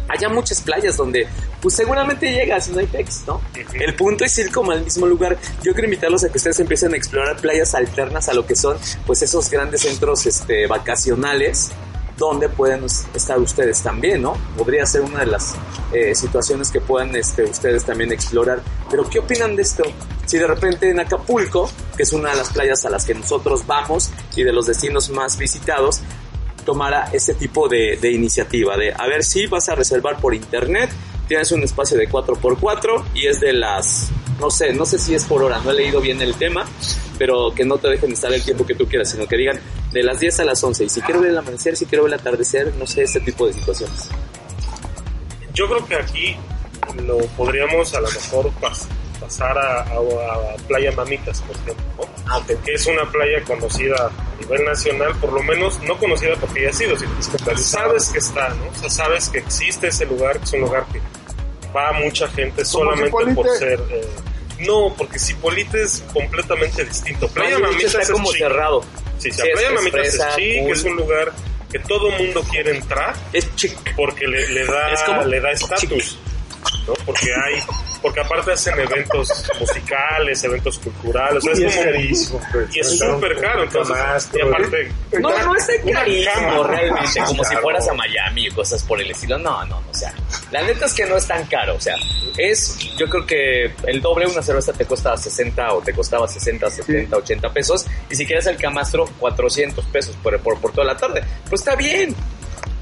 haya 0.08 0.28
muchas 0.28 0.60
playas 0.60 0.96
donde 0.96 1.26
pues 1.62 1.76
seguramente 1.76 2.30
llegas 2.32 2.68
no 2.70 2.80
hay 2.80 2.86
pex, 2.86 3.22
¿no? 3.26 3.40
El 3.72 3.94
punto 3.94 4.24
es 4.24 4.36
ir 4.36 4.50
como 4.50 4.72
al 4.72 4.82
mismo 4.82 5.06
lugar. 5.06 5.38
Yo 5.62 5.72
quiero 5.72 5.84
invitarlos 5.84 6.24
a 6.24 6.28
que 6.28 6.36
ustedes 6.36 6.58
empiecen 6.58 6.92
a 6.92 6.96
explorar 6.96 7.36
playas 7.40 7.74
alternas 7.76 8.28
a 8.28 8.34
lo 8.34 8.44
que 8.44 8.56
son 8.56 8.76
pues 9.06 9.22
esos 9.22 9.48
grandes 9.48 9.82
centros 9.82 10.26
este, 10.26 10.66
vacacionales 10.66 11.70
donde 12.18 12.48
pueden 12.48 12.84
estar 12.84 13.38
ustedes 13.38 13.80
también, 13.80 14.22
¿no? 14.22 14.34
Podría 14.56 14.84
ser 14.86 15.02
una 15.02 15.20
de 15.20 15.26
las 15.26 15.54
eh, 15.92 16.14
situaciones 16.14 16.70
que 16.70 16.80
puedan 16.80 17.14
este, 17.14 17.44
ustedes 17.44 17.84
también 17.84 18.12
explorar. 18.12 18.60
Pero 18.90 19.08
¿qué 19.08 19.20
opinan 19.20 19.56
de 19.56 19.62
esto? 19.62 19.84
Si 20.26 20.38
de 20.38 20.46
repente 20.46 20.90
en 20.90 21.00
Acapulco, 21.00 21.70
que 21.96 22.02
es 22.02 22.12
una 22.12 22.30
de 22.30 22.36
las 22.36 22.52
playas 22.52 22.84
a 22.84 22.90
las 22.90 23.04
que 23.04 23.14
nosotros 23.14 23.66
vamos 23.66 24.10
y 24.36 24.42
de 24.42 24.52
los 24.52 24.66
destinos 24.66 25.10
más 25.10 25.38
visitados, 25.38 26.00
tomara 26.64 27.08
ese 27.12 27.34
tipo 27.34 27.68
de, 27.68 27.98
de 28.00 28.12
iniciativa, 28.12 28.76
de 28.76 28.92
a 28.92 29.06
ver 29.06 29.24
si 29.24 29.46
vas 29.46 29.68
a 29.68 29.74
reservar 29.74 30.20
por 30.20 30.34
internet, 30.34 30.90
tienes 31.32 31.50
un 31.52 31.62
espacio 31.62 31.96
de 31.96 32.08
4x4 32.10 33.04
y 33.14 33.26
es 33.26 33.40
de 33.40 33.54
las, 33.54 34.10
no 34.38 34.50
sé, 34.50 34.74
no 34.74 34.84
sé 34.84 34.98
si 34.98 35.14
es 35.14 35.24
por 35.24 35.42
hora, 35.42 35.60
no 35.64 35.70
he 35.70 35.74
leído 35.74 36.00
bien 36.02 36.20
el 36.20 36.34
tema, 36.34 36.66
pero 37.18 37.54
que 37.54 37.64
no 37.64 37.78
te 37.78 37.88
dejen 37.88 38.12
estar 38.12 38.30
el 38.34 38.42
tiempo 38.42 38.66
que 38.66 38.74
tú 38.74 38.86
quieras, 38.86 39.10
sino 39.10 39.26
que 39.26 39.36
digan 39.38 39.58
de 39.92 40.02
las 40.02 40.20
10 40.20 40.40
a 40.40 40.44
las 40.44 40.62
11 40.62 40.84
y 40.84 40.88
si 40.90 41.00
quiero 41.00 41.20
ver 41.22 41.30
el 41.30 41.38
amanecer, 41.38 41.74
si 41.76 41.86
quiero 41.86 42.04
ver 42.04 42.12
el 42.12 42.20
atardecer, 42.20 42.74
no 42.76 42.86
sé, 42.86 43.04
ese 43.04 43.20
tipo 43.20 43.46
de 43.46 43.54
situaciones. 43.54 44.08
Yo 45.54 45.66
creo 45.68 45.86
que 45.86 45.94
aquí 45.96 46.36
lo 47.06 47.18
podríamos 47.36 47.94
a 47.94 48.00
lo 48.00 48.08
mejor 48.10 48.50
pas- 48.60 48.86
pasar 49.20 49.56
a, 49.56 49.82
a- 49.82 49.84
a 49.84 50.56
Playa 50.68 50.92
Mamitas, 50.92 51.40
por 51.42 51.56
ejemplo, 51.56 51.84
¿no? 52.26 52.46
que 52.64 52.74
es 52.74 52.86
una 52.86 53.10
playa 53.10 53.42
conocida 53.46 53.94
a 54.10 54.40
nivel 54.42 54.64
nacional, 54.64 55.14
por 55.20 55.32
lo 55.32 55.42
menos 55.42 55.80
no 55.84 55.96
conocida 55.98 56.34
porque 56.40 56.62
ya 56.64 56.70
ha 56.70 56.72
sido, 56.72 56.94
sino 56.98 57.10
que 57.46 57.56
sabes 57.56 58.08
que 58.10 58.18
está, 58.18 58.48
¿no? 58.50 58.66
O 58.68 58.74
sea, 58.74 58.90
sabes 58.90 59.28
que 59.28 59.38
existe 59.38 59.88
ese 59.88 60.06
lugar, 60.06 60.38
que 60.38 60.44
es 60.44 60.52
un 60.54 60.60
lugar 60.62 60.86
que 60.92 61.00
va 61.74 61.92
mucha 61.92 62.28
gente 62.28 62.64
solamente 62.64 63.10
por 63.34 63.48
ser... 63.56 63.80
eh, 63.90 64.06
no, 64.60 64.94
porque 64.96 65.18
Cipolite 65.18 65.82
es 65.82 66.04
completamente 66.12 66.84
distinto. 66.84 67.26
Playa 67.28 67.58
No, 67.58 67.70
está 67.70 68.00
es 68.02 68.10
como 68.10 68.30
chic. 68.30 68.38
cerrado. 68.42 68.84
Sí, 69.18 69.30
sí, 69.32 69.42
Playa 69.42 69.70
es 70.08 70.14
es 70.14 70.26
chic, 70.36 70.62
cool. 70.62 70.72
es 70.72 70.84
un 70.84 70.96
lugar 70.96 71.32
que 71.70 71.78
todo 71.80 72.10
mundo 72.12 72.44
quiere 72.50 72.76
entrar 72.76 73.14
Es 73.32 73.52
chic. 73.56 73.72
porque 73.96 74.26
le, 74.26 74.48
le 74.50 74.64
da 74.66 74.94
como 75.06 75.24
le 75.24 75.40
da 75.40 75.50
estatus 75.52 76.18
¿no? 76.86 76.94
porque 77.04 77.28
hay 77.34 77.60
porque 78.00 78.20
aparte 78.20 78.52
hacen 78.52 78.78
eventos 78.78 79.28
musicales 79.60 80.42
eventos 80.44 80.78
culturales 80.78 81.44
o 81.44 81.54
sea, 81.54 81.64
Y 81.64 81.64
es 81.64 81.74
como 81.76 81.84
carísimo, 81.84 82.40
pues, 82.52 82.76
y 82.76 82.80
es 82.80 82.90
un 82.92 82.98
súper 83.14 83.40
caro 83.40 83.62
entonces 83.64 84.30
y 84.34 84.40
aparte 84.40 84.92
No, 85.20 85.30
no 85.30 85.54
es 85.56 85.66
carísimo 85.92 86.34
cama. 86.34 86.68
realmente, 86.68 87.20
como 87.26 87.44
si 87.44 87.56
fueras 87.56 87.88
a 87.88 87.94
Miami 87.94 88.48
o 88.48 88.54
cosas 88.54 88.82
por 88.82 89.00
el 89.00 89.10
estilo. 89.10 89.38
No, 89.38 89.64
no, 89.64 89.80
no, 89.80 89.90
o 89.90 89.94
sea, 89.94 90.12
la 90.50 90.62
neta 90.62 90.86
es 90.86 90.94
que 90.94 91.06
no 91.06 91.16
es 91.16 91.26
tan 91.26 91.44
caro, 91.46 91.76
o 91.76 91.80
sea, 91.80 91.94
es, 92.36 92.78
yo 92.96 93.08
creo 93.08 93.26
que 93.26 93.72
el 93.86 94.00
doble 94.00 94.26
una 94.26 94.42
cerveza 94.42 94.72
te 94.72 94.84
cuesta 94.84 95.16
60 95.16 95.74
o 95.74 95.80
te 95.80 95.92
costaba 95.92 96.26
60, 96.26 96.70
70, 96.70 97.16
80 97.16 97.52
pesos, 97.52 97.86
y 98.10 98.16
si 98.16 98.26
quieres 98.26 98.46
el 98.46 98.56
camastro, 98.56 99.06
400 99.18 99.84
pesos 99.86 100.16
por, 100.22 100.38
por, 100.40 100.60
por 100.60 100.72
toda 100.72 100.86
la 100.86 100.96
tarde. 100.96 101.22
Pues 101.48 101.60
está 101.60 101.76
bien. 101.76 102.14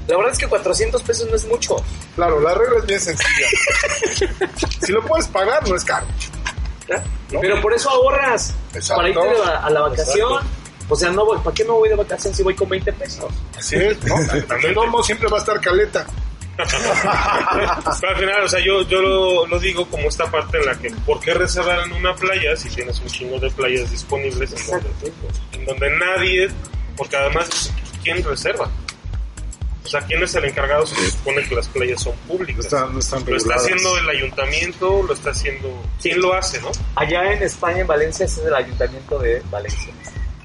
La 0.07 0.17
verdad 0.17 0.31
es 0.33 0.39
que 0.39 0.47
400 0.47 1.01
pesos 1.03 1.29
no 1.29 1.35
es 1.35 1.45
mucho. 1.45 1.75
Claro, 2.15 2.39
la 2.41 2.53
regla 2.53 2.79
es 2.79 2.85
bien 2.85 2.99
sencilla. 2.99 3.47
si 4.81 4.91
lo 4.91 5.01
puedes 5.05 5.27
pagar, 5.27 5.67
no 5.67 5.75
es 5.75 5.83
caro. 5.83 6.05
¿verdad? 6.87 7.03
Pero 7.29 7.61
por 7.61 7.73
eso 7.73 7.89
ahorras. 7.89 8.53
Exacto. 8.73 8.95
Para 8.95 9.09
irte 9.09 9.41
a, 9.45 9.65
a 9.65 9.69
la 9.69 9.81
vacación. 9.81 10.61
O 10.89 10.95
sea, 10.95 11.09
no 11.09 11.25
voy, 11.25 11.37
¿para 11.37 11.53
qué 11.53 11.63
me 11.63 11.71
voy 11.71 11.87
de 11.87 11.95
vacación 11.95 12.33
si 12.33 12.43
voy 12.43 12.53
con 12.53 12.67
20 12.67 12.91
pesos? 12.93 13.31
Así 13.57 13.77
es, 13.77 14.03
¿no? 14.03 14.15
También 14.45 14.73
no 14.75 15.01
siempre 15.03 15.29
va 15.29 15.37
a 15.37 15.39
estar 15.39 15.61
caleta. 15.61 16.05
Pero 16.57 18.11
al 18.13 18.17
final, 18.19 18.43
o 18.43 18.47
sea, 18.49 18.59
yo, 18.59 18.81
yo 18.83 19.01
lo, 19.01 19.47
lo 19.47 19.59
digo 19.59 19.87
como 19.87 20.09
esta 20.09 20.29
parte 20.29 20.57
en 20.57 20.65
la 20.65 20.77
que, 20.77 20.91
¿por 21.05 21.19
qué 21.19 21.33
reservar 21.33 21.79
en 21.87 21.93
una 21.93 22.13
playa 22.15 22.55
si 22.55 22.69
tienes 22.69 22.99
un 22.99 23.07
chingo 23.07 23.39
de 23.39 23.49
playas 23.51 23.89
disponibles 23.89 24.51
en 24.51 24.67
donde, 24.67 25.13
en 25.53 25.65
donde 25.65 25.97
nadie, 25.97 26.49
porque 26.97 27.15
además, 27.15 27.71
¿quién 28.03 28.23
reserva? 28.23 28.69
O 29.83 29.87
sea, 29.87 30.01
¿quién 30.01 30.21
es 30.21 30.33
el 30.35 30.45
encargado 30.45 30.85
si 30.85 30.95
se 30.95 31.11
supone 31.11 31.43
que 31.43 31.55
las 31.55 31.67
playas 31.67 32.01
son 32.01 32.15
públicas? 32.27 32.65
están, 32.65 32.93
no 32.93 32.99
están 32.99 33.25
Lo 33.25 33.35
está 33.35 33.55
haciendo 33.55 33.97
el 33.97 34.09
ayuntamiento, 34.09 35.03
lo 35.03 35.13
está 35.13 35.31
haciendo... 35.31 35.83
¿Quién 36.01 36.21
lo 36.21 36.33
hace, 36.33 36.61
no? 36.61 36.71
Allá 36.95 37.33
en 37.33 37.41
España, 37.43 37.79
en 37.79 37.87
Valencia, 37.87 38.25
ese 38.25 38.41
es 38.41 38.47
el 38.47 38.53
ayuntamiento 38.53 39.17
de 39.19 39.41
Valencia. 39.49 39.91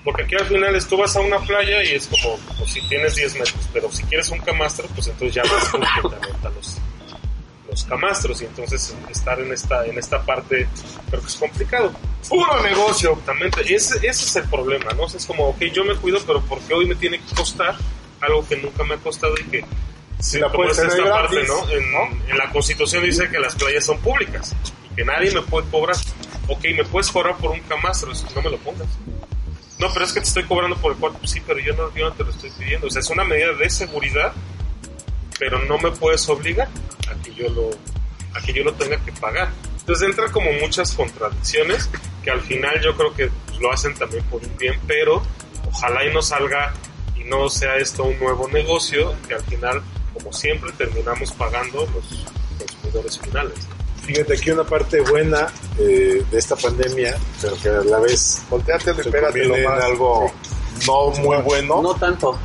Porque 0.06 0.22
aquí 0.22 0.36
al 0.36 0.46
final 0.46 0.74
es, 0.74 0.86
tú 0.86 0.96
vas 0.96 1.14
a 1.16 1.20
una 1.20 1.38
playa 1.40 1.82
y 1.82 1.94
es 1.96 2.06
como, 2.06 2.38
pues 2.58 2.72
si 2.72 2.80
tienes 2.88 3.16
10 3.16 3.34
metros, 3.34 3.68
pero 3.72 3.90
si 3.92 4.04
quieres 4.04 4.30
un 4.30 4.38
camastro, 4.38 4.86
pues 4.94 5.08
entonces 5.08 5.34
ya 5.34 5.42
vas 5.42 5.70
tú 5.70 5.78
quien 5.78 6.20
te 6.20 6.26
renta 6.28 6.48
los, 6.50 6.76
los 7.68 7.84
camastros 7.84 8.40
y 8.40 8.44
entonces 8.44 8.94
estar 9.10 9.40
en 9.40 9.52
esta, 9.52 9.84
en 9.84 9.98
esta 9.98 10.22
parte 10.22 10.68
creo 11.10 11.20
que 11.20 11.26
es 11.26 11.34
complicado. 11.34 11.92
Puro 12.28 12.62
negocio. 12.62 13.10
Exactamente, 13.10 13.62
ese, 13.62 13.96
ese 13.96 14.08
es 14.08 14.36
el 14.36 14.48
problema, 14.48 14.92
¿no? 14.92 15.02
O 15.02 15.08
sea, 15.08 15.18
es 15.18 15.26
como, 15.26 15.48
ok, 15.48 15.58
yo 15.74 15.84
me 15.84 15.96
cuido, 15.96 16.20
pero 16.24 16.40
¿por 16.40 16.60
qué 16.60 16.74
hoy 16.74 16.86
me 16.86 16.94
tiene 16.94 17.18
que 17.18 17.34
costar 17.34 17.76
algo 18.20 18.46
que 18.46 18.56
nunca 18.56 18.84
me 18.84 18.94
ha 18.94 18.98
costado 18.98 19.34
y 19.38 19.44
que... 19.44 19.64
Si 20.18 20.38
la 20.38 20.50
puedes 20.50 20.78
esta 20.78 20.96
gratis, 20.96 21.10
parte, 21.10 21.46
¿no? 21.46 21.70
En, 21.70 21.92
¿no? 21.92 22.30
en 22.30 22.38
la 22.38 22.50
Constitución 22.50 23.04
dice 23.04 23.28
que 23.28 23.38
las 23.38 23.54
playas 23.54 23.84
son 23.84 23.98
públicas 23.98 24.56
y 24.90 24.94
que 24.94 25.04
nadie 25.04 25.30
me 25.30 25.42
puede 25.42 25.68
cobrar. 25.68 25.96
Ok, 26.48 26.64
me 26.74 26.84
puedes 26.84 27.10
cobrar 27.10 27.36
por 27.36 27.50
un 27.50 27.60
camastro, 27.60 28.12
no 28.34 28.42
me 28.42 28.50
lo 28.50 28.56
pongas. 28.58 28.88
no, 29.78 29.92
pero 29.92 30.04
es 30.06 30.12
que 30.14 30.20
te 30.20 30.26
estoy 30.26 30.44
cobrando 30.44 30.76
por 30.78 30.92
el 30.92 30.98
cuarto. 30.98 31.18
Sí, 31.26 31.42
pero 31.46 31.58
yo 31.58 31.74
no, 31.74 31.94
yo 31.94 32.08
no 32.08 32.14
te 32.14 32.24
lo 32.24 32.30
estoy 32.30 32.50
pidiendo. 32.50 32.86
O 32.86 32.90
sea, 32.90 33.00
es 33.00 33.10
una 33.10 33.24
medida 33.24 33.52
de 33.52 33.68
seguridad, 33.68 34.32
pero 35.38 35.62
no 35.64 35.76
me 35.78 35.90
puedes 35.90 36.26
obligar 36.30 36.68
a 37.10 37.22
que 37.22 37.34
yo 37.34 37.50
lo, 37.50 37.70
a 38.32 38.40
que 38.40 38.54
yo 38.54 38.64
lo 38.64 38.72
tenga 38.72 38.96
que 39.04 39.12
pagar. 39.12 39.50
Entonces 39.78 40.08
entra 40.08 40.32
como 40.32 40.50
muchas 40.54 40.92
contradicciones 40.94 41.88
que 42.24 42.30
al 42.30 42.40
final 42.40 42.80
yo 42.82 42.96
creo 42.96 43.14
que 43.14 43.30
pues, 43.46 43.60
lo 43.60 43.72
hacen 43.72 43.94
también 43.94 44.24
por 44.24 44.42
un 44.42 44.56
bien, 44.56 44.80
pero 44.86 45.22
ojalá 45.68 46.04
y 46.04 46.12
no 46.12 46.20
salga 46.22 46.72
no 47.28 47.48
sea 47.48 47.76
esto 47.76 48.04
un 48.04 48.18
nuevo 48.18 48.48
negocio 48.48 49.14
que 49.28 49.34
al 49.34 49.42
final, 49.42 49.82
como 50.14 50.32
siempre, 50.32 50.72
terminamos 50.72 51.32
pagando 51.32 51.80
los 51.80 52.26
consumidores 52.58 53.18
finales. 53.18 53.54
Fíjate 54.02 54.34
aquí 54.34 54.50
una 54.52 54.64
parte 54.64 55.00
buena 55.00 55.48
eh, 55.78 56.24
de 56.30 56.38
esta 56.38 56.54
pandemia, 56.54 57.16
pero 57.42 57.56
que 57.56 57.68
a 57.68 57.82
la 57.82 57.98
vez 57.98 58.42
pégatelo 58.48 59.02
conviene 59.02 59.58
en 59.58 59.64
más. 59.64 59.84
algo 59.84 60.32
no 60.86 61.10
muy 61.22 61.36
bueno. 61.38 61.82
No 61.82 61.94
tanto. 61.94 62.38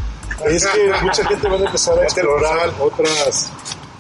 Es 0.45 0.65
que 0.65 0.91
mucha 1.03 1.23
gente 1.25 1.47
va 1.47 1.57
a 1.57 1.59
empezar 1.59 1.99
a 1.99 2.03
explorar 2.03 2.73
otras 2.79 3.51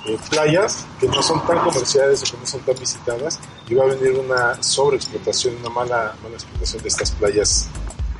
eh, 0.07 0.17
playas 0.31 0.85
que 0.99 1.07
no 1.07 1.21
son 1.21 1.45
tan 1.45 1.59
comerciales 1.59 2.23
o 2.23 2.31
que 2.31 2.37
no 2.39 2.47
son 2.47 2.61
tan 2.61 2.75
visitadas 2.75 3.39
y 3.69 3.75
va 3.75 3.83
a 3.83 3.87
venir 3.87 4.17
una 4.17 4.61
sobreexplotación, 4.63 5.57
una 5.57 5.69
mala, 5.69 6.15
mala 6.23 6.33
explotación 6.33 6.81
de 6.81 6.89
estas 6.89 7.11
playas 7.11 7.69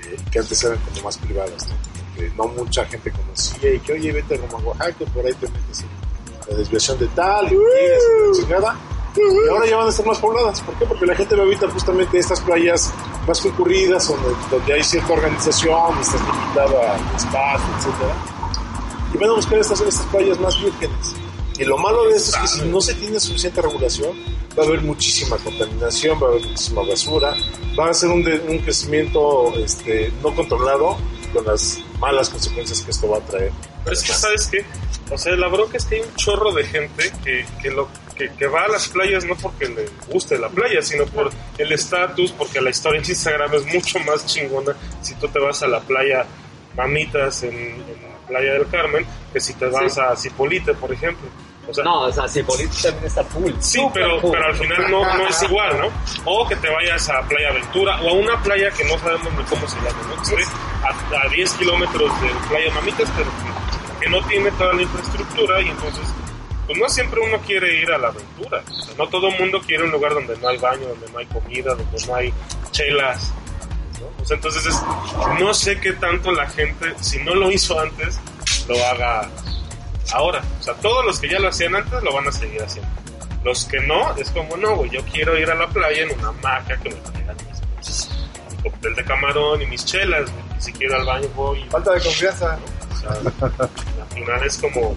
eh, 0.04 0.18
que 0.32 0.38
antes 0.38 0.64
eran 0.64 0.78
como 0.80 1.02
más 1.02 1.18
privadas, 1.18 1.68
¿no? 1.68 1.91
Que 2.30 2.36
no 2.38 2.48
mucha 2.48 2.86
gente 2.86 3.12
conocía 3.12 3.74
y 3.74 3.80
que 3.80 3.94
oye 3.94 4.12
vete 4.12 4.36
a 4.36 4.38
Roma, 4.38 4.64
Oaxaca, 4.66 5.06
por 5.14 5.26
ahí 5.26 5.34
te 5.34 5.48
metes 5.50 5.82
en 5.82 5.88
la 6.52 6.58
desviación 6.58 7.00
de 7.00 7.08
tal 7.08 7.52
y 7.52 7.56
y 7.56 8.40
chingada. 8.42 8.76
Y 9.16 9.50
ahora 9.50 9.66
ya 9.68 9.76
van 9.76 9.88
a 9.88 9.90
estar 9.90 10.06
más 10.06 10.20
pobladas. 10.20 10.62
¿Por 10.62 10.74
qué? 10.76 10.86
Porque 10.86 11.06
la 11.06 11.14
gente 11.16 11.36
va 11.36 11.44
a 11.44 11.46
evitar 11.46 11.70
justamente 11.70 12.18
estas 12.18 12.40
playas 12.40 12.94
más 13.28 13.42
concurridas, 13.42 14.08
donde, 14.08 14.30
donde 14.50 14.74
hay 14.74 14.84
cierta 14.84 15.12
organización, 15.14 16.00
estás 16.00 16.22
limitado 16.22 16.80
al 16.82 17.16
espacio, 17.18 17.76
etcétera 17.78 18.16
y 19.14 19.18
van 19.18 19.30
a 19.30 19.34
buscar 19.34 19.60
estas, 19.60 19.82
estas 19.82 20.06
playas 20.06 20.40
más 20.40 20.58
vírgenes. 20.62 21.14
Y 21.60 21.66
lo 21.66 21.78
malo 21.78 22.06
de 22.06 22.16
esto 22.16 22.30
es 22.32 22.38
que 22.38 22.48
si 22.48 22.62
no 22.70 22.80
se 22.80 22.94
tiene 22.94 23.20
suficiente 23.20 23.62
regulación, 23.62 24.12
va 24.58 24.64
a 24.64 24.66
haber 24.66 24.82
muchísima 24.84 25.36
contaminación, 25.38 26.18
va 26.24 26.28
a 26.28 26.30
haber 26.32 26.46
muchísima 26.48 26.82
basura, 26.88 27.34
va 27.78 27.90
a 27.90 27.94
ser 27.94 28.10
un, 28.10 28.24
de- 28.24 28.40
un 28.48 28.60
crecimiento 28.60 29.54
este, 29.58 30.14
no 30.24 30.34
controlado 30.34 30.96
con 31.32 31.46
las 31.46 31.80
malas 32.00 32.30
consecuencias 32.30 32.82
que 32.82 32.92
esto 32.92 33.10
va 33.10 33.18
a 33.18 33.22
traer. 33.22 33.52
Pero 33.84 33.96
es 33.96 34.04
que, 34.04 34.14
¿sabes 34.14 34.48
qué? 34.48 34.66
O 35.12 35.18
sea, 35.18 35.36
la 35.36 35.48
bronca 35.48 35.78
es 35.78 35.86
que 35.86 35.96
hay 35.96 36.02
un 36.02 36.16
chorro 36.16 36.54
de 36.54 36.64
gente 36.64 37.12
que, 37.24 37.46
que, 37.62 37.72
lo, 37.72 37.90
que, 38.16 38.32
que 38.34 38.48
va 38.48 38.64
a 38.64 38.68
las 38.68 38.88
playas 38.88 39.26
no 39.26 39.36
porque 39.36 39.68
le 39.68 39.90
guste 40.08 40.38
la 40.38 40.50
playa, 40.50 40.82
sino 40.82 41.06
por 41.06 41.30
el 41.58 41.72
estatus, 41.72 42.32
porque 42.32 42.62
la 42.62 42.70
historia 42.70 43.02
en 43.02 43.10
Instagram 43.10 43.54
es 43.56 43.66
mucho 43.74 44.00
más 44.00 44.26
chingona 44.26 44.76
si 45.02 45.16
tú 45.16 45.28
te 45.28 45.40
vas 45.40 45.62
a 45.64 45.68
la 45.68 45.82
playa 45.82 46.26
Mamitas 46.76 47.44
en, 47.44 47.54
en 47.54 48.12
Playa 48.28 48.54
del 48.54 48.68
Carmen 48.68 49.06
que 49.34 49.40
si 49.42 49.54
te 49.54 49.66
vas 49.66 49.98
a 49.98 50.16
Cipolite, 50.16 50.74
por 50.74 50.92
ejemplo. 50.94 51.28
O 51.72 51.74
sea, 51.74 51.84
No, 51.84 52.02
o 52.02 52.12
sea, 52.12 52.28
Cipolite 52.28 52.76
también 52.84 53.06
está 53.06 53.24
full. 53.24 53.52
Sí, 53.60 53.82
pero, 53.94 54.20
full. 54.20 54.32
pero 54.32 54.46
al 54.46 54.56
final 54.56 54.92
no, 54.92 55.18
no 55.18 55.28
es 55.28 55.42
igual, 55.44 55.80
¿no? 55.80 55.88
O 56.26 56.48
que 56.48 56.56
te 56.58 56.70
vayas 56.70 57.10
a 57.10 57.22
Playa 57.24 57.50
Aventura 57.50 58.00
o 58.02 58.10
a 58.10 58.14
una 58.14 58.42
playa 58.44 58.70
que 58.72 58.84
no 58.84 58.98
sabemos 59.00 59.34
ni 59.34 59.44
cómo 59.46 59.68
se 59.68 59.76
llama, 59.78 60.00
¿no? 60.10 60.16
Que 60.22 60.42
esté 60.42 60.44
a, 60.84 61.22
a 61.26 61.30
10 61.30 61.52
kilómetros 61.54 62.22
de 62.22 62.28
Playa 62.50 62.74
Mamitas, 62.74 63.10
pero 63.18 63.30
que, 64.00 64.10
no 64.10 64.22
tiene 64.28 64.52
toda 64.52 64.74
la 64.74 64.82
infraestructura 64.82 65.62
y 65.62 65.70
entonces, 65.70 66.04
pues 66.66 66.78
no 66.78 66.90
siempre 66.90 67.22
uno 67.22 67.38
quiere 67.46 67.82
ir 67.82 67.92
a 67.92 67.98
la 67.98 68.08
aventura. 68.10 68.62
O 68.70 68.74
sea, 68.82 68.94
no 68.98 69.08
todo 69.08 69.28
el 69.30 69.40
mundo 69.40 69.62
quiere 69.66 69.84
un 69.86 69.92
lugar 69.92 70.14
donde 70.14 70.36
no 70.38 70.48
hay 70.50 70.58
baño, 70.58 70.88
donde 70.88 71.10
no 71.12 71.20
hay 71.20 71.26
comida, 71.28 71.74
donde 71.76 72.06
no 72.08 72.16
hay 72.16 72.34
chelas. 72.72 73.32
¿no? 74.02 74.24
O 74.24 74.26
sea, 74.26 74.36
entonces 74.36 74.66
es- 74.66 74.82
no 75.40 75.54
sé 75.54 75.80
qué 75.80 75.94
tanto 75.94 76.32
la 76.32 76.48
gente, 76.50 76.94
si 77.00 77.20
no 77.20 77.36
lo 77.36 77.52
hizo 77.52 77.80
antes, 77.80 78.20
lo 78.68 78.76
haga 78.88 79.30
ahora. 80.12 80.42
O 80.60 80.64
sea, 80.64 80.74
todos 80.76 81.06
los 81.06 81.20
que 81.20 81.30
ya 81.30 81.40
lo 81.40 81.48
hacían 81.50 81.76
antes 81.76 82.02
lo 82.04 82.14
van 82.14 82.28
a 82.28 82.32
seguir 82.32 82.62
haciendo. 82.62 82.90
Los 83.44 83.66
que 83.66 83.80
no, 83.80 84.16
es 84.18 84.30
como, 84.32 84.56
no, 84.58 84.76
güey, 84.76 84.92
yo 84.92 85.02
quiero 85.06 85.38
ir 85.38 85.50
a 85.50 85.56
la 85.56 85.68
playa 85.68 86.04
en 86.04 86.12
una 86.20 86.28
hamaca 86.30 86.78
que 86.78 86.90
me 86.90 86.96
traigan 86.98 87.36
mis 87.38 87.62
pinches- 87.62 88.10
mi 88.52 88.70
cóctel 88.70 88.96
de 88.96 89.04
camarón 89.04 89.62
y 89.62 89.66
mis 89.66 89.84
chelas, 89.86 90.30
güey. 90.32 90.44
Y 90.58 90.62
si 90.62 90.74
quiero 90.74 90.96
al 90.98 91.06
baño 91.06 91.28
voy. 91.36 91.64
Falta 91.70 91.94
de 91.94 92.02
confianza. 92.02 92.60
O 92.94 92.96
sea, 93.00 93.10
al 93.12 94.08
final 94.14 94.44
es 94.46 94.58
como, 94.60 94.96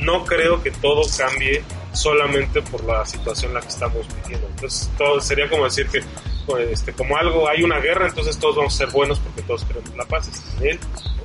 no 0.00 0.24
creo 0.24 0.62
que 0.62 0.70
todo 0.72 1.02
cambie 1.16 1.62
solamente 1.92 2.60
por 2.62 2.84
la 2.84 3.06
situación 3.06 3.50
en 3.52 3.54
la 3.54 3.60
que 3.62 3.68
estamos 3.68 4.06
viviendo. 4.22 4.46
Entonces, 4.48 4.90
todo 4.98 5.18
sería 5.20 5.48
como 5.48 5.64
decir 5.64 5.86
que, 5.88 6.00
pues, 6.44 6.68
este, 6.70 6.92
como 6.92 7.16
algo, 7.16 7.48
hay 7.48 7.62
una 7.62 7.78
guerra, 7.78 8.06
entonces 8.08 8.38
todos 8.38 8.56
vamos 8.56 8.74
a 8.74 8.76
ser 8.76 8.90
buenos 8.90 9.18
porque 9.20 9.40
todos 9.42 9.64
queremos 9.64 9.96
la 9.96 10.04
paz. 10.04 10.28
Es 10.28 10.42
él. 10.60 10.78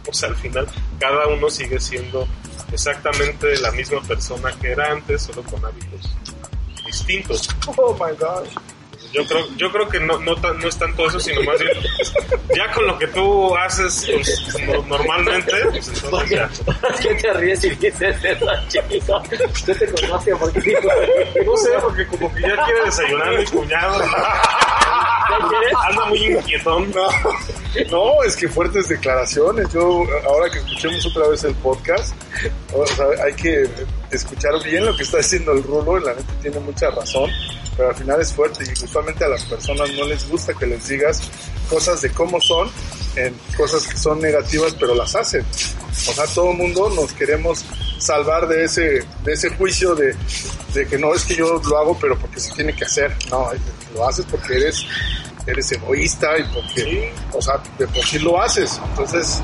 O 0.09 0.14
sea, 0.14 0.30
al 0.30 0.36
final, 0.38 0.68
cada 0.99 1.28
uno 1.28 1.49
sigue 1.49 1.80
siendo 1.82 2.26
exactamente 2.72 3.57
la 3.59 3.72
misma 3.72 4.01
persona 4.01 4.51
que 4.59 4.72
era 4.72 4.91
antes, 4.91 5.24
solo 5.24 5.43
con 5.43 5.64
hábitos 5.66 6.09
distintos. 6.86 7.47
Oh 7.78 7.93
my 7.93 8.16
god. 8.18 8.47
Yo 9.14 9.26
creo, 9.26 9.45
yo 9.57 9.72
creo 9.72 9.89
que 9.89 9.99
no, 9.99 10.18
no, 10.20 10.36
no 10.36 10.68
es 10.70 10.78
tanto 10.78 11.05
eso, 11.07 11.20
sino 11.20 11.41
más 11.43 11.59
bien, 11.59 11.72
ya 12.55 12.72
con 12.72 12.88
lo 12.88 12.97
que 12.97 13.07
tú 13.07 13.55
haces 13.57 14.09
pues, 14.09 14.57
no- 14.66 14.82
normalmente, 14.84 15.51
pues 15.70 15.88
entonces 15.89 16.30
ya. 16.30 16.49
¿Por 16.66 16.95
qué 16.99 17.16
te 17.16 17.34
ríes 17.34 17.64
y 17.66 17.70
dices 17.72 18.16
eso, 18.24 18.45
chico? 18.70 19.22
Yo 19.68 19.76
te 19.76 19.91
conozco 19.91 20.38
porque 20.39 20.62
digo, 20.62 20.80
No 21.45 21.57
sé, 21.57 21.70
porque 21.82 22.07
como 22.07 22.34
que 22.34 22.41
ya 22.41 22.64
quiere 22.66 22.86
desayunar 22.86 23.38
mi 23.38 23.45
cuñado. 23.45 24.01
Anda 25.88 26.05
muy 26.05 26.26
inquietón. 26.26 26.91
No, 26.91 27.07
no, 27.91 28.24
es 28.24 28.36
que 28.36 28.47
fuertes 28.47 28.88
declaraciones. 28.89 29.72
Yo, 29.74 30.03
ahora 30.26 30.49
que 30.51 30.59
escuchemos 30.59 31.05
otra 31.07 31.28
vez 31.30 31.43
el 31.43 31.55
podcast, 31.55 32.16
o 32.74 32.86
sea, 32.88 33.05
hay 33.26 33.34
que 33.34 33.70
escuchar 34.12 34.51
bien 34.64 34.86
lo 34.86 34.95
que 34.95 35.03
está 35.03 35.18
diciendo 35.18 35.51
el 35.51 35.64
Rulo, 35.64 35.99
la 35.99 36.14
neta 36.14 36.34
tiene 36.41 36.59
mucha 36.59 36.89
razón, 36.91 37.30
pero 37.76 37.89
al 37.89 37.95
final 37.95 38.22
es 38.22 38.34
fuerte 38.34 38.64
y 38.66 38.84
usualmente 38.84 39.24
a 39.26 39.30
las 39.30 39.43
personas 39.45 39.89
no 39.97 40.05
les 40.05 40.28
gusta 40.30 40.53
que 40.53 40.66
les 40.66 40.88
digas 40.88 41.22
cosas 41.70 42.01
de 42.01 42.09
cómo 42.12 42.39
son, 42.41 42.70
en 43.16 43.34
cosas 43.55 43.88
que 43.88 43.97
son 43.97 44.20
negativas, 44.20 44.76
pero 44.80 44.93
las 44.93 45.16
hacen. 45.16 45.43
O 45.43 46.14
sea, 46.14 46.26
todo 46.28 46.51
el 46.51 46.57
mundo 46.57 46.89
nos 46.89 47.14
queremos 47.14 47.64
salvar 47.97 48.47
de 48.47 48.66
ese, 48.66 49.05
de 49.24 49.34
ese 49.34 49.49
juicio 49.51 49.95
de, 49.95 50.16
de 50.74 50.88
que 50.88 50.97
no 50.97 51.14
es 51.14 51.24
que 51.24 51.36
yo 51.36 51.62
lo 51.64 51.78
hago, 51.78 51.97
pero 51.99 52.18
porque 52.18 52.39
se 52.39 52.51
tiene 52.53 52.76
que 52.76 52.86
hacer. 52.86 53.16
No, 53.30 53.49
lo 53.93 54.07
haces 54.07 54.26
porque 54.30 54.55
eres, 54.55 54.86
eres 55.45 55.72
egoísta 55.72 56.38
y 56.38 56.43
porque, 56.53 57.14
o 57.32 57.41
sea, 57.41 57.62
de 57.78 57.88
por 57.88 58.05
sí 58.05 58.20
lo 58.20 58.41
haces. 58.41 58.80
Entonces, 58.89 59.41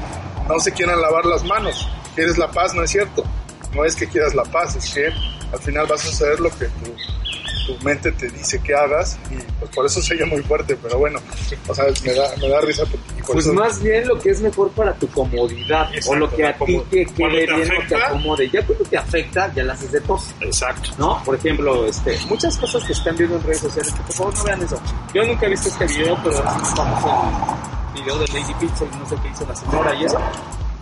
no 0.47 0.59
se 0.59 0.71
quieran 0.71 1.01
lavar 1.01 1.25
las 1.25 1.43
manos. 1.43 1.87
Quieres 2.15 2.37
la 2.37 2.49
paz, 2.49 2.73
no 2.73 2.83
es 2.83 2.91
cierto. 2.91 3.23
No 3.77 3.85
es 3.85 3.95
que 3.95 4.07
quieras 4.07 4.33
la 4.35 4.43
paz, 4.43 4.75
es 4.75 4.91
que 4.93 5.05
al 5.53 5.59
final 5.59 5.85
vas 5.87 6.03
a 6.05 6.09
hacer 6.09 6.39
lo 6.41 6.49
que 6.49 6.65
tu, 6.65 6.91
tu 7.77 7.83
mente 7.85 8.11
te 8.11 8.27
dice 8.29 8.59
que 8.61 8.73
hagas 8.73 9.17
y 9.31 9.35
pues 9.59 9.71
por 9.73 9.85
eso 9.85 10.01
sería 10.01 10.25
muy 10.25 10.41
fuerte, 10.41 10.75
pero 10.81 10.97
bueno, 10.97 11.19
o 11.67 11.75
sea, 11.75 11.85
me 12.03 12.13
da, 12.13 12.35
me 12.41 12.49
da 12.49 12.59
risa 12.61 12.83
porque 12.89 13.21
por 13.21 13.33
Pues 13.35 13.45
eso- 13.45 13.53
más 13.53 13.81
bien 13.81 14.07
lo 14.07 14.17
que 14.19 14.31
es 14.31 14.41
mejor 14.41 14.71
para 14.71 14.93
tu 14.95 15.07
comodidad 15.09 15.93
Exacto, 15.93 16.11
o 16.11 16.15
lo 16.15 16.35
que 16.35 16.45
a 16.45 16.57
ti 16.57 16.81
te 16.89 17.05
quede 17.05 17.45
bien 17.45 17.51
o 17.53 17.57
te 17.57 17.75
afecta. 17.95 18.07
acomode. 18.07 18.49
Ya 18.49 18.65
cuando 18.65 18.83
te 18.85 18.97
afecta, 18.97 19.53
ya 19.53 19.63
la 19.63 19.73
haces 19.73 19.91
de 19.91 20.01
tos. 20.01 20.33
Exacto. 20.41 20.89
¿no? 20.97 21.21
Por 21.23 21.35
ejemplo, 21.35 21.85
este, 21.85 22.17
muchas 22.27 22.57
cosas 22.57 22.83
que 22.83 22.93
están 22.93 23.15
viendo 23.15 23.35
en 23.37 23.43
redes 23.43 23.59
sociales, 23.59 23.93
que 23.93 24.01
por 24.01 24.13
favor 24.13 24.33
no 24.37 24.43
vean 24.43 24.63
eso. 24.63 24.81
Yo 25.13 25.23
nunca 25.23 25.45
he 25.45 25.49
visto 25.49 25.69
este 25.69 25.85
video, 25.85 26.17
pero 26.23 26.35
es 26.37 26.69
famoso 26.75 27.31
el 27.95 28.01
video 28.01 28.17
de 28.19 28.27
Lady 28.27 28.53
Pizza 28.59 28.85
y 28.91 28.97
no 28.97 29.07
sé 29.07 29.15
qué 29.21 29.29
hizo 29.29 29.45
la 29.45 29.55
señora 29.55 29.93
y 29.95 30.05
eso. 30.05 30.19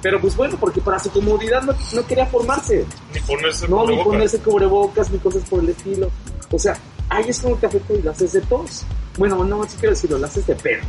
Pero 0.05 0.21
pues 0.21 0.35
bueno, 0.35 0.55
porque 0.59 0.81
para 0.81 0.99
su 0.99 1.09
comodidad 1.09 1.63
no, 1.63 1.75
no 1.93 2.05
quería 2.05 2.27
formarse. 2.27 2.85
Ni 3.11 3.19
ponerse 3.21 3.67
No, 3.67 3.87
ni 3.87 4.03
ponerse 4.03 4.37
cubrebocas, 4.37 5.09
ni 5.09 5.17
cosas 5.17 5.41
por 5.49 5.63
el 5.63 5.69
estilo. 5.69 6.11
O 6.51 6.59
sea, 6.59 6.77
ahí 7.09 7.25
es 7.27 7.39
como 7.39 7.55
te 7.55 7.65
afecta 7.65 7.91
y 7.91 8.03
lo 8.03 8.11
haces 8.11 8.33
de 8.33 8.41
tos. 8.41 8.83
Bueno, 9.17 9.43
no, 9.43 9.63
sí 9.63 9.77
quiero 9.79 9.95
decirlo, 9.95 10.19
lo 10.19 10.27
haces 10.27 10.45
de 10.45 10.53
pedo. 10.57 10.83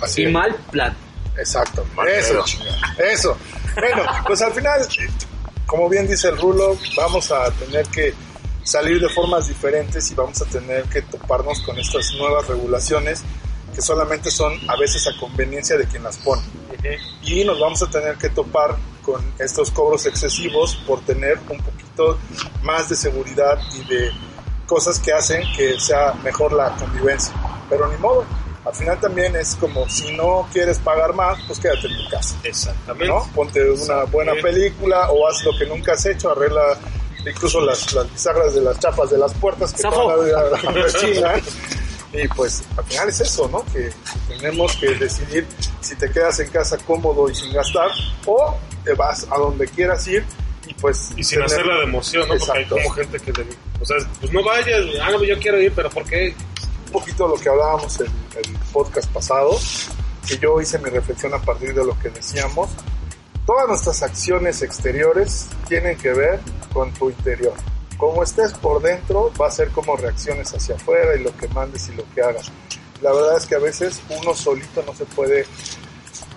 así 0.00 0.22
Y 0.22 0.24
es. 0.24 0.32
mal 0.32 0.56
plan. 0.70 0.96
Exacto, 1.36 1.84
eso, 2.08 2.42
chingada, 2.46 2.78
eso. 3.12 3.36
Bueno, 3.74 4.10
pues 4.26 4.40
al 4.40 4.54
final, 4.54 4.80
como 5.66 5.90
bien 5.90 6.08
dice 6.08 6.28
el 6.28 6.38
Rulo, 6.38 6.78
vamos 6.96 7.30
a 7.30 7.50
tener 7.50 7.86
que 7.88 8.14
salir 8.62 8.98
de 8.98 9.08
formas 9.10 9.48
diferentes 9.48 10.10
y 10.10 10.14
vamos 10.14 10.40
a 10.40 10.46
tener 10.46 10.84
que 10.84 11.02
toparnos 11.02 11.60
con 11.60 11.78
estas 11.78 12.10
nuevas 12.14 12.48
regulaciones 12.48 13.22
que 13.74 13.82
solamente 13.82 14.30
son 14.30 14.54
a 14.66 14.78
veces 14.78 15.06
a 15.08 15.20
conveniencia 15.20 15.76
de 15.76 15.84
quien 15.86 16.04
las 16.04 16.16
pone. 16.16 16.40
Y 17.22 17.44
nos 17.44 17.58
vamos 17.58 17.82
a 17.82 17.90
tener 17.90 18.16
que 18.16 18.28
topar 18.30 18.76
con 19.02 19.22
estos 19.38 19.70
cobros 19.70 20.06
excesivos 20.06 20.76
por 20.86 21.00
tener 21.00 21.38
un 21.48 21.58
poquito 21.58 22.18
más 22.62 22.88
de 22.88 22.96
seguridad 22.96 23.58
y 23.74 23.84
de 23.88 24.10
cosas 24.66 24.98
que 24.98 25.12
hacen 25.12 25.42
que 25.56 25.78
sea 25.80 26.12
mejor 26.24 26.52
la 26.52 26.74
convivencia. 26.76 27.32
Pero 27.70 27.86
ni 27.90 27.96
modo, 27.98 28.24
al 28.64 28.74
final 28.74 28.98
también 28.98 29.36
es 29.36 29.54
como 29.54 29.88
si 29.88 30.16
no 30.16 30.48
quieres 30.52 30.78
pagar 30.78 31.14
más, 31.14 31.38
pues 31.46 31.60
quédate 31.60 31.86
en 31.86 31.96
tu 31.96 32.10
casa. 32.10 32.36
Exactamente. 32.42 33.06
¿no? 33.06 33.24
Ponte 33.34 33.70
una 33.70 34.04
buena 34.04 34.32
película 34.42 35.10
o 35.10 35.28
haz 35.28 35.44
lo 35.44 35.56
que 35.56 35.66
nunca 35.66 35.92
has 35.92 36.04
hecho, 36.06 36.32
arregla 36.32 36.76
incluso 37.24 37.60
las, 37.60 37.92
las 37.92 38.10
bisagras 38.10 38.54
de 38.54 38.60
las 38.60 38.78
chapas 38.78 39.10
de 39.10 39.18
las 39.18 39.34
puertas 39.34 39.72
que 39.72 39.82
toda 39.82 40.16
la. 40.16 40.60
Y 42.12 42.28
pues 42.28 42.62
al 42.76 42.84
final 42.84 43.08
es 43.08 43.20
eso, 43.20 43.48
¿no? 43.48 43.64
Que 43.72 43.90
tenemos 44.28 44.74
que 44.76 44.94
decidir 44.94 45.46
si 45.80 45.94
te 45.96 46.10
quedas 46.10 46.38
en 46.40 46.48
casa 46.48 46.78
cómodo 46.78 47.28
y 47.28 47.34
sin 47.34 47.52
gastar 47.52 47.90
o 48.26 48.56
te 48.84 48.94
vas 48.94 49.26
a 49.30 49.36
donde 49.38 49.66
quieras 49.68 50.06
ir 50.06 50.24
y 50.66 50.74
pues... 50.74 51.10
Y 51.16 51.22
sin 51.24 51.38
tener- 51.38 51.46
hacerla 51.52 51.74
de 51.78 51.84
emoción, 51.84 52.28
¿no? 52.28 52.36
Porque 52.36 52.52
hay 52.52 52.62
Exacto. 52.62 52.76
como 52.82 52.90
gente 52.94 53.18
que 53.20 53.32
le... 53.32 53.46
O 53.80 53.84
sea, 53.84 53.96
pues 54.20 54.32
no 54.32 54.42
vayas, 54.42 54.80
ah, 55.02 55.10
no, 55.10 55.22
yo 55.24 55.38
quiero 55.38 55.60
ir, 55.60 55.72
pero 55.74 55.90
¿por 55.90 56.04
qué? 56.04 56.34
un 56.86 56.92
poquito 56.92 57.26
lo 57.26 57.34
que 57.34 57.48
hablábamos 57.48 58.00
en 58.00 58.06
el 58.06 58.58
podcast 58.72 59.10
pasado, 59.10 59.58
que 60.26 60.38
yo 60.38 60.60
hice 60.60 60.78
mi 60.78 60.88
reflexión 60.88 61.34
a 61.34 61.38
partir 61.42 61.74
de 61.74 61.84
lo 61.84 61.98
que 61.98 62.08
decíamos. 62.10 62.70
Todas 63.44 63.68
nuestras 63.68 64.02
acciones 64.04 64.62
exteriores 64.62 65.48
tienen 65.68 65.98
que 65.98 66.12
ver 66.12 66.40
con 66.72 66.92
tu 66.94 67.10
interior. 67.10 67.54
Como 67.98 68.22
estés 68.22 68.52
por 68.54 68.82
dentro, 68.82 69.32
va 69.40 69.48
a 69.48 69.50
ser 69.50 69.70
como 69.70 69.96
reacciones 69.96 70.52
hacia 70.52 70.74
afuera 70.74 71.16
y 71.16 71.22
lo 71.22 71.34
que 71.36 71.48
mandes 71.48 71.88
y 71.88 71.92
lo 71.94 72.04
que 72.14 72.20
hagas. 72.22 72.50
La 73.02 73.12
verdad 73.12 73.36
es 73.38 73.46
que 73.46 73.54
a 73.54 73.58
veces 73.58 74.00
uno 74.10 74.34
solito 74.34 74.82
no 74.86 74.94
se 74.94 75.04
puede 75.06 75.46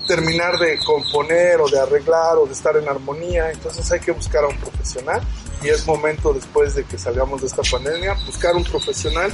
terminar 0.08 0.58
de 0.58 0.80
componer 0.80 1.62
o 1.62 1.70
de 1.70 1.80
arreglar 1.80 2.38
o 2.38 2.46
de 2.48 2.54
estar 2.54 2.76
en 2.76 2.88
armonía, 2.90 3.52
entonces 3.52 3.92
hay 3.92 4.00
que 4.00 4.12
buscar 4.12 4.44
a 4.44 4.48
un 4.48 4.58
profesional 4.58 5.22
y 5.62 5.70
es 5.70 5.86
momento 5.86 6.34
después 6.34 6.74
de 6.74 6.84
que 6.84 6.98
salgamos 6.98 7.42
de 7.42 7.48
esta 7.48 7.62
pandemia 7.70 8.16
buscar 8.26 8.56
un 8.56 8.64
profesional 8.64 9.32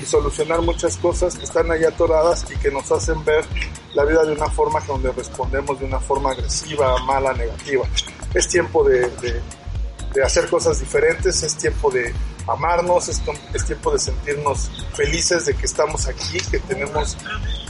y 0.00 0.04
solucionar 0.06 0.60
muchas 0.62 0.96
cosas 0.98 1.36
que 1.36 1.44
están 1.44 1.70
ahí 1.72 1.84
atoradas 1.84 2.44
y 2.50 2.56
que 2.56 2.70
nos 2.70 2.90
hacen 2.92 3.24
ver 3.24 3.44
la 3.94 4.04
vida 4.04 4.22
de 4.24 4.32
una 4.32 4.48
forma 4.48 4.78
donde 4.86 5.10
respondemos 5.10 5.80
de 5.80 5.86
una 5.86 5.98
forma 5.98 6.30
agresiva, 6.30 6.96
mala, 7.04 7.32
negativa. 7.32 7.84
Es 8.32 8.46
tiempo 8.48 8.84
de- 8.84 9.10
de 10.14 10.22
hacer 10.22 10.48
cosas 10.48 10.80
diferentes, 10.80 11.42
es 11.42 11.56
tiempo 11.56 11.90
de 11.90 12.12
amarnos, 12.46 13.08
es, 13.08 13.22
es 13.54 13.64
tiempo 13.64 13.92
de 13.92 13.98
sentirnos 13.98 14.70
felices 14.94 15.46
de 15.46 15.54
que 15.54 15.66
estamos 15.66 16.06
aquí, 16.06 16.38
que 16.50 16.58
tenemos 16.60 17.16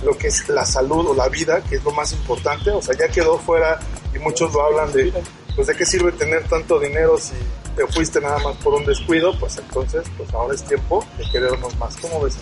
lo 0.04 0.16
que 0.16 0.28
es 0.28 0.48
la 0.48 0.64
salud 0.64 1.08
o 1.08 1.14
la 1.14 1.28
vida, 1.28 1.62
que 1.62 1.76
es 1.76 1.84
lo 1.84 1.92
más 1.92 2.12
importante. 2.12 2.70
O 2.70 2.82
sea, 2.82 2.96
ya 2.96 3.08
quedó 3.08 3.38
fuera 3.38 3.78
y 4.14 4.18
muchos 4.18 4.52
lo 4.52 4.62
hablan 4.62 4.92
de, 4.92 5.12
pues 5.54 5.66
de 5.66 5.76
qué 5.76 5.86
sirve 5.86 6.12
tener 6.12 6.48
tanto 6.48 6.78
dinero 6.80 7.18
si 7.18 7.34
te 7.76 7.86
fuiste 7.86 8.20
nada 8.20 8.38
más 8.38 8.56
por 8.56 8.74
un 8.74 8.84
descuido, 8.84 9.38
pues 9.38 9.58
entonces, 9.58 10.02
pues 10.16 10.32
ahora 10.34 10.54
es 10.54 10.62
tiempo 10.64 11.04
de 11.16 11.24
querernos 11.30 11.76
más. 11.76 11.96
¿Cómo 11.96 12.20
ves? 12.20 12.36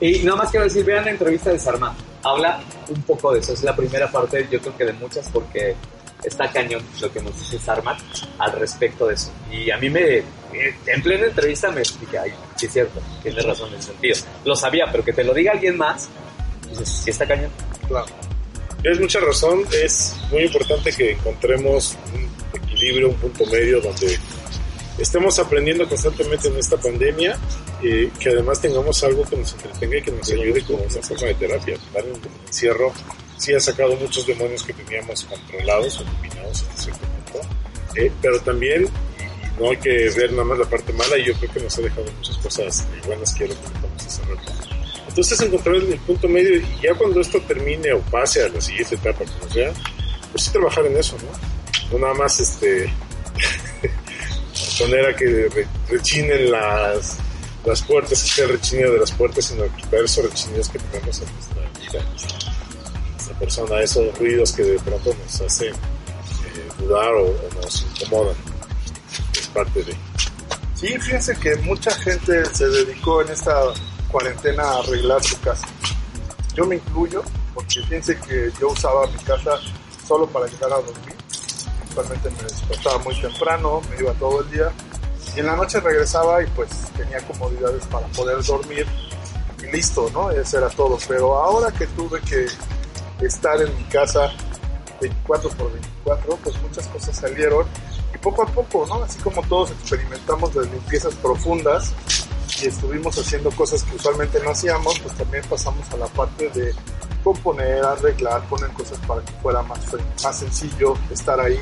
Y 0.00 0.20
nada 0.24 0.36
más 0.36 0.50
quiero 0.50 0.64
decir, 0.64 0.84
vean 0.84 1.04
la 1.04 1.12
entrevista 1.12 1.50
de 1.50 1.58
Sarma. 1.58 1.96
Habla 2.22 2.60
un 2.88 3.02
poco 3.02 3.32
de 3.32 3.40
eso. 3.40 3.52
Es 3.52 3.62
la 3.62 3.74
primera 3.74 4.10
parte, 4.10 4.46
yo 4.50 4.60
creo 4.60 4.76
que 4.76 4.84
de 4.84 4.92
muchas, 4.94 5.28
porque 5.28 5.76
está 6.24 6.50
cañón 6.50 6.82
lo 7.00 7.12
que 7.12 7.20
nos 7.20 7.38
dice 7.38 7.58
Sarma 7.58 7.96
al 8.38 8.52
respecto 8.52 9.06
de 9.06 9.14
eso. 9.14 9.32
Y 9.50 9.70
a 9.70 9.76
mí 9.78 9.90
me, 9.90 10.22
en 10.86 11.02
plena 11.02 11.26
entrevista 11.26 11.70
me 11.70 11.80
dije, 11.80 12.18
ay, 12.18 12.32
sí 12.56 12.66
es 12.66 12.72
cierto, 12.72 13.00
tiene 13.22 13.42
razón 13.42 13.68
en 13.70 13.78
ese 13.78 13.88
sentido. 13.88 14.16
Lo 14.44 14.56
sabía, 14.56 14.86
pero 14.90 15.04
que 15.04 15.12
te 15.12 15.24
lo 15.24 15.34
diga 15.34 15.52
alguien 15.52 15.76
más, 15.76 16.08
dices, 16.68 16.88
sí 16.88 17.10
está 17.10 17.26
cañón. 17.26 17.50
Claro. 17.88 18.06
Tienes 18.80 19.00
mucha 19.00 19.20
razón, 19.20 19.64
es 19.72 20.16
muy 20.30 20.42
importante 20.42 20.92
que 20.92 21.12
encontremos 21.12 21.96
un 22.14 22.60
equilibrio, 22.60 23.10
un 23.10 23.16
punto 23.16 23.46
medio 23.46 23.80
donde 23.80 24.18
estemos 24.98 25.38
aprendiendo 25.38 25.88
constantemente 25.88 26.48
en 26.48 26.58
esta 26.58 26.76
pandemia 26.76 27.38
y 27.80 28.08
que 28.08 28.30
además 28.30 28.60
tengamos 28.60 29.02
algo 29.04 29.24
que 29.24 29.36
nos 29.36 29.52
entretenga 29.52 29.98
y 29.98 30.02
que 30.02 30.10
nos 30.10 30.30
ayude 30.30 30.62
como 30.64 30.78
una 30.82 31.02
forma 31.02 31.26
de 31.28 31.34
terapia. 31.34 31.76
Final, 31.76 32.04
el 32.06 32.46
encierro 32.46 32.92
sí 33.42 33.54
ha 33.54 33.60
sacado 33.60 33.96
muchos 33.96 34.24
demonios 34.26 34.62
que 34.62 34.72
teníamos 34.72 35.24
controlados 35.24 36.00
o 36.00 36.04
dominados 36.04 36.64
en 36.70 36.76
cierto 36.78 37.00
punto, 37.06 37.40
eh, 37.96 38.12
pero 38.22 38.40
también 38.40 38.88
no 39.58 39.70
hay 39.70 39.76
que 39.78 40.10
ver 40.16 40.30
nada 40.32 40.44
más 40.44 40.58
la 40.58 40.66
parte 40.66 40.92
mala 40.92 41.18
y 41.18 41.24
yo 41.24 41.34
creo 41.34 41.52
que 41.52 41.60
nos 41.60 41.76
ha 41.78 41.82
dejado 41.82 42.04
muchas 42.18 42.36
cosas 42.38 42.86
buenas 43.06 43.34
que 43.34 43.44
ahora 43.44 43.56
vamos 43.82 44.06
a 44.06 44.10
cerrar. 44.10 44.36
Entonces 45.08 45.40
encontrar 45.42 45.74
el 45.76 45.98
punto 45.98 46.28
medio 46.28 46.56
y 46.56 46.64
ya 46.82 46.94
cuando 46.94 47.20
esto 47.20 47.40
termine 47.42 47.92
o 47.92 48.00
pase 48.00 48.44
a 48.44 48.48
la 48.48 48.60
siguiente 48.60 48.94
etapa, 48.94 49.24
como 49.24 49.52
sea, 49.52 49.72
pues 50.30 50.44
sí 50.44 50.50
trabajar 50.52 50.86
en 50.86 50.96
eso, 50.96 51.16
¿no? 51.18 51.92
No 51.92 51.98
nada 51.98 52.14
más 52.14 52.38
este 52.40 52.90
poner 54.78 55.06
a 55.06 55.16
que 55.16 55.48
re- 55.52 55.66
rechinen 55.88 56.50
las, 56.50 57.18
las 57.66 57.82
puertas, 57.82 58.22
que 58.22 58.28
sea 58.30 58.46
rechinido 58.46 58.92
de 58.92 59.00
las 59.00 59.10
puertas, 59.12 59.44
sino 59.46 59.64
quitar 59.76 60.04
esos 60.04 60.24
rechinidos 60.30 60.68
que 60.70 60.78
tenemos 60.78 61.20
en 61.20 61.26
nuestra 61.34 61.62
vida, 61.80 62.04
nuestra 63.22 63.38
persona, 63.38 63.80
esos 63.80 64.18
ruidos 64.18 64.52
que 64.52 64.62
de 64.64 64.78
pronto 64.80 65.14
nos 65.14 65.40
hacen 65.40 65.72
eh, 65.72 66.68
dudar 66.78 67.12
o, 67.14 67.26
o 67.26 67.62
nos 67.62 67.86
incomodan. 68.00 68.34
Es 69.32 69.46
parte 69.48 69.82
de... 69.84 69.96
Sí, 70.74 70.88
fíjense 70.98 71.36
que 71.36 71.54
mucha 71.56 71.92
gente 71.92 72.44
se 72.46 72.68
dedicó 72.68 73.22
en 73.22 73.28
esta 73.28 73.54
cuarentena 74.10 74.64
a 74.64 74.78
arreglar 74.80 75.22
su 75.22 75.38
casa. 75.40 75.68
Yo 76.54 76.66
me 76.66 76.76
incluyo, 76.76 77.22
porque 77.54 77.80
fíjense 77.82 78.18
que 78.18 78.50
yo 78.60 78.70
usaba 78.70 79.06
mi 79.06 79.18
casa 79.22 79.52
solo 80.06 80.26
para 80.26 80.46
llegar 80.46 80.72
a 80.72 80.76
dormir. 80.76 81.14
Usualmente 81.90 82.30
me 82.30 82.42
despertaba 82.42 82.98
muy 82.98 83.20
temprano, 83.20 83.80
me 83.88 84.00
iba 84.00 84.12
todo 84.14 84.40
el 84.40 84.50
día. 84.50 84.72
Y 85.36 85.40
en 85.40 85.46
la 85.46 85.54
noche 85.54 85.78
regresaba 85.78 86.42
y 86.42 86.46
pues 86.48 86.70
tenía 86.96 87.20
comodidades 87.20 87.86
para 87.86 88.06
poder 88.08 88.42
dormir. 88.42 88.84
Y 89.62 89.70
listo, 89.70 90.10
¿no? 90.12 90.32
Eso 90.32 90.58
era 90.58 90.68
todo. 90.70 90.98
Pero 91.06 91.38
ahora 91.38 91.70
que 91.70 91.86
tuve 91.86 92.20
que 92.22 92.48
estar 93.26 93.60
en 93.60 93.76
mi 93.76 93.84
casa 93.84 94.32
24 95.00 95.50
por 95.50 95.72
24, 95.72 96.38
pues 96.42 96.62
muchas 96.62 96.86
cosas 96.88 97.16
salieron 97.16 97.66
y 98.14 98.18
poco 98.18 98.42
a 98.42 98.46
poco, 98.46 98.86
¿no? 98.86 99.02
Así 99.02 99.18
como 99.20 99.42
todos 99.42 99.70
experimentamos 99.72 100.54
las 100.54 100.70
limpiezas 100.70 101.14
profundas 101.16 101.92
y 102.62 102.66
estuvimos 102.66 103.18
haciendo 103.18 103.50
cosas 103.50 103.82
que 103.82 103.96
usualmente 103.96 104.40
no 104.44 104.50
hacíamos, 104.50 104.98
pues 105.00 105.14
también 105.16 105.44
pasamos 105.48 105.90
a 105.92 105.96
la 105.96 106.06
parte 106.06 106.48
de 106.50 106.74
componer, 107.24 107.84
arreglar, 107.84 108.42
poner 108.48 108.70
cosas 108.70 108.98
para 109.06 109.22
que 109.22 109.32
fuera 109.34 109.62
más, 109.62 109.80
más 110.22 110.38
sencillo 110.38 110.96
estar 111.10 111.40
ahí. 111.40 111.60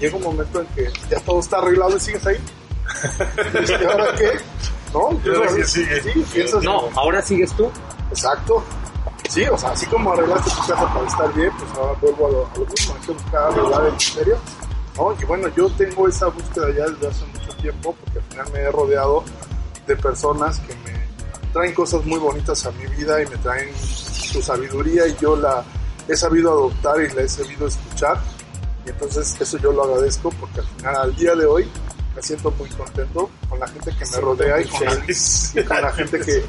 Llega 0.00 0.16
un 0.16 0.22
momento 0.22 0.60
en 0.60 0.66
que 0.68 0.90
ya 1.10 1.18
todo 1.20 1.40
está 1.40 1.58
arreglado 1.58 1.96
y 1.96 2.00
sigues 2.00 2.26
ahí. 2.26 2.36
¿Y 3.68 3.84
ahora 3.84 4.14
qué? 4.16 4.30
¿No? 4.92 5.20
¿Y 5.24 5.34
ahora 5.34 5.52
quién 5.52 5.66
sigue? 5.66 6.02
Sí, 6.02 6.26
piensas, 6.32 6.62
No, 6.62 6.88
ahora 6.94 7.22
sigues 7.22 7.52
tú. 7.52 7.70
Exacto. 8.10 8.62
Sí, 9.28 9.44
o 9.44 9.58
sea, 9.58 9.70
así 9.70 9.86
como 9.86 10.12
arreglaste 10.12 10.50
tu 10.50 10.56
casa 10.66 10.94
para 10.94 11.06
estar 11.06 11.34
bien, 11.34 11.50
pues 11.58 11.70
ahora 11.72 11.98
vuelvo 12.00 12.26
a 12.26 12.30
lo, 12.30 12.46
a 12.46 12.58
lo 12.58 12.66
mismo, 12.66 12.94
hay 12.94 13.06
que 13.06 13.12
buscar 13.12 13.42
arreglar 13.42 13.86
el 13.86 13.92
interior. 13.92 14.38
¿no? 14.96 15.16
Y 15.20 15.24
bueno, 15.24 15.48
yo 15.56 15.70
tengo 15.70 16.08
esa 16.08 16.26
búsqueda 16.28 16.68
ya 16.70 16.86
desde 16.86 17.08
hace 17.08 17.26
mucho 17.26 17.56
tiempo, 17.56 17.96
porque 18.00 18.18
al 18.18 18.24
final 18.24 18.52
me 18.52 18.58
he 18.60 18.70
rodeado 18.70 19.24
de 19.86 19.96
personas 19.96 20.60
que 20.60 20.74
me 20.76 21.06
traen 21.52 21.74
cosas 21.74 22.04
muy 22.04 22.18
bonitas 22.18 22.66
a 22.66 22.70
mi 22.72 22.86
vida 22.86 23.22
y 23.22 23.26
me 23.26 23.36
traen 23.38 23.74
su 23.76 24.42
sabiduría 24.42 25.06
y 25.06 25.16
yo 25.20 25.36
la 25.36 25.64
he 26.08 26.16
sabido 26.16 26.50
adoptar 26.50 27.00
y 27.00 27.08
la 27.14 27.22
he 27.22 27.28
sabido 27.28 27.66
escuchar. 27.66 28.20
Y 28.84 28.90
entonces 28.90 29.36
eso 29.40 29.58
yo 29.58 29.72
lo 29.72 29.84
agradezco 29.84 30.30
porque 30.38 30.60
al 30.60 30.66
final, 30.66 30.96
al 30.96 31.16
día 31.16 31.34
de 31.34 31.46
hoy, 31.46 31.68
me 32.14 32.22
siento 32.22 32.50
muy 32.52 32.68
contento 32.70 33.28
con 33.48 33.58
la 33.60 33.68
gente 33.68 33.90
que 33.98 34.04
me 34.06 34.20
rodea 34.20 34.60
y 34.60 34.68
con 34.68 34.84
la, 34.84 34.94
y 35.04 35.64
con 35.64 35.82
la 35.82 35.92
gente 35.92 36.20
que, 36.20 36.44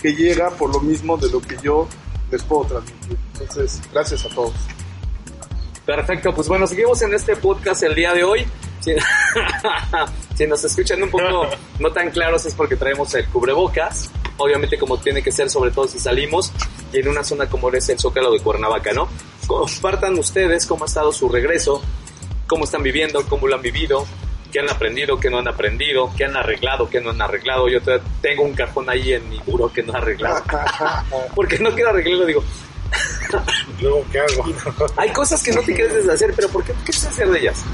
que 0.00 0.14
llega 0.14 0.50
por 0.50 0.72
lo 0.72 0.80
mismo 0.80 1.16
de 1.16 1.30
lo 1.30 1.40
que 1.40 1.56
yo 1.62 1.86
les 2.32 2.42
puedo 2.42 2.64
transmitir. 2.64 3.18
Entonces, 3.34 3.80
gracias 3.92 4.24
a 4.24 4.28
todos. 4.30 4.54
Perfecto, 5.84 6.34
pues 6.34 6.48
bueno, 6.48 6.66
seguimos 6.66 7.02
en 7.02 7.12
este 7.14 7.36
podcast 7.36 7.82
el 7.82 7.94
día 7.94 8.14
de 8.14 8.24
hoy. 8.24 8.46
Si, 8.80 8.92
si 10.36 10.46
nos 10.46 10.64
escuchan 10.64 11.00
un 11.02 11.10
poco 11.10 11.46
no 11.78 11.92
tan 11.92 12.10
claros 12.10 12.44
es 12.46 12.54
porque 12.54 12.76
traemos 12.76 13.14
el 13.14 13.26
cubrebocas. 13.26 14.10
Obviamente 14.38 14.78
como 14.78 14.98
tiene 14.98 15.22
que 15.22 15.30
ser, 15.30 15.50
sobre 15.50 15.70
todo 15.70 15.86
si 15.86 15.98
salimos 15.98 16.50
y 16.92 16.98
en 16.98 17.08
una 17.08 17.22
zona 17.22 17.48
como 17.48 17.70
es 17.70 17.88
el 17.90 17.98
Zócalo 17.98 18.32
de 18.32 18.40
Cuernavaca, 18.40 18.92
¿no? 18.92 19.08
Compartan 19.46 20.18
ustedes 20.18 20.66
cómo 20.66 20.84
ha 20.84 20.86
estado 20.86 21.12
su 21.12 21.28
regreso, 21.28 21.82
cómo 22.46 22.64
están 22.64 22.82
viviendo, 22.82 23.24
cómo 23.28 23.46
lo 23.46 23.56
han 23.56 23.62
vivido, 23.62 24.06
qué 24.52 24.60
han 24.60 24.70
aprendido, 24.70 25.18
qué 25.18 25.30
no 25.30 25.38
han 25.38 25.48
aprendido, 25.48 26.12
qué 26.16 26.26
han 26.26 26.36
arreglado, 26.36 26.88
qué 26.88 27.00
no 27.00 27.10
han 27.10 27.22
arreglado. 27.22 27.68
Yo 27.68 27.80
tengo 28.20 28.44
un 28.44 28.52
cajón 28.52 28.88
ahí 28.90 29.14
en 29.14 29.28
mi 29.28 29.40
muro 29.46 29.72
que 29.72 29.82
no 29.82 29.94
he 29.94 29.96
arreglado. 29.96 30.44
Porque 31.34 31.58
no 31.58 31.70
quiero 31.70 31.90
arreglarlo, 31.90 32.26
digo, 32.26 32.44
Luego, 33.80 34.04
¿qué 34.12 34.20
hago? 34.20 34.44
hay 34.96 35.10
cosas 35.10 35.42
que 35.42 35.52
no 35.52 35.62
te 35.62 35.74
quieres 35.74 35.94
deshacer, 35.94 36.32
pero 36.36 36.48
¿por 36.48 36.64
qué 36.64 36.72
no 36.74 36.80
quieres 36.80 37.04
hacer 37.04 37.28
de 37.30 37.40
ellas? 37.40 37.64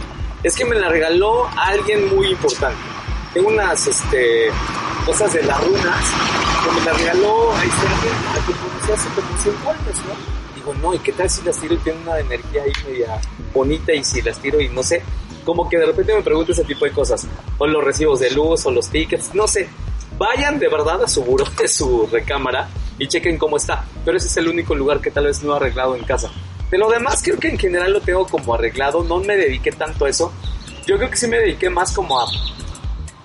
Es 0.43 0.55
que 0.55 0.65
me 0.65 0.77
la 0.77 0.89
regaló 0.89 1.49
alguien 1.57 2.15
muy 2.15 2.29
importante. 2.29 2.79
Tengo 3.35 3.49
unas 3.49 3.87
este, 3.87 4.51
cosas 5.05 5.33
de 5.33 5.43
las 5.43 5.63
runas 5.65 6.05
que 6.65 6.81
me 6.81 6.87
la 6.87 6.93
regaló 6.93 7.53
a 7.53 7.65
este 7.65 7.87
a 7.87 8.47
que 8.47 8.53
conocí 8.53 8.93
hace 8.93 9.09
como 9.11 9.29
5 9.43 9.71
años, 9.71 9.99
¿no? 10.07 10.38
No, 10.75 10.95
¿y 10.95 10.99
qué 10.99 11.13
tal 11.13 11.29
si 11.29 11.43
las 11.43 11.59
tiro 11.61 11.75
y 11.75 11.79
tiene 11.79 12.01
una 12.01 12.19
energía 12.19 12.63
ahí 12.63 12.73
media 12.87 13.21
bonita 13.53 13.93
y 13.93 14.05
si 14.05 14.23
las 14.23 14.39
tiro 14.39 14.61
y 14.61 14.69
no 14.69 14.83
sé? 14.83 15.03
Como 15.45 15.69
que 15.69 15.79
de 15.79 15.87
repente 15.87 16.15
me 16.15 16.23
pregunto 16.23 16.53
ese 16.53 16.65
tipo 16.65 16.85
de 16.85 16.93
cosas. 16.93 17.27
O 17.59 17.67
los 17.67 17.83
recibos 17.83 18.21
de 18.21 18.31
luz 18.31 18.67
o 18.67 18.71
los 18.71 18.89
tickets, 18.89 19.35
no 19.35 19.47
sé. 19.49 19.69
Vayan 20.19 20.59
de 20.59 20.69
verdad 20.69 21.03
a 21.03 21.09
su 21.09 21.23
buró 21.25 21.45
de 21.59 21.69
su 21.69 22.07
recámara 22.11 22.69
y 22.99 23.07
chequen 23.09 23.39
cómo 23.39 23.57
está. 23.57 23.85
Pero 24.05 24.17
ese 24.17 24.27
es 24.27 24.37
el 24.37 24.49
único 24.49 24.75
lugar 24.75 25.01
que 25.01 25.11
tal 25.11 25.25
vez 25.25 25.43
no 25.43 25.53
he 25.55 25.57
arreglado 25.57 25.97
en 25.97 26.05
casa. 26.05 26.31
De 26.71 26.77
lo 26.77 26.91
demás 26.91 27.23
creo 27.23 27.39
que 27.39 27.49
en 27.49 27.59
general 27.59 27.93
lo 27.93 28.01
tengo 28.01 28.27
como 28.27 28.55
arreglado. 28.55 29.03
No 29.05 29.21
me 29.21 29.37
dediqué 29.37 29.73
tanto 29.73 30.05
a 30.05 30.11
eso. 30.11 30.33
Yo 30.87 30.97
creo 30.97 31.09
que 31.11 31.17
sí 31.17 31.27
me 31.29 31.39
dediqué 31.39 31.71
más 31.71 31.93
como 31.93 32.19
a, 32.21 32.27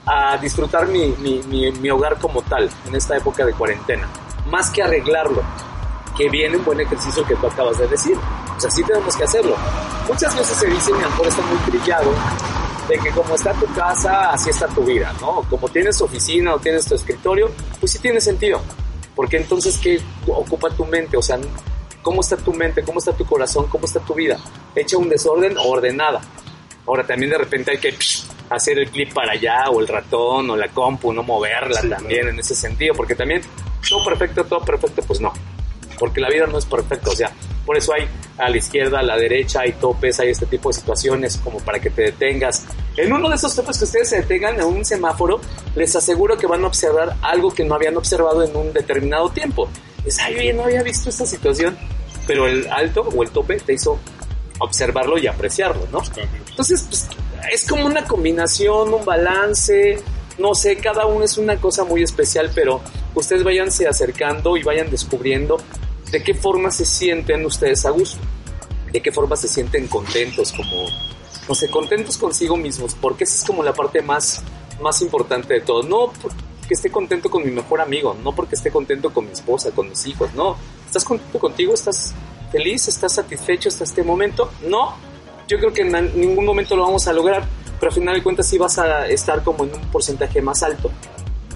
a 0.06 0.38
disfrutar 0.38 0.88
mi, 0.88 1.08
mi, 1.20 1.42
mi, 1.48 1.72
mi 1.72 1.90
hogar 1.90 2.18
como 2.20 2.42
tal 2.42 2.70
en 2.88 2.96
esta 2.96 3.18
época 3.18 3.46
de 3.46 3.54
cuarentena. 3.54 4.08
más 4.46 4.70
que 4.70 4.84
arreglarlo, 4.84 5.42
que 6.18 6.30
viene 6.30 6.58
un 6.58 6.66
buen 6.66 6.80
ejercicio 6.80 7.24
que 7.26 7.36
tú 7.36 7.48
acabas 7.48 7.78
de 7.78 7.88
decir. 7.88 8.18
O 8.56 8.60
sea, 8.60 8.70
sí 8.70 8.84
tenemos 8.84 9.16
que 9.16 9.24
hacerlo. 9.24 9.56
Muchas 10.08 10.36
veces 10.38 10.58
se 10.58 10.68
dice, 10.68 10.92
y 10.92 10.94
a 10.94 11.02
lo 11.02 11.10
mejor 11.10 11.28
está 11.28 11.42
muy 11.42 11.58
trillado, 11.72 12.12
de 12.88 13.00
que 13.00 13.10
como 13.12 13.36
está 13.36 13.54
tu 13.54 13.66
casa, 13.74 14.32
así 14.32 14.50
está 14.50 14.68
tu 14.68 14.84
vida, 14.84 15.14
¿no? 15.22 15.44
Como 15.50 15.70
tienes 15.70 15.98
tu 15.98 16.06
oficina 16.06 16.54
o 16.54 16.60
tienes 16.60 16.86
tu 16.86 16.96
escritorio, 16.96 17.50
pues 17.80 17.92
sí 17.92 18.00
tiene 18.00 18.22
sentido. 18.22 18.62
Porque 19.16 19.38
entonces, 19.38 19.78
¿qué 19.78 20.00
ocupa 20.28 20.70
tu 20.70 20.86
mente? 20.86 21.18
O 21.18 21.22
sea, 21.22 21.40
¿cómo 22.02 22.22
está 22.22 22.36
tu 22.36 22.54
mente? 22.54 22.84
¿Cómo 22.84 23.00
está 23.00 23.14
tu 23.14 23.26
corazón? 23.26 23.68
¿Cómo 23.68 23.86
está 23.86 24.00
tu 24.00 24.14
vida? 24.14 24.38
¿Hecha 24.76 24.98
un 24.98 25.10
desorden 25.10 25.58
o 25.58 25.70
ordenada? 25.70 26.22
Ahora, 26.86 27.06
también 27.06 27.32
de 27.32 27.38
repente 27.38 27.72
hay 27.72 27.78
que 27.78 27.92
psh, 27.92 28.26
hacer 28.50 28.80
el 28.80 28.90
clip 28.90 29.14
para 29.14 29.34
allá, 29.34 29.70
o 29.72 29.80
el 29.80 29.88
ratón, 29.88 30.50
o 30.50 30.58
la 30.58 30.68
compu, 30.68 31.14
no 31.14 31.24
moverla 31.24 31.80
Sí, 31.80 31.90
también 31.90 32.28
en 32.28 32.40
ese 32.40 32.56
sentido, 32.56 32.94
porque 32.96 33.16
también 33.16 33.42
todo 33.88 34.04
perfecto, 34.04 34.44
todo 34.44 34.60
perfecto, 34.62 35.02
pues 35.04 35.22
no. 35.22 35.32
Porque 36.04 36.20
la 36.20 36.28
vida 36.28 36.46
no 36.48 36.58
es 36.58 36.66
perfecta, 36.66 37.12
o 37.12 37.16
sea, 37.16 37.32
por 37.66 37.78
eso 37.78 37.94
hay 37.94 38.06
a 38.38 38.50
la 38.50 38.58
izquierda, 38.58 39.00
a 39.00 39.04
la 39.04 39.16
derecha, 39.16 39.62
hay 39.62 39.72
topes, 39.72 40.20
hay 40.20 40.32
este 40.32 40.46
tipo 40.46 40.68
de 40.68 40.74
situaciones 40.74 41.38
como 41.38 41.60
para 41.60 41.80
que 41.80 41.92
te 41.92 42.02
detengas. 42.02 42.66
En 42.98 43.14
uno 43.14 43.30
de 43.30 43.36
esos 43.36 43.56
topes 43.56 43.78
que 43.78 43.86
ustedes 43.86 44.10
se 44.10 44.18
detengan 44.18 44.56
en 44.56 44.66
un 44.66 44.84
semáforo, 44.84 45.40
les 45.78 45.96
aseguro 45.96 46.38
que 46.38 46.46
van 46.46 46.62
a 46.66 46.68
observar 46.68 47.16
algo 47.22 47.54
que 47.54 47.64
no 47.64 47.76
habían 47.76 47.96
observado 47.96 48.44
en 48.44 48.54
un 48.54 48.74
determinado 48.74 49.30
tiempo. 49.30 49.70
Es, 50.06 50.20
ay, 50.20 50.36
oye, 50.36 50.52
no 50.52 50.66
había 50.66 50.84
visto 50.84 51.08
esta 51.08 51.26
situación, 51.26 51.78
pero 52.28 52.48
el 52.48 52.68
alto 52.70 53.04
o 53.04 53.24
el 53.24 53.30
tope 53.30 53.56
te 53.62 53.72
hizo 53.72 53.98
observarlo 54.60 55.18
y 55.18 55.28
apreciarlo, 55.28 55.88
¿no? 55.90 56.02
Entonces, 56.50 56.82
pues, 56.82 57.08
es 57.50 57.66
como 57.66 57.86
una 57.86 58.04
combinación, 58.04 58.94
un 58.94 59.06
balance, 59.06 60.04
no 60.38 60.54
sé, 60.54 60.76
cada 60.76 61.06
uno 61.06 61.24
es 61.24 61.38
una 61.38 61.56
cosa 61.56 61.86
muy 61.86 62.04
especial, 62.04 62.52
pero 62.54 62.82
ustedes 63.16 63.46
váyanse 63.46 63.88
acercando 63.88 64.58
y 64.58 64.64
vayan 64.64 64.90
descubriendo 64.90 65.58
de 66.14 66.22
qué 66.22 66.36
forma 66.36 66.70
se 66.70 66.86
sienten 66.86 67.44
ustedes 67.44 67.88
a 67.88 67.90
gusto, 67.90 68.20
de 68.92 69.02
qué 69.02 69.12
forma 69.12 69.36
se 69.36 69.48
sienten 69.48 69.88
contentos, 69.88 70.54
como, 70.54 70.86
no 71.50 71.56
sé, 71.56 71.72
contentos 71.72 72.20
consigo 72.20 72.56
mismos, 72.56 72.94
porque 72.94 73.24
esa 73.24 73.38
es 73.38 73.44
como 73.44 73.64
la 73.64 73.74
parte 73.74 74.00
más, 74.04 74.44
más 74.80 75.02
importante 75.02 75.56
de 75.56 75.62
todo. 75.62 75.82
No 75.82 76.14
porque 76.22 76.38
esté 76.70 76.92
contento 76.92 77.32
con 77.32 77.44
mi 77.44 77.50
mejor 77.50 77.82
amigo, 77.82 78.16
no 78.24 78.32
porque 78.32 78.54
esté 78.54 78.70
contento 78.70 79.12
con 79.12 79.26
mi 79.26 79.32
esposa, 79.32 79.72
con 79.72 79.90
mis 79.90 80.06
hijos, 80.06 80.32
no. 80.36 80.56
¿Estás 80.86 81.04
contento 81.04 81.40
contigo? 81.40 81.74
¿Estás 81.74 82.14
feliz? 82.52 82.88
¿Estás 82.88 83.14
satisfecho 83.14 83.70
hasta 83.70 83.84
este 83.84 84.04
momento? 84.04 84.52
No. 84.68 84.96
Yo 85.48 85.58
creo 85.58 85.74
que 85.74 85.82
en 85.82 86.22
ningún 86.22 86.46
momento 86.46 86.76
lo 86.76 86.84
vamos 86.84 87.08
a 87.08 87.14
lograr, 87.14 87.44
pero 87.80 87.90
al 87.90 87.96
final 87.96 88.14
de 88.14 88.22
cuentas 88.22 88.48
sí 88.48 88.60
vas 88.60 88.78
a 88.78 89.08
estar 89.08 89.44
como 89.44 89.64
en 89.64 89.74
un 89.74 89.82
porcentaje 89.90 90.44
más 90.44 90.62
alto 90.62 90.92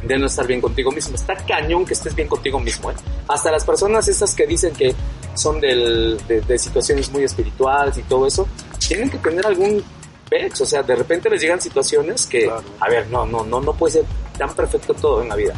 de 0.03 0.17
no 0.17 0.27
estar 0.27 0.45
bien 0.47 0.61
contigo 0.61 0.91
mismo. 0.91 1.15
Está 1.15 1.35
cañón 1.35 1.85
que 1.85 1.93
estés 1.93 2.13
bien 2.15 2.27
contigo 2.27 2.59
mismo. 2.59 2.91
¿eh? 2.91 2.95
Hasta 3.27 3.51
las 3.51 3.65
personas 3.65 4.07
esas 4.07 4.33
que 4.35 4.45
dicen 4.45 4.73
que 4.73 4.93
son 5.33 5.59
del- 5.59 6.17
de, 6.27 6.41
de 6.41 6.59
situaciones 6.59 7.09
muy 7.11 7.23
espirituales 7.23 7.97
y 7.97 8.03
todo 8.03 8.25
eso, 8.27 8.47
tienen 8.87 9.09
que 9.09 9.17
tener 9.17 9.45
algún 9.45 9.83
pex. 10.29 10.61
O 10.61 10.65
sea, 10.65 10.83
de 10.83 10.95
repente 10.95 11.29
les 11.29 11.41
llegan 11.41 11.61
situaciones 11.61 12.25
que, 12.27 12.43
Claro. 12.45 12.63
a 12.79 12.89
ver, 12.89 13.07
no, 13.09 13.25
no, 13.25 13.43
no, 13.45 13.59
no 13.61 13.73
puede 13.73 13.93
ser 13.93 14.05
tan 14.37 14.53
perfecto 14.53 14.93
todo 14.93 15.21
en 15.21 15.29
la 15.29 15.35
vida. 15.35 15.53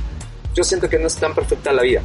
Yo 0.56 0.64
siento 0.64 0.90
que 0.90 0.98
no 1.00 1.08
es 1.08 1.16
tan 1.16 1.34
perfecta 1.36 1.72
la 1.72 1.82
vida. 1.84 2.02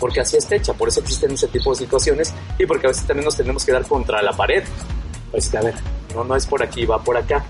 Porque 0.00 0.20
así 0.20 0.36
está 0.36 0.56
hecha, 0.56 0.72
por 0.72 0.88
eso 0.88 1.00
existen 1.00 1.32
ese 1.32 1.46
tipo 1.48 1.70
de 1.70 1.76
situaciones 1.76 2.32
y 2.58 2.66
porque 2.66 2.86
a 2.86 2.90
veces 2.90 3.06
también 3.06 3.24
nos 3.24 3.36
tenemos 3.36 3.64
que 3.64 3.72
dar 3.72 3.86
contra 3.86 4.20
la 4.22 4.32
pared. 4.32 4.64
Pues, 5.30 5.54
a 5.54 5.60
ver, 5.60 5.74
no, 6.14 6.24
no 6.24 6.36
es 6.36 6.46
por 6.46 6.62
aquí, 6.62 6.84
va 6.84 7.02
por 7.02 7.16
acá. 7.16 7.44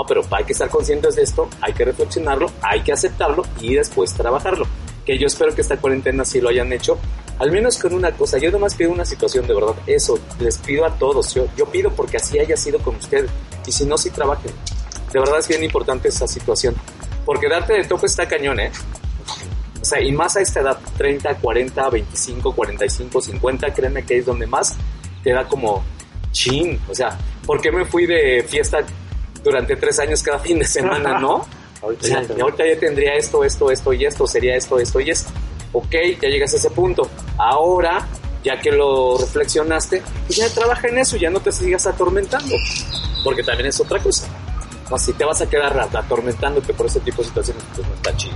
No, 0.00 0.06
pero 0.06 0.22
hay 0.30 0.44
que 0.44 0.54
estar 0.54 0.70
conscientes 0.70 1.14
de 1.14 1.22
esto, 1.22 1.46
hay 1.60 1.74
que 1.74 1.84
reflexionarlo, 1.84 2.50
hay 2.62 2.80
que 2.80 2.90
aceptarlo 2.90 3.42
y 3.60 3.74
después 3.74 4.14
trabajarlo. 4.14 4.66
Que 5.04 5.18
yo 5.18 5.26
espero 5.26 5.54
que 5.54 5.60
esta 5.60 5.76
cuarentena 5.76 6.24
sí 6.24 6.40
lo 6.40 6.48
hayan 6.48 6.72
hecho, 6.72 6.98
al 7.38 7.52
menos 7.52 7.76
con 7.76 7.92
una 7.92 8.10
cosa. 8.12 8.38
Yo 8.38 8.50
nomás 8.50 8.74
pido 8.76 8.92
una 8.92 9.04
situación 9.04 9.46
de 9.46 9.52
verdad, 9.52 9.74
eso, 9.86 10.18
les 10.38 10.56
pido 10.56 10.86
a 10.86 10.98
todos. 10.98 11.34
Yo, 11.34 11.48
yo 11.54 11.66
pido 11.66 11.90
porque 11.90 12.16
así 12.16 12.38
haya 12.38 12.56
sido 12.56 12.78
con 12.78 12.96
ustedes. 12.96 13.30
Y 13.66 13.72
si 13.72 13.84
no, 13.84 13.98
sí 13.98 14.08
trabajen. 14.08 14.50
De 15.12 15.18
verdad 15.18 15.38
es 15.38 15.48
bien 15.48 15.62
importante 15.64 16.08
esa 16.08 16.26
situación. 16.26 16.74
Porque 17.26 17.50
darte 17.50 17.74
de 17.74 17.84
tope 17.84 18.06
está 18.06 18.26
cañón, 18.26 18.58
¿eh? 18.58 18.72
O 19.82 19.84
sea, 19.84 20.00
y 20.00 20.12
más 20.12 20.34
a 20.34 20.40
esta 20.40 20.60
edad, 20.60 20.78
30, 20.96 21.34
40, 21.34 21.90
25, 21.90 22.54
45, 22.54 23.20
50, 23.20 23.74
créeme 23.74 24.02
que 24.06 24.16
es 24.16 24.24
donde 24.24 24.46
más 24.46 24.74
te 25.22 25.34
da 25.34 25.46
como 25.46 25.84
chin. 26.32 26.80
O 26.88 26.94
sea, 26.94 27.18
¿por 27.44 27.60
qué 27.60 27.70
me 27.70 27.84
fui 27.84 28.06
de 28.06 28.42
fiesta 28.48 28.82
durante 29.42 29.76
tres 29.76 29.98
años 30.00 30.22
cada 30.22 30.38
fin 30.38 30.58
de 30.58 30.66
semana, 30.66 31.18
no? 31.18 31.46
Ahorita 31.82 32.66
ya 32.66 32.78
tendría 32.78 33.14
esto, 33.14 33.42
esto, 33.42 33.70
esto 33.70 33.92
y 33.92 34.04
esto, 34.04 34.26
sería 34.26 34.54
esto, 34.56 34.78
esto 34.78 35.00
y 35.00 35.10
esto. 35.10 35.30
Ok, 35.72 35.94
ya 36.20 36.28
llegas 36.28 36.52
a 36.52 36.56
ese 36.56 36.70
punto. 36.70 37.08
Ahora, 37.38 38.06
ya 38.44 38.60
que 38.60 38.70
lo 38.70 39.16
reflexionaste, 39.18 40.02
pues 40.26 40.38
ya 40.38 40.48
trabaja 40.50 40.88
en 40.88 40.98
eso, 40.98 41.16
ya 41.16 41.30
no 41.30 41.40
te 41.40 41.52
sigas 41.52 41.86
atormentando. 41.86 42.54
Porque 43.24 43.42
también 43.42 43.68
es 43.68 43.80
otra 43.80 43.98
cosa. 43.98 44.26
Si 44.98 45.12
te 45.12 45.24
vas 45.24 45.40
a 45.40 45.48
quedar 45.48 45.78
atormentándote 45.78 46.74
por 46.74 46.86
ese 46.86 47.00
tipo 47.00 47.22
de 47.22 47.28
situaciones, 47.28 47.62
pues 47.74 47.86
no 47.86 47.94
está 47.94 48.16
chido. 48.16 48.34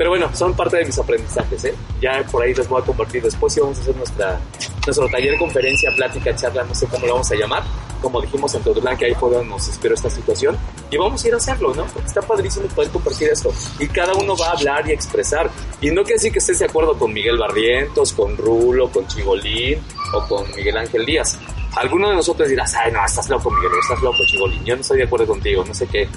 Pero 0.00 0.08
bueno, 0.08 0.34
son 0.34 0.56
parte 0.56 0.78
de 0.78 0.86
mis 0.86 0.98
aprendizajes, 0.98 1.62
¿eh? 1.62 1.74
Ya 2.00 2.24
por 2.32 2.42
ahí 2.42 2.54
les 2.54 2.66
voy 2.66 2.80
a 2.80 2.84
compartir 2.86 3.22
después 3.22 3.54
y 3.54 3.60
vamos 3.60 3.76
a 3.76 3.82
hacer 3.82 3.94
nuestra, 3.96 4.40
nuestro 4.86 5.06
taller, 5.08 5.36
conferencia, 5.38 5.90
plática, 5.94 6.34
charla, 6.34 6.64
no 6.64 6.74
sé 6.74 6.86
cómo 6.86 7.06
lo 7.06 7.12
vamos 7.12 7.30
a 7.30 7.34
llamar. 7.34 7.62
Como 8.00 8.22
dijimos 8.22 8.54
en 8.54 8.62
Todulán, 8.62 8.96
que 8.96 9.04
ahí 9.04 9.14
fue 9.14 9.30
donde 9.30 9.50
nos 9.50 9.68
esperó 9.68 9.94
esta 9.94 10.08
situación. 10.08 10.56
Y 10.90 10.96
vamos 10.96 11.22
a 11.22 11.28
ir 11.28 11.34
a 11.34 11.36
hacerlo, 11.36 11.74
¿no? 11.74 11.84
Porque 11.84 12.08
está 12.08 12.22
padrísimo 12.22 12.66
poder 12.68 12.90
compartir 12.90 13.28
esto. 13.28 13.52
Y 13.78 13.88
cada 13.88 14.14
uno 14.14 14.34
va 14.38 14.46
a 14.46 14.50
hablar 14.52 14.88
y 14.88 14.92
expresar. 14.92 15.50
Y 15.82 15.90
no 15.90 16.02
quiere 16.02 16.14
decir 16.14 16.32
que 16.32 16.38
estés 16.38 16.60
de 16.60 16.64
acuerdo 16.64 16.98
con 16.98 17.12
Miguel 17.12 17.36
Barrientos, 17.36 18.14
con 18.14 18.38
Rulo, 18.38 18.90
con 18.90 19.06
Chigolín 19.06 19.82
o 20.14 20.26
con 20.26 20.50
Miguel 20.56 20.78
Ángel 20.78 21.04
Díaz. 21.04 21.36
Alguno 21.76 22.08
de 22.08 22.14
nosotros 22.14 22.48
dirás, 22.48 22.74
ay, 22.74 22.90
no, 22.90 23.04
estás 23.04 23.28
loco, 23.28 23.50
Miguel, 23.50 23.72
estás 23.78 24.00
loco, 24.00 24.16
Chigolín. 24.26 24.64
Yo 24.64 24.76
no 24.76 24.80
estoy 24.80 24.96
de 24.96 25.04
acuerdo 25.04 25.26
contigo, 25.26 25.62
no 25.62 25.74
sé 25.74 25.86
qué. 25.86 26.08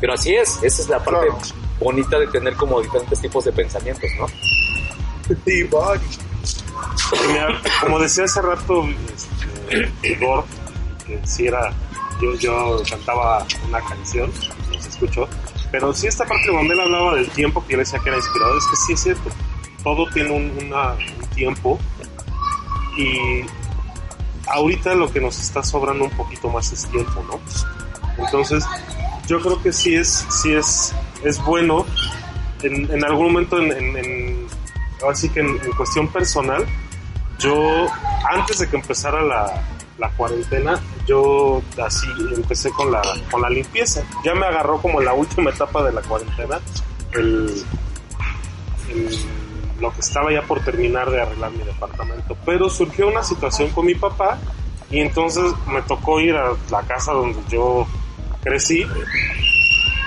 Pero 0.00 0.12
así 0.12 0.36
es, 0.36 0.62
esa 0.62 0.82
es 0.82 0.88
la 0.88 1.02
parte. 1.02 1.26
Bonita 1.80 2.18
de 2.18 2.26
tener 2.28 2.54
como 2.56 2.80
diferentes 2.80 3.20
tipos 3.20 3.44
de 3.44 3.52
pensamientos, 3.52 4.08
¿no? 4.18 4.26
Como 7.80 7.98
decía 7.98 8.24
hace 8.24 8.42
rato 8.42 8.86
este, 9.14 10.08
Igor, 10.12 10.44
que 11.06 11.20
sí 11.24 11.46
era, 11.46 11.72
yo, 12.20 12.34
yo 12.34 12.82
cantaba 12.88 13.44
una 13.68 13.80
canción, 13.80 14.30
no 14.72 14.80
se 14.80 14.88
escuchó, 14.88 15.28
pero 15.70 15.92
sí 15.94 16.06
esta 16.06 16.24
parte 16.24 16.48
donde 16.50 16.74
él 16.74 16.80
hablaba 16.80 17.14
del 17.16 17.28
tiempo 17.30 17.64
que 17.66 17.72
yo 17.74 17.78
decía 17.78 17.98
que 18.00 18.08
era 18.08 18.18
inspirador, 18.18 18.56
es 18.58 18.64
que 18.66 18.76
sí 18.76 18.92
es 18.94 19.00
cierto, 19.02 19.30
todo 19.82 20.06
tiene 20.12 20.30
un, 20.32 20.58
una- 20.66 20.92
un 20.92 21.26
tiempo 21.34 21.78
y 22.96 23.42
ahorita 24.48 24.94
lo 24.94 25.10
que 25.12 25.20
nos 25.20 25.38
está 25.40 25.62
sobrando 25.62 26.04
un 26.04 26.10
poquito 26.10 26.48
más 26.48 26.72
es 26.72 26.86
tiempo, 26.90 27.22
¿no? 27.28 27.40
Entonces, 28.24 28.64
yo 29.26 29.40
creo 29.40 29.62
que 29.62 29.72
sí 29.72 29.94
es, 29.94 30.26
sí 30.30 30.52
es, 30.52 30.94
es 31.24 31.42
bueno 31.44 31.84
en, 32.62 32.90
algún 33.04 33.26
momento 33.26 33.58
en, 33.60 33.72
en- 33.72 33.96
en- 33.96 34.46
ahora 35.02 35.14
sí 35.14 35.28
que 35.28 35.40
en, 35.40 35.58
cuestión 35.76 36.08
personal, 36.08 36.64
yo 37.38 37.86
antes 38.30 38.58
de 38.60 38.68
que 38.68 38.76
empezara 38.76 39.22
la, 39.22 39.62
cuarentena, 40.16 40.80
yo 41.06 41.62
así 41.84 42.06
empecé 42.34 42.70
con 42.70 42.90
la, 42.90 43.02
con 43.30 43.42
la 43.42 43.50
limpieza. 43.50 44.02
Ya 44.24 44.34
me 44.34 44.46
agarró 44.46 44.80
como 44.80 45.00
la 45.00 45.12
última 45.12 45.50
etapa 45.50 45.82
de 45.84 45.92
la 45.92 46.00
cuarentena, 46.02 46.58
el- 47.12 47.62
lo 49.80 49.92
que 49.92 50.00
estaba 50.00 50.32
ya 50.32 50.42
por 50.42 50.60
terminar 50.60 51.10
de 51.10 51.20
arreglar 51.20 51.50
mi 51.52 51.62
departamento. 51.64 52.36
Pero 52.46 52.70
surgió 52.70 53.08
una 53.08 53.22
situación 53.22 53.68
con 53.70 53.84
mi 53.86 53.94
papá 53.94 54.38
y 54.90 55.00
entonces 55.00 55.44
me 55.66 55.82
tocó 55.82 56.20
ir 56.20 56.34
a 56.36 56.52
la 56.70 56.82
casa 56.82 57.12
donde 57.12 57.38
yo 57.50 57.86
crecí 58.46 58.86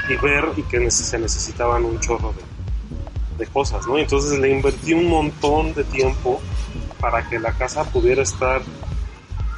y 0.07 0.15
ver 0.15 0.45
y 0.55 0.63
que 0.63 0.89
se 0.89 1.19
necesitaban 1.19 1.83
un 1.83 1.99
chorro 1.99 2.33
de, 3.37 3.47
cosas, 3.47 3.87
¿no? 3.87 3.97
Entonces 3.97 4.37
le 4.37 4.49
invertí 4.49 4.93
un 4.93 5.07
montón 5.07 5.73
de 5.73 5.85
tiempo 5.85 6.41
para 6.99 7.27
que 7.29 7.39
la 7.39 7.53
casa 7.53 7.85
pudiera 7.85 8.21
estar 8.21 8.61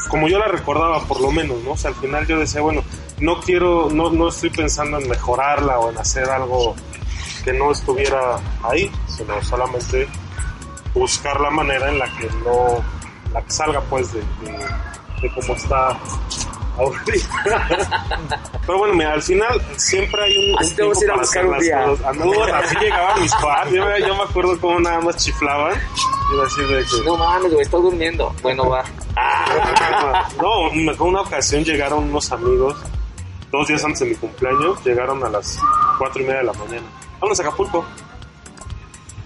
como 0.08 0.28
yo 0.28 0.38
la 0.38 0.48
recordaba, 0.48 1.00
por 1.06 1.20
lo 1.20 1.32
menos, 1.32 1.64
¿no? 1.64 1.72
O 1.72 1.78
sea, 1.78 1.90
al 1.90 1.96
final 1.96 2.28
yo 2.28 2.40
decía, 2.40 2.62
bueno, 2.62 2.84
no 3.20 3.40
quiero, 3.40 3.90
no, 3.92 4.12
no 4.12 4.30
estoy 4.30 4.52
pensando 4.52 5.00
en 5.00 5.10
mejorarla 5.10 5.80
o 5.80 5.90
en 5.90 5.98
hacer 5.98 6.30
algo 6.30 6.76
que 7.44 7.54
no 7.54 7.72
estuviera 7.72 8.40
ahí, 8.64 8.92
sino 9.08 9.42
solamente 9.44 10.08
buscar 10.94 11.40
la 11.40 11.50
manera 11.50 11.90
en 11.90 11.98
la 11.98 12.06
que 12.18 12.28
no, 12.44 12.84
la 13.34 13.42
que 13.42 13.52
salga 13.52 13.82
pues 13.82 14.14
de, 14.14 14.20
de, 14.20 14.58
de 15.22 15.34
cómo 15.34 15.56
está. 15.56 15.98
Pero 18.66 18.78
bueno, 18.78 18.94
mira, 18.94 19.14
al 19.14 19.22
final 19.22 19.62
siempre 19.78 20.24
hay 20.24 20.52
un, 20.52 20.60
Así 20.60 20.70
un 20.72 20.76
te 20.76 20.82
vamos 20.84 21.02
a 21.02 21.04
ir 21.06 21.12
a 21.12 21.16
buscar 21.18 21.46
un 21.46 21.60
día. 21.60 21.84
cosas. 21.86 22.06
Ah, 22.06 22.12
no, 22.14 22.44
así 22.44 22.76
llegaban 22.80 23.22
mis 23.22 23.34
padres, 23.36 23.74
yo, 23.74 23.98
yo 24.08 24.16
me 24.16 24.24
acuerdo 24.24 24.60
cómo 24.60 24.80
nada 24.80 25.02
más 25.02 25.18
chiflaban. 25.18 25.74
Y 25.76 26.46
así 26.46 26.62
de 26.62 26.84
que, 26.86 27.06
No 27.06 27.18
mames, 27.18 27.52
güey, 27.52 27.64
estás 27.64 27.82
durmiendo. 27.82 28.34
Bueno, 28.42 28.70
va. 28.70 28.84
no, 30.42 30.72
me 30.74 30.92
acuerdo 30.92 31.06
una 31.06 31.22
ocasión 31.22 31.64
llegaron 31.64 32.06
unos 32.06 32.32
amigos, 32.32 32.76
dos 33.52 33.68
días 33.68 33.84
antes 33.84 34.00
de 34.00 34.06
mi 34.08 34.16
cumpleaños, 34.16 34.84
llegaron 34.86 35.24
a 35.24 35.30
las 35.30 35.60
cuatro 35.98 36.22
y 36.22 36.26
media 36.26 36.40
de 36.40 36.46
la 36.46 36.54
mañana. 36.54 36.88
Vámonos 37.20 37.40
a 37.40 37.44
Acapulco. 37.44 37.86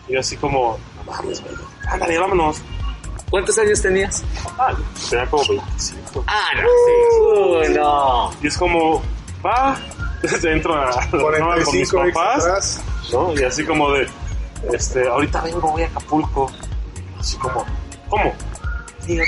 Y 0.07 0.13
yo 0.13 0.19
así 0.19 0.35
como, 0.37 0.77
mames, 1.05 1.41
güey. 1.41 1.53
Ándale, 1.87 2.17
vámonos. 2.19 2.61
¿Cuántos 3.35 3.57
años 3.57 3.81
tenías? 3.81 4.23
Ah, 4.57 4.73
tenía 5.09 5.25
como 5.25 5.43
25. 5.45 6.23
Ah, 6.25 6.47
no, 6.55 6.61
sí. 6.61 7.69
Uy, 7.69 7.75
no. 7.75 8.31
Y 8.41 8.47
es 8.47 8.57
como, 8.57 9.03
va, 9.45 9.77
entro 10.43 10.73
a 10.73 10.85
la 10.85 11.01
cama 11.11 11.61
con 11.65 11.75
mis 11.75 11.91
45 11.91 12.13
papás. 12.13 12.81
¿no? 13.11 13.33
Y 13.33 13.43
así 13.43 13.65
como 13.65 13.91
de, 13.91 14.07
este, 14.71 15.05
ahorita 15.05 15.41
vengo, 15.41 15.69
voy 15.69 15.83
a 15.83 15.87
Acapulco. 15.87 16.49
Así 17.19 17.35
como, 17.35 17.65
¿cómo? 18.07 18.33
Sí. 19.05 19.19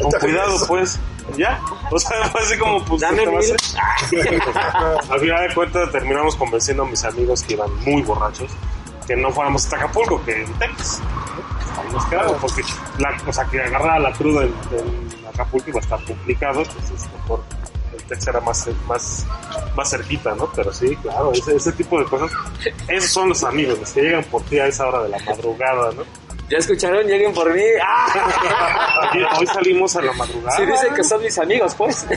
Con 0.00 0.12
cuidado, 0.20 0.56
pues. 0.68 1.00
¿Ya? 1.36 1.60
O 1.90 1.98
sea, 1.98 2.28
fue 2.28 2.40
así 2.42 2.56
como, 2.56 2.84
pues, 2.84 3.00
Dame. 3.00 3.22
Al 5.10 5.18
final 5.18 5.48
de 5.48 5.52
cuentas 5.52 5.90
terminamos 5.90 6.36
convenciendo 6.36 6.84
a 6.84 6.86
mis 6.86 7.04
amigos 7.04 7.42
que 7.42 7.54
iban 7.54 7.74
muy 7.78 8.02
borrachos 8.02 8.52
que 9.06 9.16
no 9.16 9.30
fuéramos 9.30 9.64
hasta 9.64 9.76
Acapulco, 9.76 10.22
que 10.24 10.42
en 10.42 10.52
Texas. 10.54 11.00
Ahí 11.86 11.92
nos 11.92 12.04
quedamos, 12.06 12.36
porque 12.40 12.62
la, 12.98 13.16
o 13.26 13.32
sea, 13.32 13.44
que 13.44 13.60
agarrar 13.60 14.00
la 14.00 14.12
cruda 14.12 14.42
en, 14.42 14.54
en 14.72 15.26
Acapulco 15.26 15.70
iba 15.70 15.78
a 15.78 15.82
estar 15.82 16.04
complicado, 16.04 16.62
entonces 16.62 17.08
mejor 17.12 17.42
el 17.96 18.02
Texas 18.04 18.28
era 18.28 18.40
más, 18.40 18.68
más, 18.86 19.26
más 19.76 19.90
cerquita, 19.90 20.34
¿no? 20.34 20.50
Pero 20.54 20.72
sí, 20.72 20.96
claro, 20.96 21.32
ese, 21.32 21.56
ese 21.56 21.72
tipo 21.72 21.98
de 21.98 22.06
cosas, 22.06 22.30
esos 22.88 23.10
son 23.10 23.28
los 23.28 23.44
amigos, 23.44 23.78
los 23.78 23.90
que 23.90 24.02
llegan 24.02 24.24
por 24.24 24.42
ti 24.42 24.58
a 24.58 24.66
esa 24.66 24.88
hora 24.88 25.04
de 25.04 25.10
la 25.10 25.18
madrugada, 25.20 25.92
¿no? 25.92 26.02
¿Ya 26.48 26.58
escucharon? 26.58 27.04
Lleguen 27.06 27.34
por 27.34 27.52
mí. 27.52 27.62
¡Ah! 27.82 29.10
Hoy, 29.12 29.20
hoy 29.40 29.46
salimos 29.46 29.96
a 29.96 30.02
la 30.02 30.12
madrugada. 30.12 30.56
Sí, 30.56 30.64
dicen 30.64 30.94
que 30.94 31.02
son 31.02 31.20
mis 31.22 31.36
amigos, 31.38 31.74
pues. 31.74 32.06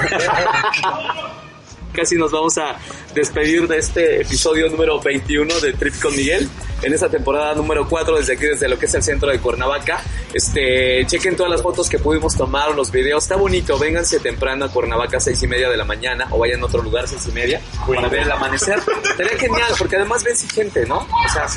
Casi 1.93 2.15
nos 2.15 2.31
vamos 2.31 2.55
a 2.59 2.77
despedir 3.15 3.67
de 3.67 3.79
este 3.79 4.21
episodio 4.21 4.69
número 4.69 5.01
21 5.01 5.59
de 5.59 5.73
Trip 5.73 5.99
con 5.99 6.15
Miguel. 6.15 6.47
En 6.81 6.93
esta 6.93 7.09
temporada 7.09 7.53
número 7.55 7.87
4, 7.87 8.17
desde 8.17 8.33
aquí, 8.33 8.45
desde 8.45 8.67
lo 8.69 8.79
que 8.79 8.85
es 8.85 8.93
el 8.93 9.03
centro 9.03 9.29
de 9.29 9.39
Cuernavaca. 9.39 10.01
Este, 10.33 11.05
chequen 11.07 11.35
todas 11.35 11.51
las 11.51 11.61
fotos 11.61 11.89
que 11.89 11.99
pudimos 11.99 12.35
tomar, 12.35 12.73
los 12.75 12.91
videos. 12.91 13.23
Está 13.23 13.35
bonito. 13.35 13.77
Vénganse 13.77 14.19
temprano 14.19 14.65
a 14.65 14.69
Cuernavaca, 14.71 15.19
seis 15.19 15.41
y 15.43 15.47
media 15.47 15.69
de 15.69 15.77
la 15.77 15.85
mañana, 15.85 16.27
o 16.31 16.39
vayan 16.39 16.61
a 16.61 16.65
otro 16.65 16.81
lugar, 16.81 17.07
seis 17.07 17.25
y 17.27 17.31
media, 17.31 17.61
para 17.85 18.07
ver 18.07 18.21
el 18.21 18.31
amanecer. 18.31 18.79
Sería 19.17 19.37
genial, 19.37 19.73
porque 19.77 19.97
además 19.97 20.23
ven 20.23 20.37
si 20.37 20.47
gente, 20.47 20.85
¿no? 20.85 20.99
O 20.99 21.29
sea, 21.33 21.47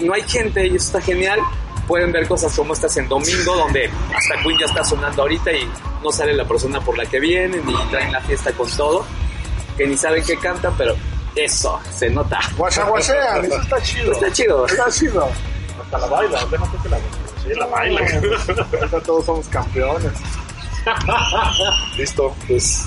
no 0.00 0.14
hay 0.14 0.22
gente 0.22 0.66
y 0.66 0.76
eso 0.76 0.86
está 0.86 1.00
genial 1.00 1.40
pueden 1.86 2.12
ver 2.12 2.26
cosas 2.26 2.54
como 2.54 2.72
estas 2.72 2.96
en 2.96 3.08
domingo, 3.08 3.54
donde 3.54 3.90
hasta 4.14 4.40
Queen 4.42 4.58
ya 4.58 4.66
está 4.66 4.84
sonando 4.84 5.22
ahorita 5.22 5.52
y 5.52 5.68
no 6.02 6.10
sale 6.10 6.32
la 6.32 6.46
persona 6.46 6.80
por 6.80 6.96
la 6.96 7.04
que 7.06 7.20
vienen 7.20 7.62
y 7.68 7.90
traen 7.90 8.12
la 8.12 8.20
fiesta 8.20 8.52
con 8.52 8.70
todo, 8.70 9.04
que 9.76 9.86
ni 9.86 9.96
saben 9.96 10.22
qué 10.24 10.36
cantan, 10.36 10.74
pero 10.78 10.94
eso, 11.36 11.80
se 11.92 12.10
nota. 12.10 12.38
Guachaguachean, 12.56 13.44
eso 13.44 13.60
está 13.60 13.82
chido. 13.82 14.12
Está 14.12 14.32
chido. 14.32 14.66
Está 14.66 14.90
chido. 14.90 15.28
Hasta 15.82 15.98
la 15.98 16.06
baila, 16.06 16.44
déjate 16.50 16.76
que 16.82 16.88
la 16.88 16.98
Sí, 17.42 17.48
la 17.58 17.66
baila. 17.66 18.00
Ahorita 18.78 19.00
todos 19.00 19.24
somos 19.26 19.48
campeones. 19.48 20.12
Listo, 21.96 22.34
pues. 22.46 22.86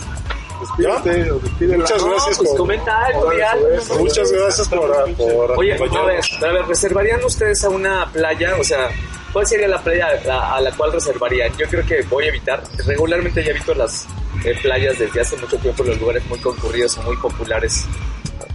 Despídete, 0.60 1.32
o. 1.32 1.40
Muchas 1.78 2.02
No, 2.02 2.10
gracias 2.12 2.38
pues 2.38 2.50
por- 2.50 2.58
comenta 2.58 3.06
algo, 3.06 3.22
por 3.26 3.38
ya. 3.38 3.54
eso, 3.78 3.96
Muchas 4.00 4.32
gracias 4.32 4.70
por, 4.70 5.14
por 5.16 5.52
Oye, 5.60 5.74
a 5.74 5.78
ver, 5.78 6.22
a 6.42 6.52
ver, 6.54 6.66
¿reservarían 6.66 7.24
ustedes 7.26 7.64
a 7.66 7.70
una 7.70 8.10
playa? 8.12 8.56
O 8.58 8.64
sea, 8.64 8.88
¿cuál 9.34 9.46
sería 9.46 9.68
la 9.68 9.82
playa 9.84 10.08
a, 10.32 10.56
a 10.56 10.62
la 10.62 10.72
cual 10.72 10.94
reservarían? 10.94 11.52
Yo 11.58 11.68
creo 11.68 11.86
que 11.86 12.02
voy 12.04 12.24
a 12.26 12.28
evitar. 12.30 12.64
Regularmente 12.86 13.44
ya 13.44 13.52
evito 13.52 13.74
las 13.76 14.08
eh, 14.46 14.58
playas 14.62 14.98
desde 14.98 15.20
hace 15.20 15.36
mucho 15.36 15.58
tiempo 15.58 15.84
los 15.84 16.00
lugares 16.00 16.26
muy 16.28 16.40
concurridos 16.40 16.98
o 17.00 17.02
muy 17.02 17.18
populares. 17.18 17.86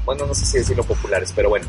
Bueno, 0.05 0.27
no 0.27 0.35
sé 0.35 0.47
si 0.47 0.59
decirlo 0.59 0.85
populares, 0.85 1.33
pero 1.35 1.49
bueno, 1.49 1.67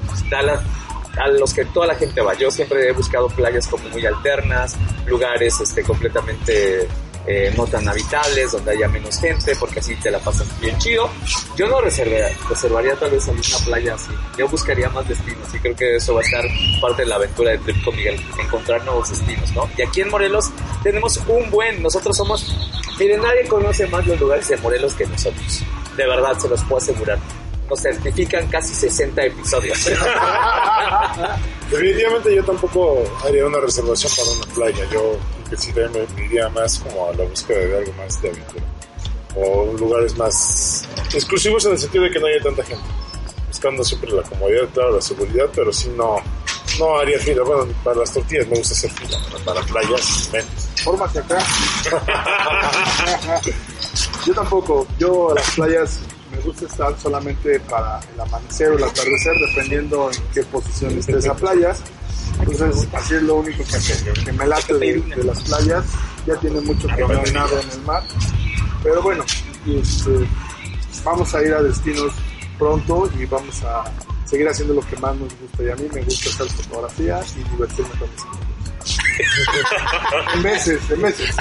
a, 1.18 1.28
los 1.28 1.54
que 1.54 1.66
toda 1.66 1.88
la 1.88 1.96
gente 1.96 2.22
va. 2.22 2.34
Yo 2.34 2.50
siempre 2.50 2.88
he 2.88 2.92
buscado 2.94 3.28
playas 3.28 3.68
como 3.68 3.88
muy 3.90 4.06
alternas, 4.06 4.78
lugares 5.06 5.60
este, 5.60 5.84
completamente 5.84 6.88
eh, 7.28 7.54
no 7.56 7.68
tan 7.68 7.88
habitables, 7.88 8.52
donde 8.52 8.72
haya 8.72 8.88
menos 8.88 9.20
gente, 9.20 9.56
porque 9.60 9.80
así 9.80 9.96
te 9.96 10.10
la 10.10 10.20
pasas 10.20 10.48
bien 10.60 10.78
chido. 10.80 11.10
Yo 11.56 11.68
no 11.68 11.80
reservaría, 11.82 12.30
reservaría 12.50 12.96
tal 12.96 13.12
vez 13.12 13.28
alguna 13.28 13.58
playa 13.66 13.94
así. 13.94 14.12
Yo 14.38 14.48
buscaría 14.48 14.90
más 14.90 15.08
destinos 15.08 15.54
y 15.54 15.60
creo 15.60 15.76
que 15.76 15.96
eso 15.98 16.16
va 16.16 16.22
a 16.22 16.24
estar 16.24 16.44
parte 16.82 17.04
de 17.04 17.08
la 17.08 17.16
aventura 17.16 17.52
de 17.52 17.60
Trip 17.60 17.84
con 17.84 17.96
Miguel, 17.96 18.20
encontrar 18.40 18.84
nuevos 18.86 19.10
destinos, 19.10 19.52
¿no? 19.54 19.70
Y 19.78 19.84
aquí 19.84 20.02
en 20.02 20.10
Morelos 20.10 20.50
tenemos 20.82 21.18
un 21.28 21.50
buen, 21.52 21.82
nosotros 21.84 22.18
somos, 22.18 22.56
miren, 23.00 23.22
nadie 23.22 23.48
conoce 23.48 23.86
más 23.88 24.06
los 24.08 24.20
lugares 24.20 24.48
de 24.48 24.58
Morelos 24.58 24.96
que 24.96 25.06
nosotros. 25.06 25.62
De 25.96 26.08
verdad, 26.08 26.38
se 26.40 26.50
los 26.50 26.64
puedo 26.64 26.78
asegurar. 26.78 27.20
Nos 27.72 27.80
certifican 27.80 28.48
casi 28.50 28.74
60 28.74 29.24
episodios. 29.28 29.80
Definitivamente 31.72 32.36
yo 32.36 32.44
tampoco 32.44 33.02
haría 33.24 33.46
una 33.46 33.62
reservación 33.62 34.12
para 34.18 34.30
una 34.32 34.46
playa. 34.54 34.86
Yo 34.92 35.16
que 35.50 35.56
sí 35.56 35.72
me 35.74 36.26
iría 36.26 36.50
más 36.50 36.80
como 36.80 37.08
a 37.08 37.14
la 37.14 37.24
búsqueda 37.24 37.60
de 37.60 37.78
algo 37.78 37.94
más 37.94 38.22
de 38.22 38.30
aventura. 38.30 38.66
O 39.38 39.74
lugares 39.78 40.18
más 40.18 40.86
exclusivos 41.14 41.64
en 41.66 41.72
el 41.72 41.80
sentido 41.80 42.04
de 42.04 42.12
que 42.12 42.20
no 42.20 42.28
haya 42.28 42.44
tanta 42.44 42.62
gente. 42.62 42.84
Buscando 43.48 43.86
siempre 43.86 44.12
la 44.12 44.24
comodidad, 44.24 44.68
claro, 44.74 44.96
la 44.96 45.02
seguridad, 45.02 45.46
pero 45.56 45.72
sí 45.72 45.90
no, 45.96 46.18
no 46.78 47.00
haría 47.00 47.20
fila. 47.20 47.44
Bueno, 47.44 47.74
para 47.86 48.02
las 48.02 48.12
tortillas 48.12 48.50
me 48.50 48.58
gusta 48.58 48.74
hacer 48.74 48.92
fila, 48.92 49.18
pero 49.32 49.46
para 49.46 49.62
playas 49.62 50.30
menos. 50.34 50.70
Fórmate 50.84 51.20
acá. 51.20 51.38
Yo 54.26 54.34
tampoco. 54.34 54.86
Yo 55.00 55.32
a 55.32 55.36
las 55.36 55.52
playas 55.52 56.02
gusta 56.42 56.66
estar 56.66 57.00
solamente 57.00 57.60
para 57.62 58.00
el 58.14 58.20
amanecer 58.20 58.72
o 58.72 58.78
el 58.78 58.84
atardecer, 58.84 59.34
dependiendo 59.50 60.12
en 60.12 60.24
qué 60.34 60.44
posición 60.44 60.98
esté 60.98 61.18
esa 61.18 61.34
playa. 61.36 61.76
Entonces, 62.40 62.88
así 62.94 63.16
es 63.16 63.24
lo 63.24 63.36
único 63.36 63.64
que, 64.26 64.32
me 64.32 64.48
late 64.48 64.74
de, 64.74 65.24
las 65.24 65.42
playas. 65.44 65.86
Ya 66.26 66.36
tiene 66.38 66.62
mucho 66.62 66.88
que 66.88 67.02
no 67.02 67.26
he 67.26 67.32
nado 67.32 67.60
en 67.60 67.70
el 67.72 67.82
mar. 67.82 68.04
Pero 68.84 69.02
bueno, 69.02 69.24
este, 69.68 70.28
vamos 71.04 71.34
a 71.36 71.44
ir 71.44 71.54
a 71.54 71.62
destinos 71.62 72.14
pronto 72.58 73.10
y 73.20 73.26
vamos 73.26 73.64
a 73.64 73.84
seguir 74.26 74.48
haciendo 74.48 74.74
lo 74.76 74.82
que 74.82 74.98
más 74.98 75.16
nos 75.16 75.30
gusta. 75.40 75.64
Y 75.64 75.70
a 75.70 75.76
mí 75.76 75.88
me 75.94 76.02
gusta 76.04 76.30
hacer 76.30 76.48
fotografía 76.64 77.20
y 77.36 77.50
divertirme 77.52 77.92
con 78.00 78.10
mis. 78.10 78.61
En 80.34 80.42
meses, 80.44 80.80
en 80.90 81.02
meses. 81.02 81.36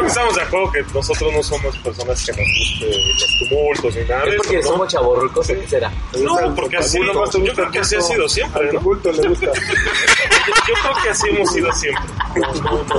Que 0.00 0.06
estamos 0.06 0.34
de 0.34 0.42
acuerdo 0.42 0.72
que 0.72 0.82
nosotros 0.94 1.32
no 1.32 1.42
somos 1.42 1.76
personas 1.78 2.24
que 2.24 2.32
nos 2.32 2.40
guste 2.58 2.86
los 3.20 3.38
tumultos 3.48 3.96
ni 3.96 4.04
nada 4.04 4.22
¿Es 4.24 4.28
eso, 4.34 4.36
porque 4.42 4.56
¿no? 4.56 4.62
somos 4.62 4.88
chavorrucos 4.88 5.50
o 5.50 5.54
qué 5.54 5.68
será? 5.68 5.92
No, 6.20 6.54
porque 6.54 6.76
así, 6.78 6.98
yo 7.44 7.52
creo 7.54 7.70
que 7.70 7.78
así 7.80 7.96
ha 7.96 8.00
sido 8.00 8.28
siempre, 8.28 8.68
Al 8.68 8.74
¿no? 8.74 8.80
culto 8.80 9.12
le 9.12 9.28
gusta. 9.28 9.46
Yo, 9.46 9.52
yo 10.68 10.74
creo 10.82 11.02
que 11.02 11.10
así 11.10 11.28
hemos 11.28 11.52
sido 11.52 11.72
siempre. 11.72 12.04
No, 12.36 12.54
no, 12.54 12.70
no, 12.84 12.94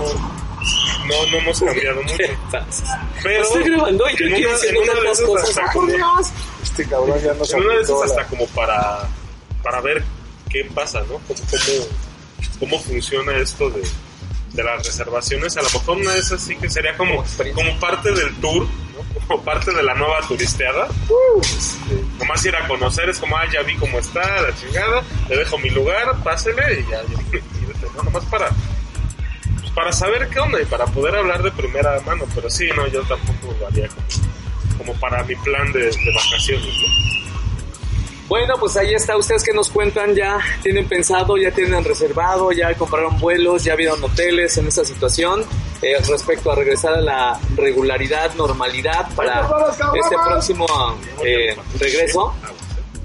no, 1.06 1.32
no 1.32 1.38
hemos 1.38 1.60
cambiado 1.60 2.02
mucho. 2.04 2.16
Pero 3.24 3.44
Estoy 3.44 3.64
grabando 3.64 4.10
y 4.10 4.18
yo 4.18 4.26
en 4.28 4.34
aquí 4.34 4.46
una- 4.46 5.00
de 5.02 5.12
esas 5.12 5.22
cosas. 5.28 5.50
hasta- 5.50 5.72
¡Por 5.74 5.88
Dios! 5.88 6.28
Este 6.62 6.86
cabrón 6.88 7.20
ya 7.24 7.34
no 7.34 7.46
se 7.46 7.58
En 7.58 7.64
una 7.66 7.76
de 7.76 7.82
esas 7.82 8.02
hasta 8.04 8.26
como 8.28 8.48
para, 8.48 9.08
para 9.64 9.82
ver 9.82 10.04
qué 10.50 10.66
pasa, 10.74 11.00
¿no? 11.02 11.08
Cómo, 11.28 11.40
cómo, 11.50 11.88
cómo 12.60 12.80
funciona 12.80 13.36
esto 13.38 13.70
de, 13.70 13.84
de 14.54 14.64
las 14.64 14.86
reservaciones. 14.86 15.58
A 15.58 15.62
lo 15.62 15.70
mejor 15.70 15.98
una 15.98 16.14
de 16.14 16.20
esas 16.20 16.42
sí 16.42 16.56
que 16.56 16.70
sería 16.70 16.96
como, 16.96 17.24
como 17.54 17.80
parte 17.80 18.12
del 18.12 18.34
tour, 18.36 18.64
¿no? 18.64 19.28
Como 19.28 19.44
parte 19.44 19.74
de 19.74 19.84
la 19.84 19.94
nueva 19.96 20.22
turisteada. 20.28 20.88
Este, 21.42 22.04
nomás 22.20 22.46
ir 22.46 22.56
a 22.56 22.68
conocer, 22.68 23.10
es 23.10 23.20
como, 23.20 23.36
ah, 23.36 23.46
ya 23.52 23.62
vi 23.64 23.76
cómo 23.76 24.00
está, 24.00 24.42
la 24.42 24.56
chingada, 24.56 25.04
le 25.30 25.38
dejo 25.38 25.58
mi 25.58 25.70
lugar, 25.70 26.24
pásele 26.24 26.82
y 26.82 26.92
ya, 26.92 27.02
ya. 27.32 28.04
Nomás 28.04 28.26
para, 28.26 28.50
pues, 29.60 29.72
para 29.72 29.92
saber 29.92 30.30
qué 30.30 30.40
onda 30.40 30.62
y 30.62 30.66
para 30.66 30.86
poder 30.86 31.16
hablar 31.16 31.42
de 31.44 31.52
primera 31.52 32.00
mano. 32.02 32.26
Pero 32.34 32.50
sí, 32.50 32.70
no, 32.76 32.88
yo 32.88 33.02
tampoco 33.04 33.56
lo 33.60 33.68
haría 33.68 33.88
como, 33.88 34.78
como 34.78 35.00
para 35.00 35.24
mi 35.24 35.36
plan 35.36 35.72
de, 35.72 35.86
de 35.86 36.14
vacaciones, 36.16 36.66
¿no? 36.66 37.23
Bueno, 38.28 38.56
pues 38.60 38.76
ahí 38.78 38.94
está. 38.94 39.18
Ustedes 39.18 39.44
que 39.44 39.54
nos 39.54 39.70
cuentan, 39.70 40.16
ya 40.16 40.40
tienen 40.62 40.88
pensado, 40.88 41.38
ya 41.38 41.52
tienen 41.52 41.84
reservado, 41.84 42.52
ya 42.52 42.74
compraron 42.76 43.20
vuelos, 43.20 43.64
ya 43.64 43.76
vieron 43.76 44.04
hoteles 44.04 44.58
en 44.58 44.68
esta 44.68 44.84
situación. 44.86 45.44
eh, 45.84 45.98
respecto 46.08 46.50
a 46.52 46.56
regresar 46.56 46.94
a 46.94 47.02
la 47.02 47.40
regularidad, 47.56 48.34
normalidad 48.36 49.08
para 49.16 49.42
este 50.02 50.16
próximo 50.26 50.66
eh, 51.24 51.56
regreso. 51.78 52.34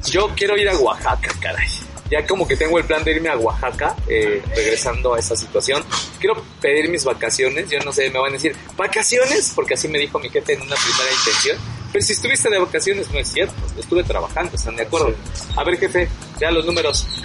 Yo 0.06 0.30
quiero 0.36 0.56
ir 0.56 0.68
a 0.68 0.76
Oaxaca, 0.78 1.30
caray. 1.40 1.66
Ya 2.10 2.24
como 2.26 2.46
que 2.48 2.56
tengo 2.56 2.78
el 2.78 2.84
plan 2.84 3.02
de 3.04 3.12
irme 3.12 3.28
a 3.28 3.36
Oaxaca, 3.36 3.94
eh, 4.06 4.42
regresando 4.54 5.14
a 5.14 5.18
esa 5.18 5.36
situación. 5.36 5.82
Quiero 6.20 6.42
pedir 6.60 6.88
mis 6.88 7.04
vacaciones. 7.04 7.68
Yo 7.68 7.80
no 7.80 7.92
sé, 7.92 8.08
me 8.10 8.18
van 8.18 8.30
a 8.30 8.32
decir, 8.34 8.56
¿vacaciones? 8.76 9.52
Porque 9.54 9.74
así 9.74 9.88
me 9.88 9.98
dijo 9.98 10.18
mi 10.18 10.30
jefe 10.30 10.54
en 10.54 10.62
una 10.62 10.76
primera 10.76 11.12
intención. 11.12 11.58
Pero 11.93 12.05
si 12.05 12.12
estuviste 12.12 12.51
de 12.51 12.59
vacaciones, 12.59 13.11
no 13.11 13.18
es 13.18 13.28
cierto. 13.28 13.55
Estuve 13.78 14.05
trabajando, 14.05 14.55
¿están 14.55 14.76
de 14.76 14.82
acuerdo? 14.82 15.14
A 15.57 15.64
ver, 15.64 15.78
jefe, 15.78 16.09
ya 16.41 16.51
los 16.51 16.64
números. 16.64 17.07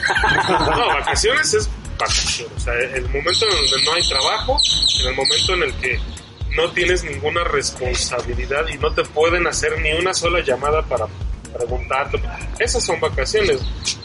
No, 0.47 0.87
vacaciones 0.87 1.53
es 1.53 1.69
vacaciones. 1.97 2.53
O 2.55 2.59
sea, 2.59 2.73
el 2.73 3.03
momento 3.05 3.45
en 3.45 3.55
donde 3.55 3.85
no 3.85 3.93
hay 3.93 4.07
trabajo, 4.07 4.59
en 5.01 5.07
el 5.07 5.15
momento 5.15 5.53
en 5.53 5.63
el 5.63 5.73
que 5.75 5.99
no 6.55 6.71
tienes 6.71 7.03
ninguna 7.03 7.43
responsabilidad 7.43 8.67
y 8.67 8.77
no 8.77 8.93
te 8.93 9.03
pueden 9.03 9.47
hacer 9.47 9.79
ni 9.81 9.91
una 9.93 10.13
sola 10.13 10.41
llamada 10.41 10.81
para 10.83 11.07
preguntarte. 11.53 12.19
Esas 12.59 12.83
son 12.83 12.99
vacaciones. 12.99 13.59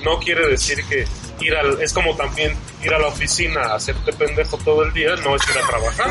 No 0.04 0.18
quiere 0.18 0.48
decir 0.48 0.84
que, 0.84 1.06
ir 1.40 1.54
al, 1.54 1.80
es 1.80 1.92
como 1.92 2.14
también 2.16 2.56
ir 2.82 2.92
a 2.92 2.98
la 2.98 3.08
oficina 3.08 3.60
a 3.62 3.74
hacerte 3.76 4.12
pendejo 4.12 4.56
todo 4.58 4.82
el 4.82 4.92
día, 4.92 5.14
no 5.16 5.36
es 5.36 5.42
ir 5.48 5.58
a 5.58 5.66
trabajar, 5.66 6.10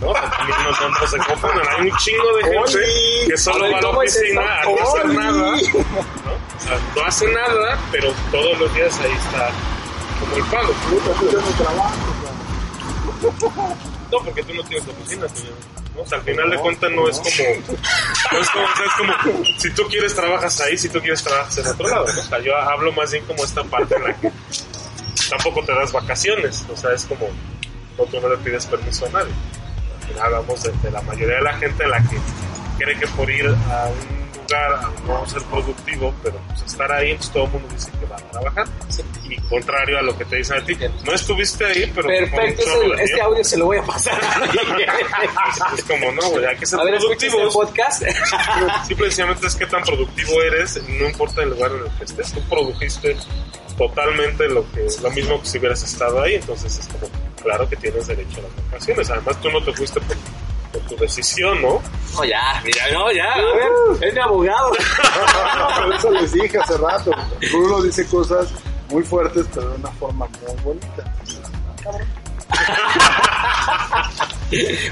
¿no? 0.00 0.12
También 0.12 0.58
no, 0.62 0.70
no, 0.70 1.00
no 1.00 1.06
se 1.06 1.18
confundan, 1.18 1.66
hay 1.68 1.90
un 1.90 1.96
chingo 1.98 2.36
de 2.36 2.44
gente 2.44 2.58
Oli. 2.58 3.28
que 3.28 3.36
solo 3.36 3.70
va 3.70 3.78
a 3.78 3.80
la 3.80 3.88
¿cómo 3.88 4.02
es 4.02 4.16
oficina 4.16 4.60
a 4.60 4.64
no 4.64 4.82
hacer 4.82 5.06
nada, 5.06 5.32
¿no? 5.32 5.52
O 5.54 6.60
sea, 6.60 6.80
no 6.96 7.04
hace 7.04 7.26
nada, 7.32 7.78
pero 7.90 8.12
todos 8.30 8.58
los 8.58 8.74
días 8.74 8.98
ahí 9.00 9.12
está 9.12 9.50
como 10.20 10.36
el 10.36 10.44
palo. 10.44 10.74
No, 14.10 14.18
porque 14.20 14.42
tú 14.42 14.54
no 14.54 14.62
tienes 14.64 14.88
oficina, 14.88 15.28
señor. 15.28 15.83
O 15.96 16.04
sea, 16.04 16.18
al 16.18 16.24
final 16.24 16.50
de 16.50 16.58
cuentas 16.58 16.90
no 16.90 17.08
es 17.08 17.18
como, 17.18 17.30
si 19.58 19.70
tú 19.70 19.84
quieres 19.88 20.14
trabajas 20.14 20.60
ahí, 20.60 20.76
si 20.76 20.88
tú 20.88 21.00
quieres 21.00 21.22
trabajas 21.22 21.56
en 21.58 21.66
otro 21.66 21.88
lado. 21.88 22.04
O 22.04 22.08
sea, 22.08 22.40
yo 22.40 22.56
hablo 22.56 22.92
más 22.92 23.12
bien 23.12 23.24
como 23.26 23.44
esta 23.44 23.62
parte 23.64 23.94
en 23.94 24.04
la 24.04 24.14
que 24.14 24.32
tampoco 25.30 25.64
te 25.64 25.72
das 25.72 25.92
vacaciones, 25.92 26.64
o 26.72 26.76
sea, 26.76 26.92
es 26.92 27.04
como, 27.04 27.28
no, 27.96 28.04
tú 28.04 28.20
no 28.20 28.28
le 28.28 28.36
pides 28.38 28.66
permiso 28.66 29.06
a 29.06 29.10
nadie. 29.10 29.32
Al 30.00 30.08
final 30.08 30.22
hablamos 30.24 30.62
de, 30.62 30.90
la 30.90 31.00
mayoría 31.02 31.36
de 31.36 31.42
la 31.42 31.54
gente 31.54 31.84
en 31.84 31.90
la 31.90 32.02
que 32.02 32.16
cree 32.78 32.98
que 32.98 33.06
por 33.08 33.30
ir 33.30 33.46
a 33.46 33.86
un 33.86 34.23
a 34.52 34.90
no 35.06 35.26
ser 35.26 35.42
productivo, 35.44 36.12
pero 36.22 36.36
pues 36.48 36.62
estar 36.62 36.90
ahí, 36.92 37.10
entonces 37.12 37.32
todo 37.32 37.44
el 37.44 37.50
mundo 37.52 37.68
dice 37.72 37.90
que 37.98 38.06
va 38.06 38.16
a 38.16 38.30
trabajar. 38.30 38.66
Y 39.28 39.36
contrario 39.48 39.98
a 39.98 40.02
lo 40.02 40.16
que 40.18 40.24
te 40.26 40.36
dicen 40.36 40.58
a 40.58 40.64
ti, 40.64 40.76
no 41.04 41.12
estuviste 41.14 41.64
ahí, 41.64 41.90
pero 41.94 42.08
Perfecto, 42.08 42.62
ese- 42.62 42.78
de 42.78 42.94
este 42.94 43.04
tiempo. 43.06 43.24
audio 43.24 43.44
se 43.44 43.56
lo 43.56 43.64
voy 43.66 43.78
a 43.78 43.82
pasar. 43.82 44.20
Es 45.76 45.84
como, 45.84 46.12
no, 46.12 46.30
güey, 46.30 46.44
hay 46.46 46.56
que 46.56 46.66
ser 46.66 46.78
A 46.80 46.84
ver, 46.84 46.94
¿escuchas 46.94 47.30
productivos. 47.30 47.42
el 47.42 47.60
podcast? 47.68 48.02
Sí, 48.86 48.94
precisamente 48.94 49.46
es 49.46 49.54
que 49.56 49.66
tan 49.66 49.82
productivo 49.82 50.42
eres, 50.42 50.80
no 50.88 51.08
importa 51.08 51.42
el 51.42 51.50
lugar 51.50 51.70
en 51.72 51.86
el 51.86 51.98
que 51.98 52.04
estés, 52.04 52.32
tú 52.32 52.40
produjiste 52.48 53.16
totalmente 53.78 54.48
lo 54.48 54.70
que 54.72 54.86
lo 55.02 55.10
mismo 55.10 55.40
que 55.40 55.46
si 55.48 55.58
hubieras 55.58 55.82
estado 55.82 56.22
ahí, 56.22 56.34
entonces 56.36 56.78
es 56.78 56.86
como, 56.88 57.08
claro 57.42 57.68
que 57.68 57.76
tienes 57.76 58.06
derecho 58.06 58.38
a 58.40 58.42
las 58.42 58.64
vacaciones, 58.70 59.10
además 59.10 59.40
tú 59.40 59.50
no 59.50 59.62
te 59.64 59.72
fuiste 59.72 60.00
por, 60.00 60.16
por 60.74 60.82
tu 60.82 60.96
decisión, 60.96 61.62
¿no? 61.62 61.80
No, 62.14 62.24
ya, 62.24 62.60
mira, 62.64 62.84
no, 62.92 63.12
ya, 63.12 63.32
a 63.32 63.36
ver, 63.38 63.68
es 64.08 64.14
mi 64.14 64.20
abogado. 64.20 64.70
Por 65.82 65.94
eso 65.94 66.10
les 66.10 66.32
dije 66.32 66.58
hace 66.58 66.76
rato. 66.76 67.10
Bruno 67.52 67.82
dice 67.82 68.06
cosas 68.06 68.48
muy 68.90 69.02
fuertes, 69.02 69.46
pero 69.54 69.70
de 69.70 69.76
una 69.76 69.90
forma 69.92 70.26
muy 70.26 70.62
bonita. 70.62 71.14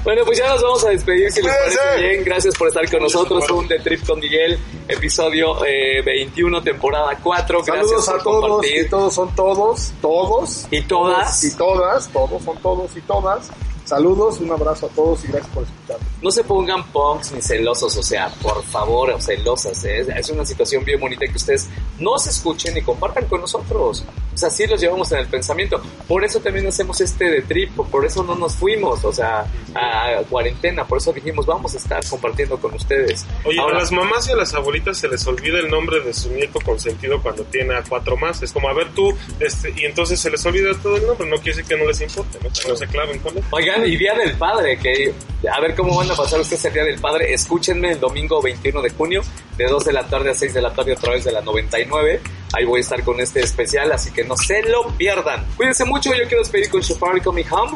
Bueno, 0.03 0.22
pues 0.24 0.39
ya 0.39 0.49
nos 0.49 0.61
vamos 0.62 0.85
a 0.85 0.89
despedir, 0.89 1.30
si 1.30 1.41
les 1.41 1.53
parece 1.55 1.78
bien. 2.01 2.24
Gracias 2.24 2.57
por 2.57 2.66
estar 2.66 2.91
con 2.91 3.03
nosotros. 3.03 3.49
Un 3.51 3.68
The 3.68 3.78
Trip 3.78 4.05
con 4.05 4.18
Miguel, 4.18 4.59
episodio 4.89 5.64
eh, 5.64 6.03
21, 6.03 6.62
temporada 6.62 7.16
4. 7.22 7.62
Gracias 7.62 8.05
Saludos 8.05 8.07
por 8.07 8.18
a 8.18 8.22
todos 8.22 8.49
compartir. 8.51 8.87
y 8.87 8.89
todos 8.89 9.14
son 9.14 9.35
todos, 9.37 9.93
todos. 10.01 10.66
Y 10.70 10.83
todas. 10.83 11.45
Y 11.45 11.57
todas, 11.57 12.09
todos 12.09 12.43
son 12.43 12.59
todos 12.59 12.97
y 12.97 13.01
todas. 13.03 13.51
Saludos, 13.85 14.39
un 14.41 14.51
abrazo 14.53 14.87
a 14.87 14.89
todos 14.91 15.24
y 15.24 15.28
gracias 15.28 15.53
por 15.53 15.64
escucharnos. 15.64 16.07
No 16.22 16.30
se 16.30 16.45
pongan 16.45 16.85
punks 16.93 17.33
ni 17.33 17.43
celosos, 17.43 17.97
o 17.97 18.03
sea, 18.03 18.28
por 18.41 18.62
favor, 18.64 19.11
o 19.11 19.20
celosas. 19.20 19.85
¿eh? 19.85 20.07
Es 20.16 20.30
una 20.30 20.47
situación 20.47 20.85
bien 20.85 21.01
bonita 21.01 21.26
que 21.26 21.37
ustedes 21.37 21.68
no 21.99 22.16
se 22.18 22.30
escuchen 22.30 22.76
y 22.76 22.83
compartan 22.83 23.26
con 23.26 23.41
nosotros. 23.41 24.05
O 24.33 24.37
sea, 24.39 24.49
sí 24.51 24.66
los 24.66 24.80
llevamos 24.80 25.11
en 25.12 25.18
el 25.18 25.26
pensamiento. 25.26 25.80
Por 26.09 26.24
eso 26.24 26.41
también 26.41 26.66
hacemos 26.66 27.01
este 27.01 27.24
de 27.28 27.43
trip, 27.43 27.74
por 27.76 28.07
eso 28.07 28.22
no 28.22 28.35
nos 28.37 28.55
fuimos, 28.55 29.05
o 29.05 29.12
sea, 29.12 29.45
a 29.74 30.22
cuarentena. 30.30 30.87
Por 30.87 30.99
eso 30.99 31.12
dijimos, 31.12 31.45
vamos 31.45 31.74
a 31.74 31.76
estar 31.78 32.07
compartiendo 32.09 32.59
con 32.59 32.72
ustedes. 32.74 33.26
Oye, 33.45 33.59
Ahora- 33.61 33.76
a 33.76 33.80
las 33.80 33.93
mamás 33.93 34.28
y 34.28 34.33
a 34.33 34.37
las 34.37 34.55
abuelitas 34.55 34.97
se 34.99 35.09
les 35.09 35.26
olvida 35.26 35.59
el 35.59 35.68
nombre 35.68 36.01
de 36.01 36.14
su 36.14 36.30
nieto 36.30 36.61
consentido 36.64 37.20
cuando 37.20 37.43
tiene 37.45 37.74
a 37.74 37.83
cuatro 37.83 38.16
más. 38.16 38.41
Es 38.43 38.53
como, 38.53 38.68
a 38.68 38.72
ver 38.74 38.95
tú, 38.95 39.12
este, 39.41 39.74
y 39.76 39.85
entonces 39.85 40.18
se 40.20 40.30
les 40.30 40.45
olvida 40.47 40.70
todo 40.83 40.97
el 40.97 41.07
nombre. 41.07 41.28
No 41.28 41.37
quiere 41.37 41.57
decir 41.59 41.64
que 41.64 41.76
no 41.76 41.87
les 41.89 42.01
importe, 42.01 42.39
¿no? 42.43 42.49
Que 42.51 42.68
no 42.68 42.76
se 42.76 42.87
claven 42.87 43.18
con 43.18 43.37
él. 43.37 43.45
Y 43.86 43.96
Día 43.96 44.14
del 44.14 44.36
Padre, 44.36 44.78
que 44.78 45.14
a 45.50 45.60
ver 45.60 45.74
cómo 45.74 45.96
van 45.96 46.10
a 46.10 46.14
pasar 46.14 46.40
ustedes 46.40 46.64
el 46.66 46.72
Día 46.74 46.84
del 46.84 47.00
Padre. 47.00 47.32
Escúchenme 47.32 47.92
el 47.92 48.00
domingo 48.00 48.40
21 48.42 48.82
de 48.82 48.90
junio, 48.90 49.22
de 49.56 49.64
2 49.64 49.84
de 49.84 49.92
la 49.92 50.06
tarde 50.06 50.30
a 50.30 50.34
6 50.34 50.54
de 50.54 50.60
la 50.60 50.72
tarde 50.74 50.92
a 50.92 50.96
través 50.96 51.24
de 51.24 51.32
la 51.32 51.40
99. 51.40 52.20
Ahí 52.52 52.64
voy 52.64 52.78
a 52.78 52.80
estar 52.80 53.02
con 53.02 53.18
este 53.18 53.40
especial, 53.40 53.90
así 53.90 54.12
que 54.12 54.24
no 54.24 54.36
se 54.36 54.62
lo 54.62 54.88
pierdan. 54.96 55.46
Cuídense 55.56 55.84
mucho, 55.84 56.10
yo 56.10 56.22
quiero 56.28 56.40
despedir 56.40 56.68
con 56.68 56.80
Shafari 56.80 57.20
Coming 57.22 57.46
Home. 57.50 57.72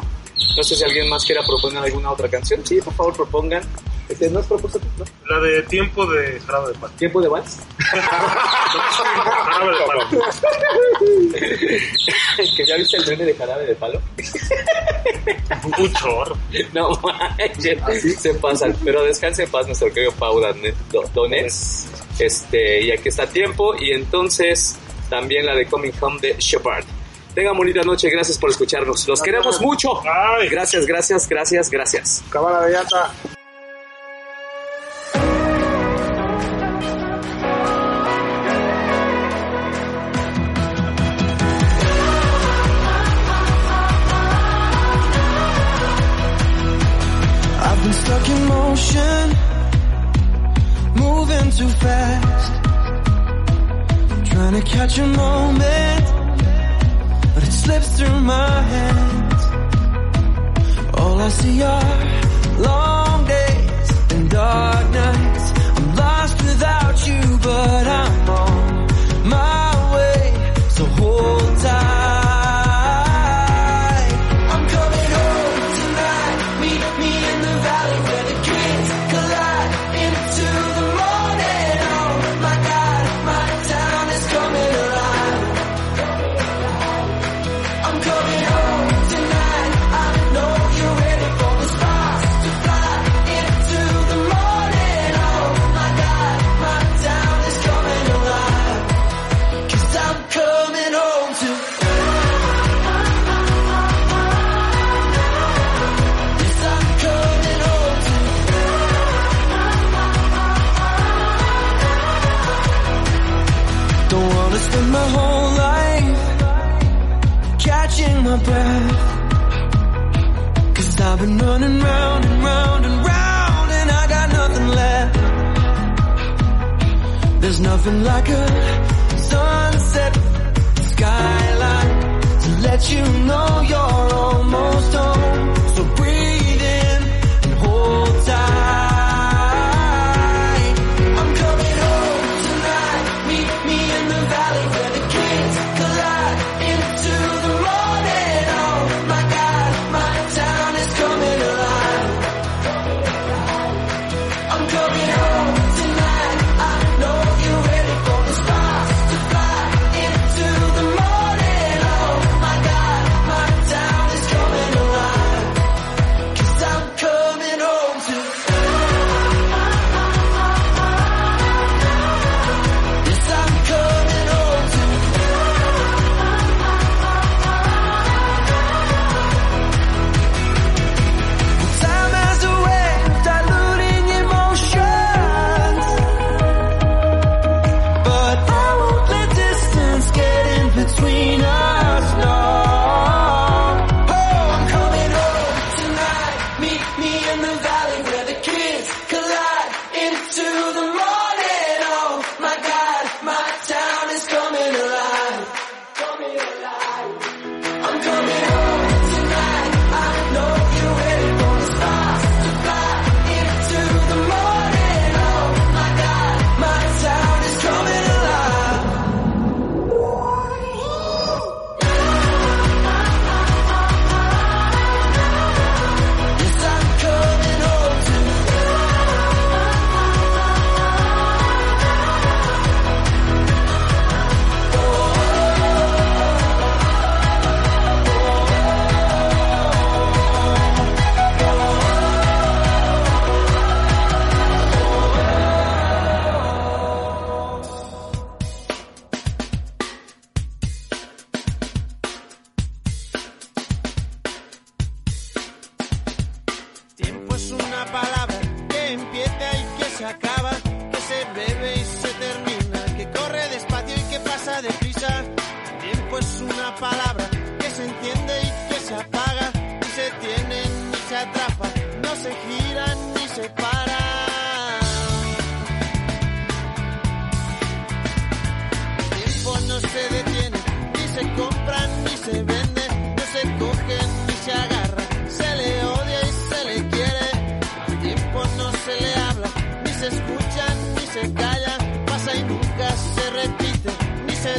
No 0.55 0.63
sé 0.63 0.75
si 0.75 0.83
alguien 0.83 1.07
más 1.09 1.23
quiera 1.25 1.41
proponer 1.45 1.83
alguna 1.83 2.11
otra 2.11 2.27
canción. 2.29 2.65
Sí, 2.65 2.79
por 2.81 2.93
favor, 2.93 3.15
propongan. 3.15 3.61
Este, 4.09 4.29
¿No 4.29 4.39
es 4.39 4.45
propósito? 4.47 4.85
¿No? 4.97 5.05
La 5.29 5.39
de 5.41 5.61
tiempo 5.63 6.05
de 6.05 6.39
jarabe 6.39 6.71
de 6.71 6.79
palo. 6.79 6.93
¿Tiempo 6.97 7.21
de 7.21 7.27
vals? 7.27 7.57
Jarabe 7.77 9.71
de 9.77 9.85
palo. 9.85 10.01
¿Que 12.55 12.65
ya 12.65 12.75
viste 12.77 12.97
el 12.97 13.07
meme 13.07 13.25
de 13.25 13.33
jarabe 13.35 13.65
de 13.65 13.75
palo? 13.75 14.01
Un 15.77 15.93
chorro. 15.93 16.37
No 16.73 16.89
manches, 17.01 18.19
se 18.21 18.33
pasan. 18.35 18.75
Pero 18.83 19.03
descanse 19.03 19.43
en 19.43 19.51
paz 19.51 19.65
nuestro 19.67 19.91
querido 19.91 20.11
Pau 20.13 20.39
Do- 20.39 21.09
Donets. 21.13 21.87
Este, 22.19 22.81
y 22.81 22.91
aquí 22.91 23.09
está 23.09 23.27
tiempo. 23.27 23.75
Y 23.79 23.91
entonces 23.91 24.77
también 25.09 25.45
la 25.45 25.55
de 25.55 25.65
Coming 25.67 25.91
Home 26.01 26.19
de 26.21 26.35
Shepard. 26.39 26.85
Tengan 27.37 27.55
bonita 27.55 27.83
noche, 27.83 28.09
gracias 28.09 28.35
por 28.39 28.49
escucharnos. 28.49 29.07
Los 29.07 29.21
queremos 29.21 29.61
mucho. 29.61 30.01
Ay. 30.01 30.49
Gracias, 30.49 30.87
gracias, 30.87 31.29
gracias, 31.29 31.69
gracias. 31.69 32.23
Cámara 32.31 32.65
de 32.65 33.36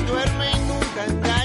duerme 0.08 0.50
y 0.50 0.58
nunca 0.60 1.04
está. 1.06 1.37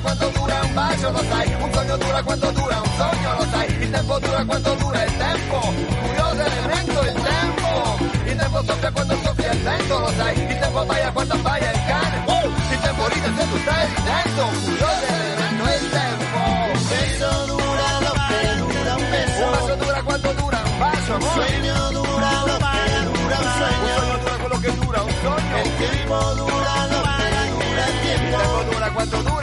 dura 0.00 0.14
dura 0.14 0.60
un 0.62 0.74
bacio 0.74 1.10
lo 1.10 1.22
sai, 1.30 1.54
un 1.58 1.72
sogno 1.72 1.96
dura 1.96 2.22
cuánto 2.22 2.50
dura 2.52 2.80
un 2.80 2.90
sogno 2.98 3.34
lo 3.38 3.46
sai, 3.50 3.82
il 3.82 3.90
tempo 3.90 4.18
dura 4.18 4.44
cuánto 4.44 4.74
dura 4.74 5.04
el 5.04 5.16
tempo, 5.16 5.58
curioso 6.02 6.40
elemento 6.40 7.02
el 7.02 7.14
tempo, 7.14 7.98
il 8.26 8.36
tempo 8.36 8.64
soffia 8.66 8.90
cuando 8.92 9.16
soffia 9.22 9.50
el 9.52 9.58
vento 9.62 9.98
lo 9.98 10.12
sai, 10.16 10.40
il 10.40 10.58
tempo 10.58 10.84
vaya 10.86 11.12
cuando 11.12 11.42
vaya 11.42 11.70
el 11.70 11.80
cane, 11.86 12.24
wow. 12.26 12.44
Uh, 12.44 12.72
il 12.72 12.80
tempo 12.80 13.08
ride 13.08 13.30
tu 13.36 13.58
stai 13.58 13.86
ridendo, 13.86 14.44
curioso 14.64 15.06
elemento 15.06 15.64
el 15.66 15.90
tempo. 15.90 16.38
Un 16.76 16.82
beso 16.88 17.30
dura 17.46 17.88
lo 18.04 18.12
que 18.28 18.40
dura 18.60 18.94
un 18.96 19.10
beso, 19.10 19.72
un 19.72 19.78
dura 19.78 20.02
cuánto 20.02 20.32
dura 20.34 20.58
un 20.66 20.78
bacio, 20.78 21.14
un 21.14 21.22
sueño 21.22 21.90
dura 21.90 22.30
lo 22.46 22.56
que 22.58 22.84
dura 23.16 23.36
un 23.38 23.50
sueño, 23.56 23.92
un 23.96 23.96
sogno 23.96 24.18
dura 24.20 24.36
con 24.36 24.50
lo 24.50 24.58
que 24.60 24.70
dura 24.72 25.02
un 25.02 25.14
sogno, 25.22 25.56
el 25.56 25.70
tiempo 25.76 26.16
dura 26.34 26.86
lo 26.92 27.00
que 27.16 27.26
dura 27.56 27.86
el 27.86 28.00
tiempo, 28.02 28.26
il 28.26 28.30
tempo 28.36 28.62
dura 28.70 28.90
cuánto 28.92 29.22
dura 29.22 29.35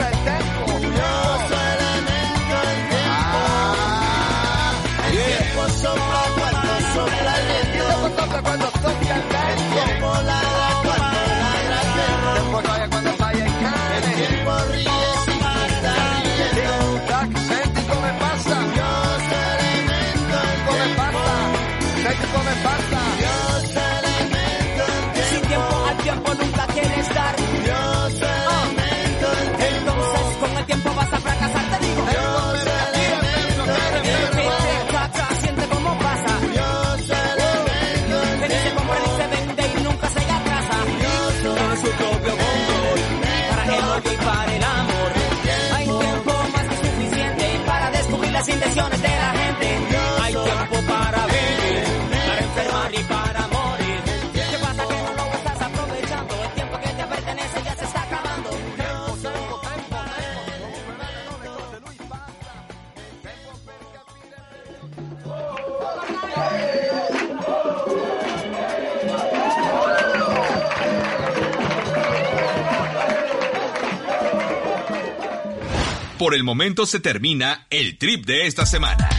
Por 76.24 76.34
el 76.34 76.42
momento 76.42 76.86
se 76.86 77.00
termina 77.00 77.66
el 77.68 77.98
trip 77.98 78.24
de 78.24 78.46
esta 78.46 78.64
semana. 78.64 79.10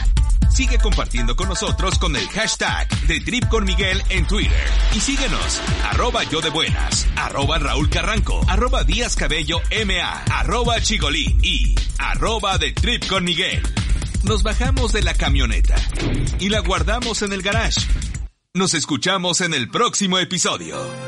Sigue 0.49 0.80
compartiendo 0.80 1.36
con 1.36 1.48
nosotros 1.48 1.99
con 1.99 2.15
el 2.15 2.27
hashtag 2.30 2.90
de 3.02 3.19
Trip 3.19 3.48
con 3.48 3.64
Miguel 3.64 4.02
en 4.10 4.26
Twitter. 4.26 4.68
Y 4.95 4.99
síguenos, 4.99 5.61
arroba 5.84 6.23
yo 6.23 6.41
de 6.41 6.49
buenas, 6.49 7.07
arroba 7.15 7.60
Raúl 7.60 7.91
Carranco, 7.91 8.41
arroba 8.48 8.84
Díaz 8.84 9.15
Cabello 9.15 9.60
MA, 9.86 10.23
arroba 10.32 10.82
Chigolín 10.82 11.40
y 11.44 11.76
arroba 11.99 12.57
de 12.57 12.72
Trip 12.72 13.06
con 13.06 13.23
Miguel. 13.23 13.61
Nos 14.23 14.41
bajamos 14.41 14.91
de 14.91 15.03
la 15.03 15.14
camioneta 15.14 15.76
y 16.40 16.49
la 16.49 16.61
guardamos 16.61 17.22
en 17.22 17.34
el 17.34 17.44
garage. 17.44 17.82
Nos 18.56 18.73
escuchamos 18.73 19.41
en 19.41 19.53
el 19.53 19.69
próximo 19.69 20.18
episodio. 20.18 21.05